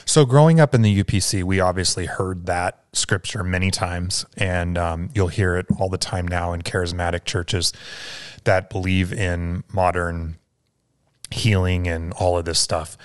So, 0.06 0.24
growing 0.24 0.60
up 0.60 0.74
in 0.74 0.82
the 0.82 1.02
UPC, 1.02 1.42
we 1.44 1.60
obviously 1.60 2.06
heard 2.06 2.46
that 2.46 2.84
scripture 2.92 3.42
many 3.42 3.70
times, 3.70 4.26
and 4.36 4.76
um, 4.76 5.10
you'll 5.14 5.28
hear 5.28 5.56
it 5.56 5.66
all 5.78 5.88
the 5.88 5.98
time 5.98 6.28
now 6.28 6.52
in 6.52 6.62
charismatic 6.62 7.24
churches 7.24 7.72
that 8.44 8.70
believe 8.70 9.12
in 9.12 9.64
modern 9.72 10.36
healing 11.30 11.88
and 11.88 12.12
all 12.14 12.38
of 12.38 12.44
this 12.44 12.58
stuff. 12.58 12.96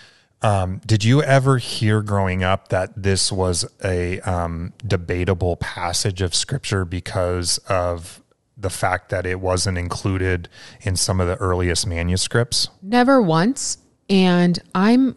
Um, 0.41 0.81
did 0.85 1.03
you 1.03 1.21
ever 1.21 1.57
hear 1.57 2.01
growing 2.01 2.43
up 2.43 2.69
that 2.69 2.91
this 3.01 3.31
was 3.31 3.65
a 3.83 4.19
um, 4.21 4.73
debatable 4.85 5.57
passage 5.57 6.21
of 6.21 6.33
scripture 6.33 6.85
because 6.85 7.57
of 7.69 8.21
the 8.55 8.69
fact 8.69 9.09
that 9.09 9.25
it 9.25 9.39
wasn't 9.39 9.77
included 9.77 10.47
in 10.81 10.95
some 10.95 11.19
of 11.19 11.27
the 11.27 11.35
earliest 11.37 11.87
manuscripts? 11.87 12.69
Never 12.81 13.21
once. 13.21 13.79
And 14.09 14.59
I'm 14.73 15.15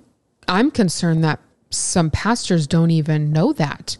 I'm 0.48 0.70
concerned 0.70 1.24
that 1.24 1.40
some 1.70 2.10
pastors 2.10 2.66
don't 2.66 2.90
even 2.90 3.32
know 3.32 3.52
that. 3.54 3.96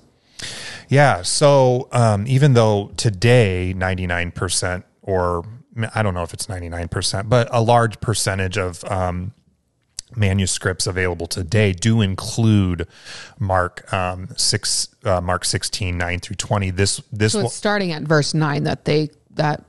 Yeah. 0.88 1.22
So 1.22 1.88
um, 1.93 2.26
even 2.26 2.55
though 2.55 2.93
today, 2.97 3.74
99%, 3.76 4.84
or 5.03 5.45
I 5.95 6.03
don't 6.03 6.14
know 6.14 6.22
if 6.22 6.34
it's 6.34 6.47
99%, 6.47 7.28
but 7.28 7.49
a 7.51 7.62
large 7.62 8.01
percentage 8.01 8.59
of 8.59 8.84
um, 8.84 9.32
manuscripts 10.16 10.86
available 10.86 11.26
today 11.26 11.72
do 11.72 12.01
include 12.03 12.86
Mark 13.38 13.90
um, 13.93 14.28
six, 14.36 14.88
uh, 15.05 15.20
Mark 15.20 15.45
16, 15.45 15.97
9 15.97 16.20
through 16.20 16.36
20. 16.36 16.70
This, 16.70 17.01
this 17.11 17.32
So 17.32 17.38
will, 17.38 17.47
it's 17.47 17.55
starting 17.55 17.93
at 17.93 18.03
verse 18.03 18.34
nine 18.34 18.64
that 18.64 18.84
they 18.84 19.11
that 19.34 19.64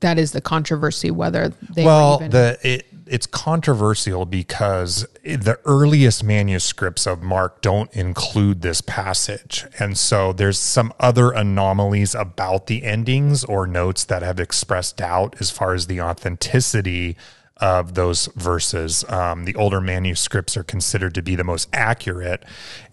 that 0.00 0.18
is 0.18 0.32
the 0.32 0.40
controversy 0.40 1.10
whether 1.10 1.50
they 1.74 1.84
well, 1.84 2.16
even 2.16 2.30
the, 2.30 2.58
it, 2.62 2.86
it's 3.10 3.26
controversial 3.26 4.24
because 4.24 5.04
the 5.24 5.58
earliest 5.64 6.22
manuscripts 6.22 7.06
of 7.08 7.22
Mark 7.22 7.60
don't 7.60 7.92
include 7.92 8.62
this 8.62 8.80
passage. 8.80 9.66
And 9.80 9.98
so 9.98 10.32
there's 10.32 10.60
some 10.60 10.92
other 11.00 11.32
anomalies 11.32 12.14
about 12.14 12.68
the 12.68 12.84
endings 12.84 13.42
or 13.44 13.66
notes 13.66 14.04
that 14.04 14.22
have 14.22 14.38
expressed 14.38 14.96
doubt 14.96 15.34
as 15.40 15.50
far 15.50 15.74
as 15.74 15.88
the 15.88 16.00
authenticity 16.00 17.16
of 17.56 17.94
those 17.94 18.26
verses. 18.36 19.04
Um, 19.08 19.44
the 19.44 19.56
older 19.56 19.80
manuscripts 19.80 20.56
are 20.56 20.62
considered 20.62 21.14
to 21.16 21.22
be 21.22 21.34
the 21.34 21.44
most 21.44 21.68
accurate 21.72 22.44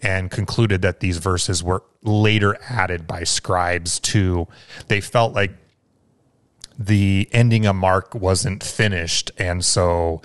and 0.02 0.32
concluded 0.32 0.82
that 0.82 0.98
these 0.98 1.18
verses 1.18 1.62
were 1.62 1.84
later 2.02 2.58
added 2.68 3.06
by 3.06 3.22
scribes 3.22 4.00
to, 4.00 4.48
they 4.88 5.00
felt 5.00 5.32
like 5.32 5.52
the 6.78 7.28
ending 7.32 7.66
of 7.66 7.74
Mark 7.74 8.14
wasn't 8.14 8.62
finished, 8.62 9.32
and 9.36 9.64
so 9.64 10.22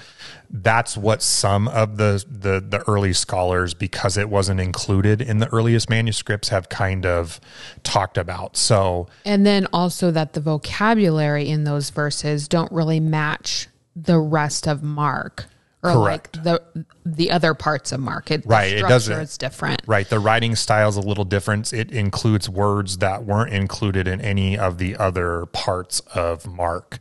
that's 0.52 0.96
what 0.96 1.24
some 1.24 1.68
of 1.68 1.98
the, 1.98 2.24
the 2.30 2.60
the 2.60 2.84
early 2.88 3.12
scholars, 3.14 3.74
because 3.74 4.18
it 4.18 4.30
wasn't 4.30 4.60
included 4.60 5.20
in 5.20 5.40
the 5.40 5.48
earliest 5.48 5.90
manuscripts, 5.90 6.50
have 6.50 6.70
kind 6.70 7.08
of 7.08 7.42
talked 7.82 8.20
about. 8.20 8.56
So 8.56 9.08
and 9.26 9.46
then 9.48 9.68
also 9.74 10.12
that 10.12 10.34
the 10.34 10.42
vocabulary 10.42 11.50
in 11.50 11.64
those 11.64 11.90
verses 11.90 12.48
don't 12.48 12.72
really 12.72 13.00
match 13.00 13.68
the 13.96 14.20
rest 14.20 14.68
of 14.68 14.84
Mark 14.84 15.48
or 15.84 15.92
Correct. 15.94 16.38
like 16.38 16.44
the 16.44 16.86
the 17.06 17.30
other 17.32 17.54
parts 17.54 17.92
of 17.92 18.00
market. 18.00 18.44
Right, 18.46 18.72
it 18.74 18.82
doesn't- 18.88 19.20
is 19.20 19.38
different. 19.38 19.82
right, 19.86 20.08
the 20.10 20.20
writing 20.20 20.56
style 20.56 20.88
is 20.90 20.96
a 20.96 21.02
little 21.02 21.26
different. 21.26 21.74
It 21.74 21.92
includes 21.92 22.48
words 22.50 23.00
that 23.00 23.26
weren't 23.26 23.54
included 23.54 24.08
in 24.08 24.22
any 24.22 24.58
of 24.58 24.78
the 24.78 24.96
other 24.96 25.46
parts 25.48 26.00
of 26.16 26.48
Mark, 26.48 27.00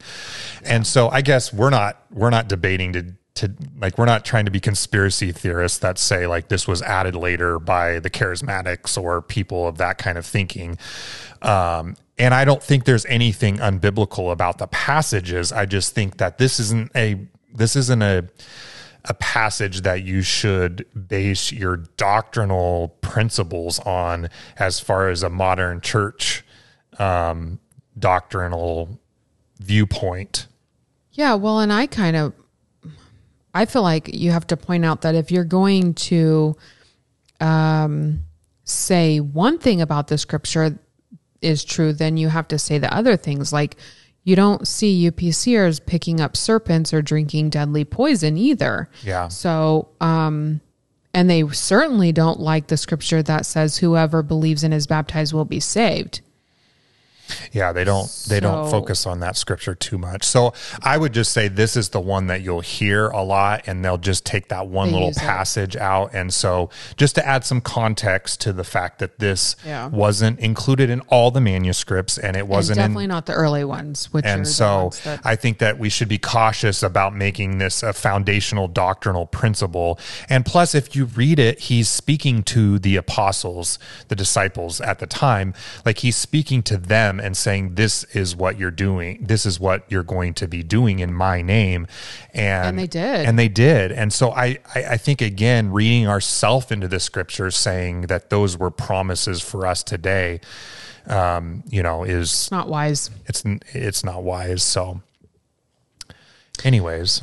and 0.65 0.87
so 0.87 1.09
I 1.11 1.21
guess 1.23 1.53
we're 1.53 1.71
not 1.71 2.03
we're 2.11 2.31
not 2.31 2.49
debating 2.49 2.93
to. 2.95 3.15
To 3.37 3.51
like, 3.81 3.97
we're 3.97 4.05
not 4.05 4.27
trying 4.27 4.45
to 4.45 4.51
be 4.51 4.61
conspiracy 4.61 5.33
theorists 5.33 5.79
that 5.79 5.97
say 5.99 6.27
like 6.27 6.49
this 6.49 6.69
was 6.69 6.83
added 6.83 7.17
later 7.17 7.59
by 7.59 7.99
the 7.99 8.11
charismatics 8.11 9.03
or 9.03 9.23
people 9.23 9.67
of 9.67 9.79
that 9.79 9.97
kind 9.97 10.19
of 10.19 10.27
thinking. 10.27 10.77
Um, 11.41 11.97
and 12.19 12.35
I 12.35 12.45
don't 12.45 12.63
think 12.63 12.85
there's 12.85 13.07
anything 13.07 13.57
unbiblical 13.57 14.31
about 14.33 14.59
the 14.59 14.67
passages. 14.67 15.51
I 15.51 15.65
just 15.65 15.95
think 15.95 16.19
that 16.19 16.37
this 16.37 16.61
isn't 16.61 16.93
a 16.95 17.27
this 17.53 17.77
isn't 17.77 18.03
a 18.03 18.29
a 19.07 19.15
passage 19.15 19.81
that 19.81 20.05
you 20.05 20.23
should 20.23 20.87
base 21.09 21.51
your 21.51 21.79
doctrinal 21.97 22.97
principles 23.01 23.81
on 23.81 24.29
as 24.57 24.79
far 24.79 25.09
as 25.09 25.25
a 25.25 25.29
modern 25.29 25.81
church 25.81 26.45
um, 27.01 27.59
doctrinal 27.99 29.01
viewpoint. 29.59 30.47
Yeah, 31.11 31.35
well, 31.35 31.59
and 31.61 31.73
I 31.73 31.87
kind 31.87 32.17
of 32.17 32.33
I 33.55 33.67
feel 33.67 33.83
like 33.83 34.15
you 34.15 34.31
have 34.31 34.47
to 34.49 34.57
point 34.57 34.85
out 34.85 35.03
that 35.03 35.15
if 35.15 35.31
you're 35.31 35.45
going 35.45 35.95
to 35.95 36.57
um, 37.41 38.21
say 38.65 39.21
one 39.21 39.59
thing 39.59 39.83
about 39.83 40.09
the 40.09 40.17
scripture 40.17 40.79
is 41.43 41.65
true, 41.65 41.93
then 41.93 42.17
you 42.17 42.29
have 42.29 42.49
to 42.49 42.59
say 42.59 42.79
the 42.79 42.95
other 42.95 43.17
things. 43.17 43.53
Like 43.53 43.77
you 44.25 44.37
don't 44.37 44.67
see 44.69 45.11
UPCers 45.11 45.85
picking 45.85 46.21
up 46.21 46.37
serpents 46.37 46.95
or 46.95 47.03
drinking 47.03 47.51
deadly 47.51 47.85
poison 47.85 48.37
either. 48.37 48.89
Yeah. 49.03 49.29
So, 49.29 49.89
um, 50.01 50.61
and 51.13 51.29
they 51.29 51.47
certainly 51.49 52.13
don't 52.13 52.41
like 52.41 52.69
the 52.69 52.77
scripture 52.77 53.23
that 53.23 53.45
says 53.47 53.79
whoever 53.79 54.23
believes 54.23 54.65
and 54.65 54.73
is 54.73 54.87
baptized 54.87 55.33
will 55.33 55.45
be 55.45 55.61
saved. 55.61 56.21
Yeah, 57.53 57.73
they 57.73 57.85
don't 57.85 58.09
they 58.29 58.41
don't 58.41 58.71
focus 58.71 59.07
on 59.07 59.21
that 59.21 59.37
scripture 59.37 59.75
too 59.75 59.99
much. 59.99 60.25
So 60.25 60.53
I 60.83 60.97
would 60.99 61.13
just 61.15 61.33
say 61.33 61.49
this 61.49 61.77
is 61.77 61.91
the 61.91 62.01
one 62.01 62.27
that 62.29 62.43
you'll 62.43 62.61
hear 62.61 63.09
a 63.09 63.23
lot 63.23 63.63
and 63.67 63.85
they'll 63.85 63.99
just 63.99 64.25
take 64.25 64.49
that 64.49 64.67
one 64.69 64.93
little 64.93 65.09
use 65.09 65.17
it. 65.17 65.21
passage 65.21 65.77
out 65.77 66.11
and 66.15 66.33
so 66.33 66.71
just 66.97 67.15
to 67.17 67.27
add 67.27 67.45
some 67.45 67.61
context 67.61 68.41
to 68.43 68.53
the 68.53 68.65
fact 68.65 68.99
that 68.99 69.19
this 69.19 69.57
Yeah. 69.65 69.87
wasn't 69.89 70.39
included 70.41 70.91
in 70.91 71.01
all 71.09 71.31
the 71.31 71.41
manuscripts 71.41 72.19
and 72.19 72.37
it 72.37 72.47
wasn't 72.47 72.79
in 72.79 72.83
definitely 72.83 73.07
not 73.07 73.27
the 73.27 73.33
early 73.35 73.65
ones, 73.65 74.13
which 74.13 74.25
and 74.25 74.47
so 74.47 74.91
that 75.05 75.21
I 75.25 75.37
think 75.37 75.59
that 75.59 75.79
we 75.79 75.89
should 75.89 76.09
be 76.09 76.19
cautious 76.19 76.83
about 76.83 77.15
making 77.15 77.59
this 77.59 77.83
a 77.83 77.93
foundational 77.93 78.69
doctrinal 78.69 79.27
principle. 79.27 79.99
And 80.29 80.45
plus, 80.45 80.75
if 80.75 80.95
you 80.97 81.05
read 81.07 81.39
it, 81.39 81.61
he's 81.61 81.89
speaking 81.89 82.43
to 82.45 82.79
the 82.79 82.97
apostles, 82.97 83.79
the 84.09 84.17
disciples 84.17 84.81
at 84.81 84.99
the 84.99 85.07
time. 85.07 85.55
Like 85.85 85.99
he's 85.99 86.17
speaking 86.17 86.63
to 86.65 86.77
them 86.77 87.21
and 87.23 87.37
saying, 87.37 87.75
This 87.77 88.05
is 88.13 88.37
what 88.37 88.59
you're 88.59 88.71
doing. 88.71 89.25
This 89.25 89.47
is 89.47 89.59
what 89.59 89.91
you're 89.91 90.03
going 90.03 90.35
to 90.35 90.49
be 90.49 90.63
doing 90.63 90.99
in 90.99 91.15
my 91.15 91.41
name. 91.43 91.87
And, 92.35 92.67
And 92.67 92.79
they 92.79 92.87
did. 92.87 93.27
And 93.27 93.39
they 93.39 93.49
did. 93.49 93.93
And 93.93 94.13
so 94.13 94.33
I, 94.33 94.59
I, 94.75 94.85
I 94.85 94.97
think, 94.97 95.23
again, 95.23 95.73
reading 95.73 96.09
ourself 96.09 96.73
into 96.73 96.89
the 96.89 97.01
scriptures 97.01 97.57
saying 97.57 98.03
that 98.03 98.31
those 98.31 98.59
were 98.59 98.71
promises 98.71 99.41
for 99.41 99.67
us 99.67 99.83
today. 99.83 100.41
Um, 101.07 101.65
you 101.69 101.83
know, 101.83 102.05
is 102.05 102.31
it's 102.31 102.51
not 102.53 102.69
wise. 102.69 103.11
it's 103.27 103.43
it's 103.73 104.05
not 104.05 104.23
wise. 104.23 104.63
So, 104.63 105.01
anyways, 106.65 107.23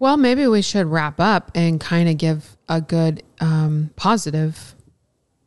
Well, 0.00 0.16
maybe 0.16 0.48
we 0.48 0.62
should 0.62 0.86
wrap 0.86 1.20
up 1.20 1.52
and 1.54 1.80
kind 1.80 2.08
of 2.08 2.18
give 2.18 2.56
a 2.68 2.80
good 2.80 3.22
um, 3.40 3.90
positive 3.94 4.74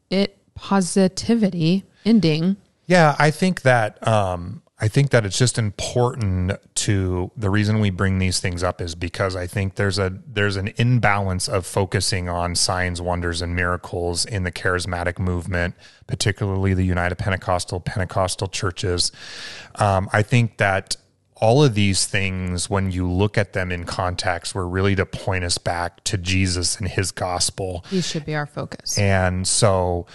it 0.09 0.37
positivity 0.55 1.83
ending. 2.05 2.57
Yeah, 2.87 3.15
I 3.19 3.31
think 3.31 3.61
that 3.61 4.05
um, 4.07 4.63
I 4.79 4.87
think 4.87 5.09
that 5.09 5.25
it's 5.25 5.37
just 5.37 5.57
important 5.57 6.53
to 6.75 7.31
the 7.35 7.49
reason 7.49 7.79
we 7.79 7.89
bring 7.89 8.19
these 8.19 8.39
things 8.39 8.63
up 8.63 8.79
is 8.79 8.95
because 8.95 9.35
I 9.35 9.45
think 9.45 9.75
there's 9.75 9.99
a 9.99 10.13
there's 10.25 10.55
an 10.55 10.71
imbalance 10.77 11.49
of 11.49 11.65
focusing 11.65 12.29
on 12.29 12.55
signs, 12.55 13.01
wonders, 13.01 13.41
and 13.41 13.55
miracles 13.55 14.23
in 14.23 14.43
the 14.43 14.51
charismatic 14.51 15.19
movement, 15.19 15.75
particularly 16.07 16.73
the 16.73 16.85
United 16.85 17.17
Pentecostal 17.17 17.81
Pentecostal 17.81 18.47
churches. 18.47 19.11
Um, 19.75 20.09
I 20.13 20.21
think 20.21 20.57
that 20.57 20.95
all 21.39 21.63
of 21.63 21.75
these 21.75 22.05
things, 22.05 22.69
when 22.69 22.91
you 22.91 23.09
look 23.09 23.37
at 23.37 23.53
them 23.53 23.71
in 23.71 23.83
context, 23.83 24.55
were 24.55 24.67
really 24.67 24.95
to 24.95 25.05
point 25.05 25.43
us 25.43 25.57
back 25.57 26.03
to 26.05 26.17
Jesus 26.17 26.77
and 26.77 26.87
His 26.87 27.11
gospel. 27.11 27.83
He 27.89 28.01
should 28.01 28.25
be 28.25 28.35
our 28.35 28.47
focus. 28.47 28.97
And 28.97 29.47
so 29.47 30.07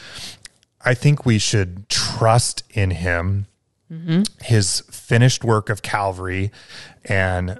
I 0.85 0.95
think 0.95 1.24
we 1.24 1.39
should 1.39 1.89
trust 1.89 2.64
in 2.70 2.91
him, 2.91 3.47
his 4.43 4.80
finished 4.91 5.45
work 5.45 5.68
of 5.70 5.83
Calvary, 5.83 6.51
and 7.05 7.59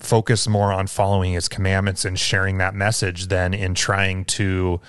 focus 0.00 0.48
more 0.48 0.72
on 0.72 0.86
following 0.86 1.32
his 1.32 1.48
commandments 1.48 2.04
and 2.04 2.18
sharing 2.18 2.58
that 2.58 2.74
message 2.74 3.28
than 3.28 3.54
in 3.54 3.74
trying 3.74 4.24
to 4.24 4.80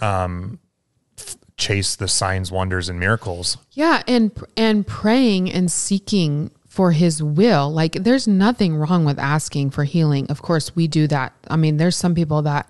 um, 0.00 0.58
chase 1.56 1.96
the 1.96 2.08
signs, 2.08 2.50
wonders, 2.50 2.88
and 2.88 2.98
miracles. 2.98 3.56
Yeah, 3.72 4.02
and 4.06 4.32
and 4.56 4.86
praying 4.86 5.52
and 5.52 5.70
seeking 5.70 6.50
for 6.66 6.92
his 6.92 7.22
will. 7.22 7.70
Like 7.70 7.92
there's 7.92 8.26
nothing 8.26 8.76
wrong 8.76 9.04
with 9.04 9.18
asking 9.18 9.70
for 9.70 9.84
healing. 9.84 10.26
Of 10.28 10.42
course, 10.42 10.74
we 10.74 10.88
do 10.88 11.06
that. 11.06 11.32
I 11.48 11.56
mean, 11.56 11.76
there's 11.76 11.96
some 11.96 12.14
people 12.14 12.42
that 12.42 12.68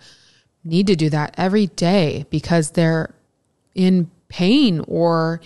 need 0.63 0.87
to 0.89 0.97
do 0.97 1.11
that 1.11 1.35
every 1.39 1.67
day 1.69 2.27
because 2.31 2.73
they're 2.73 3.15
in 3.75 4.11
pain 4.29 4.85
or 4.89 5.41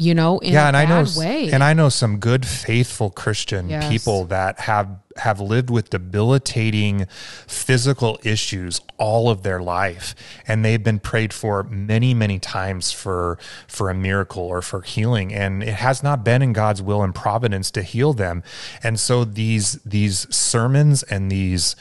you 0.00 0.14
know, 0.14 0.38
in 0.38 0.52
yeah, 0.52 0.68
and 0.68 0.76
I 0.76 0.84
know, 0.84 1.04
way. 1.16 1.50
and 1.50 1.64
I 1.64 1.72
know 1.72 1.88
some 1.88 2.18
good, 2.18 2.46
faithful 2.46 3.10
Christian 3.10 3.68
Yes. 3.68 3.88
people 3.88 4.26
that 4.26 4.60
have 4.60 4.88
have 5.16 5.40
lived 5.40 5.70
with 5.70 5.90
debilitating 5.90 7.06
physical 7.48 8.16
issues 8.22 8.80
all 8.96 9.28
of 9.28 9.42
their 9.42 9.60
life, 9.60 10.14
and 10.46 10.64
they've 10.64 10.84
been 10.84 11.00
prayed 11.00 11.32
for 11.32 11.64
many, 11.64 12.14
many 12.14 12.38
times 12.38 12.92
for 12.92 13.40
for 13.66 13.90
a 13.90 13.94
miracle 13.94 14.44
or 14.44 14.62
for 14.62 14.82
healing, 14.82 15.34
and 15.34 15.64
it 15.64 15.74
has 15.74 16.00
not 16.04 16.22
been 16.22 16.42
in 16.42 16.52
God's 16.52 16.80
will 16.80 17.02
and 17.02 17.12
providence 17.12 17.68
to 17.72 17.82
heal 17.82 18.12
them, 18.12 18.44
and 18.84 19.00
so 19.00 19.24
these 19.24 19.80
these 19.84 20.32
sermons 20.32 21.02
and 21.02 21.28
these 21.28 21.74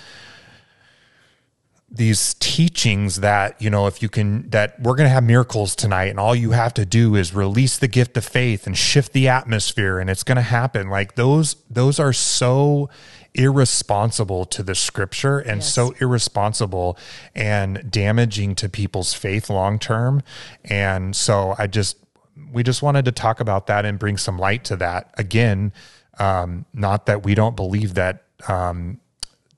these 1.89 2.33
teachings 2.39 3.21
that 3.21 3.61
you 3.61 3.69
know 3.69 3.87
if 3.87 4.01
you 4.01 4.09
can 4.09 4.49
that 4.49 4.77
we're 4.81 4.95
going 4.95 5.07
to 5.07 5.13
have 5.13 5.23
miracles 5.23 5.73
tonight 5.73 6.07
and 6.07 6.19
all 6.19 6.35
you 6.35 6.51
have 6.51 6.73
to 6.73 6.85
do 6.85 7.15
is 7.15 7.33
release 7.33 7.77
the 7.77 7.87
gift 7.87 8.17
of 8.17 8.25
faith 8.25 8.67
and 8.67 8.77
shift 8.77 9.13
the 9.13 9.27
atmosphere 9.29 9.97
and 9.97 10.09
it's 10.09 10.23
going 10.23 10.35
to 10.35 10.41
happen. 10.41 10.89
Like 10.89 11.15
those 11.15 11.55
those 11.69 11.97
are 11.97 12.11
so 12.11 12.89
irresponsible 13.33 14.43
to 14.45 14.63
the 14.63 14.75
scripture 14.75 15.39
and 15.39 15.57
Yes. 15.61 15.73
so 15.73 15.93
irresponsible 16.01 16.97
and 17.33 17.89
damaging 17.89 18.55
to 18.55 18.67
people's 18.67 19.13
faith 19.13 19.49
long 19.49 19.79
term. 19.79 20.23
And 20.65 21.15
so 21.15 21.55
i 21.57 21.67
just 21.67 21.97
we 22.51 22.63
just 22.63 22.81
wanted 22.81 23.05
to 23.05 23.11
talk 23.13 23.39
about 23.39 23.67
that 23.67 23.85
and 23.85 23.97
bring 23.97 24.17
some 24.17 24.37
light 24.37 24.65
to 24.65 24.75
that. 24.75 25.13
Again 25.17 25.71
um, 26.19 26.65
not 26.73 27.05
that 27.05 27.23
we 27.23 27.33
don't 27.33 27.55
believe 27.55 27.93
that 27.93 28.23
um, 28.49 28.99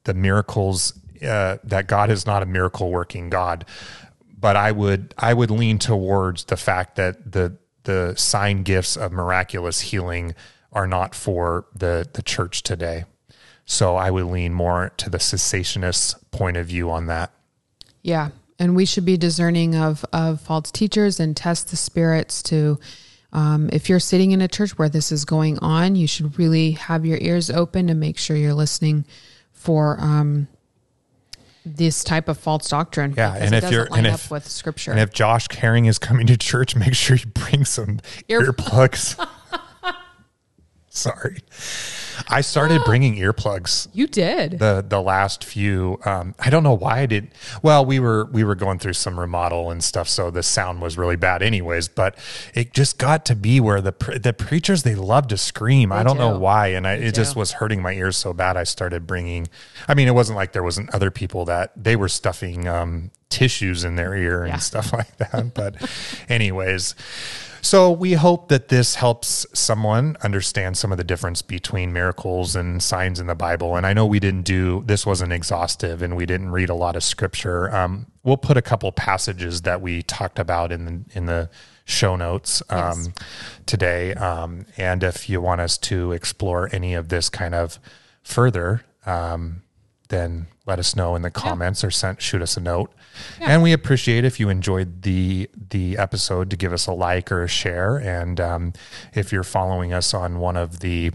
the 0.04 0.14
miracles 0.14 0.99
uh, 1.24 1.58
that 1.64 1.88
God 1.88 2.10
is 2.10 2.26
not 2.26 2.44
a 2.44 2.46
miracle 2.46 2.92
working 2.92 3.30
God, 3.30 3.66
but 4.40 4.56
I 4.56 4.72
would 4.72 5.14
I 5.18 5.34
would 5.34 5.52
lean 5.52 5.80
towards 5.80 6.46
the 6.46 6.58
fact 6.58 6.96
that 6.96 7.32
the 7.32 7.58
the 7.84 8.14
sign 8.18 8.64
gifts 8.64 8.96
of 8.96 9.12
miraculous 9.12 9.82
healing 9.82 10.36
are 10.72 10.88
not 10.88 11.16
for 11.16 11.66
the 11.76 12.08
the 12.14 12.22
church 12.22 12.64
today. 12.64 13.06
So 13.66 13.96
I 13.96 14.10
would 14.10 14.26
lean 14.26 14.54
more 14.54 14.92
to 14.98 15.10
the 15.10 15.20
cessationist 15.20 16.16
point 16.32 16.58
of 16.58 16.68
view 16.68 16.90
on 16.90 17.06
that. 17.08 17.32
Yeah, 18.02 18.30
and 18.58 18.76
we 18.76 18.86
should 18.86 19.06
be 19.06 19.18
discerning 19.18 19.76
of 19.76 20.06
of 20.14 20.42
false 20.42 20.72
teachers 20.72 21.20
and 21.20 21.36
test 21.36 21.70
the 21.70 21.78
spirits 21.78 22.42
to. 22.44 22.80
Um, 23.32 23.70
if 23.72 23.90
you're 23.90 24.00
sitting 24.00 24.32
in 24.32 24.42
a 24.42 24.48
church 24.48 24.76
where 24.80 24.90
this 24.90 25.12
is 25.12 25.24
going 25.24 25.60
on, 25.60 25.96
you 25.96 26.08
should 26.08 26.40
really 26.40 26.72
have 26.72 27.06
your 27.06 27.20
ears 27.22 27.52
open 27.52 27.88
and 27.88 28.00
make 28.00 28.18
sure 28.18 28.36
you're 28.36 28.56
listening 28.56 29.06
for 29.52 30.00
um, 30.00 30.48
this 31.66 32.04
type 32.04 32.28
of 32.30 32.38
false 32.38 32.70
doctrine. 32.70 33.14
Yeah, 33.18 33.34
and 33.36 33.54
it 33.54 33.58
if 33.58 33.62
doesn't 33.64 33.74
you're- 33.74 33.88
and 33.98 34.08
up 34.08 34.14
if- 34.16 34.32
with 34.32 34.48
scripture, 34.48 34.92
And 34.92 35.00
if 35.00 35.12
Josh 35.12 35.48
Herring 35.52 35.86
is 35.86 36.00
coming 36.00 36.26
to 36.28 36.38
church, 36.38 36.76
make 36.76 36.94
sure 36.96 37.16
you 37.18 37.26
bring 37.28 37.66
some 37.66 38.00
Ear- 38.28 38.42
earplugs. 38.42 39.16
Sorry. 41.00 41.38
I 42.28 42.42
started 42.42 42.82
bringing 42.86 43.16
earplugs 43.16 43.88
you 43.94 44.06
did, 44.08 44.60
the 44.60 44.84
the 44.88 45.02
last 45.02 45.44
few 45.44 46.00
um 46.04 46.36
i 46.40 46.50
don't 46.50 46.64
know 46.64 46.74
why 46.74 47.00
i 47.00 47.06
did 47.06 47.32
well 47.64 47.86
we 47.86 47.98
were 48.00 48.26
we 48.26 48.44
were 48.44 48.56
going 48.56 48.78
through 48.78 48.94
some 48.94 49.18
remodel 49.20 49.72
and 49.72 49.82
stuff 49.84 50.10
so 50.10 50.30
the 50.30 50.44
sound 50.44 50.82
was 50.82 50.98
really 50.98 51.16
bad 51.16 51.42
anyways 51.42 51.88
but 51.88 52.18
it 52.54 52.74
just 52.74 52.98
got 52.98 53.26
to 53.26 53.36
be 53.36 53.60
where 53.62 53.80
the 53.80 53.92
pre- 53.94 54.18
the 54.18 54.34
preachers 54.34 54.84
they 54.84 54.96
love 54.96 55.28
to 55.28 55.38
scream 55.38 55.92
i 55.94 56.04
don't 56.04 56.18
know 56.18 56.38
why 56.38 56.68
and 56.68 56.86
I, 56.86 56.94
it 56.96 57.16
just 57.16 57.36
was 57.38 57.54
hurting 57.54 57.82
my 57.82 57.94
ears 57.94 58.18
so 58.18 58.34
bad 58.34 58.58
i 58.58 58.64
started 58.66 59.08
bringing 59.08 59.48
i 59.88 59.94
mean 59.94 60.08
it 60.10 60.14
wasn't 60.14 60.36
like 60.36 60.52
there 60.52 60.64
wasn't 60.64 60.94
other 60.94 61.12
people 61.12 61.46
that 61.46 61.72
they 61.78 61.96
were 61.96 62.10
stuffing 62.10 62.68
um 62.68 63.12
tissues 63.30 63.84
in 63.86 63.96
their 63.96 64.14
ear 64.16 64.42
and 64.44 64.50
Yeah. 64.54 64.58
stuff 64.58 64.92
like 65.00 65.16
that 65.18 65.54
but 65.54 65.76
anyways 66.28 66.96
so 67.62 67.92
we 67.92 68.14
hope 68.14 68.48
that 68.50 68.70
this 68.70 68.96
helps 68.96 69.46
someone 69.54 70.18
understand 70.22 70.78
some 70.78 70.92
of 70.92 70.98
the 70.98 71.04
difference 71.04 71.42
between 71.42 71.92
miracles 71.94 72.56
and 72.56 72.82
signs 72.82 73.20
in 73.20 73.28
the 73.28 73.36
Bible. 73.36 73.76
And 73.76 73.86
I 73.86 73.94
know 73.94 74.06
we 74.06 74.20
didn't 74.20 74.44
do 74.44 74.84
this 74.86 75.06
wasn't 75.06 75.34
exhaustive, 75.34 76.02
and 76.02 76.16
we 76.16 76.26
didn't 76.26 76.52
read 76.52 76.70
a 76.70 76.76
lot 76.76 76.96
of 76.96 77.04
scripture. 77.04 77.74
Um, 77.76 78.08
we'll 78.24 78.38
put 78.38 78.58
a 78.58 78.62
couple 78.62 78.92
passages 78.92 79.62
that 79.64 79.82
we 79.82 80.02
talked 80.04 80.40
about 80.40 80.72
in 80.72 80.86
the, 80.86 81.18
in 81.18 81.26
the 81.26 81.50
show 81.86 82.16
notes 82.16 82.62
um, 82.70 82.78
Yes. 82.80 83.10
today. 83.66 84.14
Um, 84.14 84.66
and 84.78 85.04
if 85.04 85.30
you 85.30 85.42
want 85.42 85.62
us 85.62 85.78
to 85.80 86.12
explore 86.12 86.70
any 86.72 86.94
of 86.94 87.10
this 87.10 87.30
kind 87.30 87.56
of 87.56 87.80
further, 88.24 88.82
um, 89.06 89.64
then 90.10 90.48
let 90.70 90.80
us 90.80 90.96
know 90.96 91.16
in 91.16 91.22
the 91.24 91.32
comments 91.32 91.84
or 91.84 91.92
send, 91.92 92.22
shoot 92.22 92.42
us 92.42 92.56
a 92.56 92.60
note. 92.62 92.94
And 93.42 93.62
we 93.62 93.74
appreciate 93.74 94.24
if 94.24 94.40
you 94.40 94.48
enjoyed 94.50 95.02
the 95.02 95.50
the 95.72 95.98
episode 95.98 96.50
to 96.52 96.56
give 96.56 96.72
us 96.72 96.88
a 96.88 96.94
like 96.94 97.32
or 97.32 97.44
a 97.44 97.48
share. 97.48 97.98
And 97.98 98.40
um, 98.40 98.74
if 99.14 99.32
you're 99.34 99.44
following 99.44 99.92
us 99.92 100.14
on 100.14 100.40
one 100.40 100.56
of 100.56 100.80
the 100.80 101.12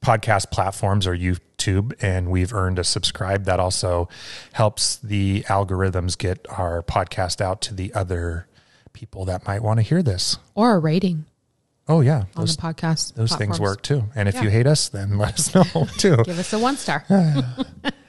podcast 0.00 0.50
platforms 0.50 1.06
or 1.06 1.16
YouTube 1.16 1.92
and 2.02 2.28
we've 2.30 2.52
earned 2.52 2.78
a 2.78 2.84
subscribe, 2.84 3.44
that 3.46 3.58
also 3.58 4.08
helps 4.52 4.96
the 4.96 5.42
algorithms 5.48 6.16
get 6.18 6.44
our 6.50 6.82
podcast 6.82 7.40
out 7.40 7.60
to 7.62 7.74
the 7.74 7.92
other 7.94 8.46
people 8.92 9.24
that 9.24 9.46
might 9.46 9.62
want 9.62 9.78
to 9.78 9.82
hear 9.82 10.02
this. 10.02 10.38
or 10.54 10.74
a 10.74 10.78
rating 10.78 11.24
Oh 11.88 12.00
yeah, 12.00 12.18
on 12.20 12.26
those 12.36 12.56
the 12.56 12.62
podcast. 12.62 13.14
those 13.14 13.34
things 13.34 13.58
work 13.58 13.82
too. 13.82 14.04
And 14.14 14.28
if 14.28 14.36
Yeah. 14.36 14.42
you 14.42 14.50
hate 14.50 14.66
us, 14.68 14.88
then 14.88 15.18
let 15.18 15.34
us 15.34 15.52
know 15.74 15.86
too. 15.98 16.16
Give 16.24 16.38
us 16.38 16.52
a 16.52 16.58
one 16.58 16.76
star. 16.76 17.04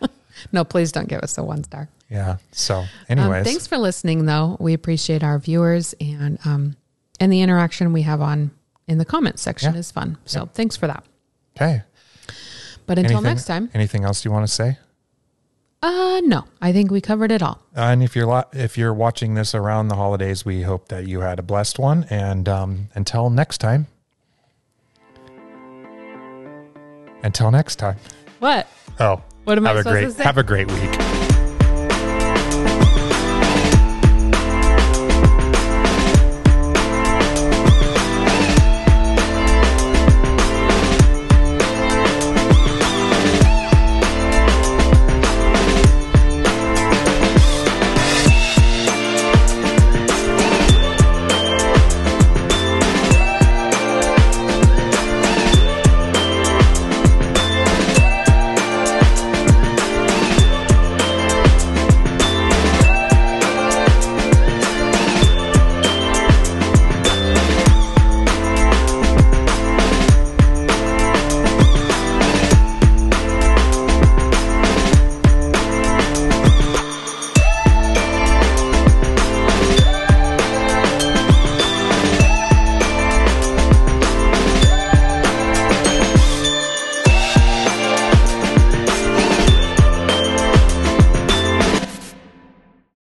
no, 0.52 0.64
please 0.64 0.92
don't 0.92 1.08
give 1.08 1.22
us 1.22 1.38
a 1.38 1.44
one 1.44 1.64
star. 1.64 1.90
Yeah. 2.10 2.38
So, 2.52 2.80
Um, 2.80 2.88
anyways, 3.10 3.46
thanks 3.46 3.66
for 3.68 3.78
listening, 3.78 4.26
though. 4.26 4.58
We 4.60 4.74
appreciate 4.74 5.24
our 5.24 5.40
viewers 5.40 5.94
and 6.00 6.38
um, 6.46 6.76
and 7.20 7.32
the 7.32 7.42
interaction 7.42 7.94
we 7.94 8.02
have 8.04 8.22
on 8.22 8.52
in 8.88 8.98
the 8.98 9.06
comments 9.06 9.42
section 9.42 9.74
Yeah. 9.74 9.80
is 9.80 9.92
fun. 9.92 10.18
So 10.26 10.50
thanks 10.54 10.76
for 10.76 10.88
that. 10.88 11.04
Okay. 11.56 11.82
But 12.86 12.98
until 13.00 13.18
Anything- 13.18 13.24
next 13.24 13.46
time, 13.46 13.70
Anything 13.74 14.04
else 14.04 14.26
you 14.26 14.32
want 14.32 14.46
to 14.48 14.54
say? 14.54 14.78
uh, 15.82 16.22
no, 16.26 16.46
I 16.62 16.72
think 16.74 16.92
we 16.92 17.00
covered 17.02 17.32
it 17.32 17.42
all. 17.42 17.60
Uh, 17.76 17.82
and 17.92 18.04
if 18.04 18.16
you're 18.16 18.26
lo- 18.28 18.44
if 18.54 18.78
you're 18.78 18.94
watching 18.94 19.34
this 19.36 19.56
around 19.56 19.88
the 19.88 19.96
holidays, 19.96 20.44
we 20.46 20.62
hope 20.64 20.90
that 20.90 21.08
you 21.08 21.22
had 21.22 21.40
a 21.40 21.44
blessed 21.44 21.80
one. 21.80 22.06
And 22.10 22.48
um, 22.50 22.90
until 22.94 23.30
next 23.30 23.58
time. 23.60 23.88
Until 27.24 27.52
next 27.52 27.78
time. 27.78 27.98
What? 28.40 28.68
Oh, 29.00 29.22
What 29.44 29.58
am 29.58 29.66
I 29.66 29.70
have 29.70 29.78
a 29.78 29.80
supposed 29.84 29.94
great 29.94 30.06
to 30.06 30.12
say? 30.12 30.24
have 30.24 30.38
a 30.38 30.44
great 30.44 30.72
week. 30.72 31.03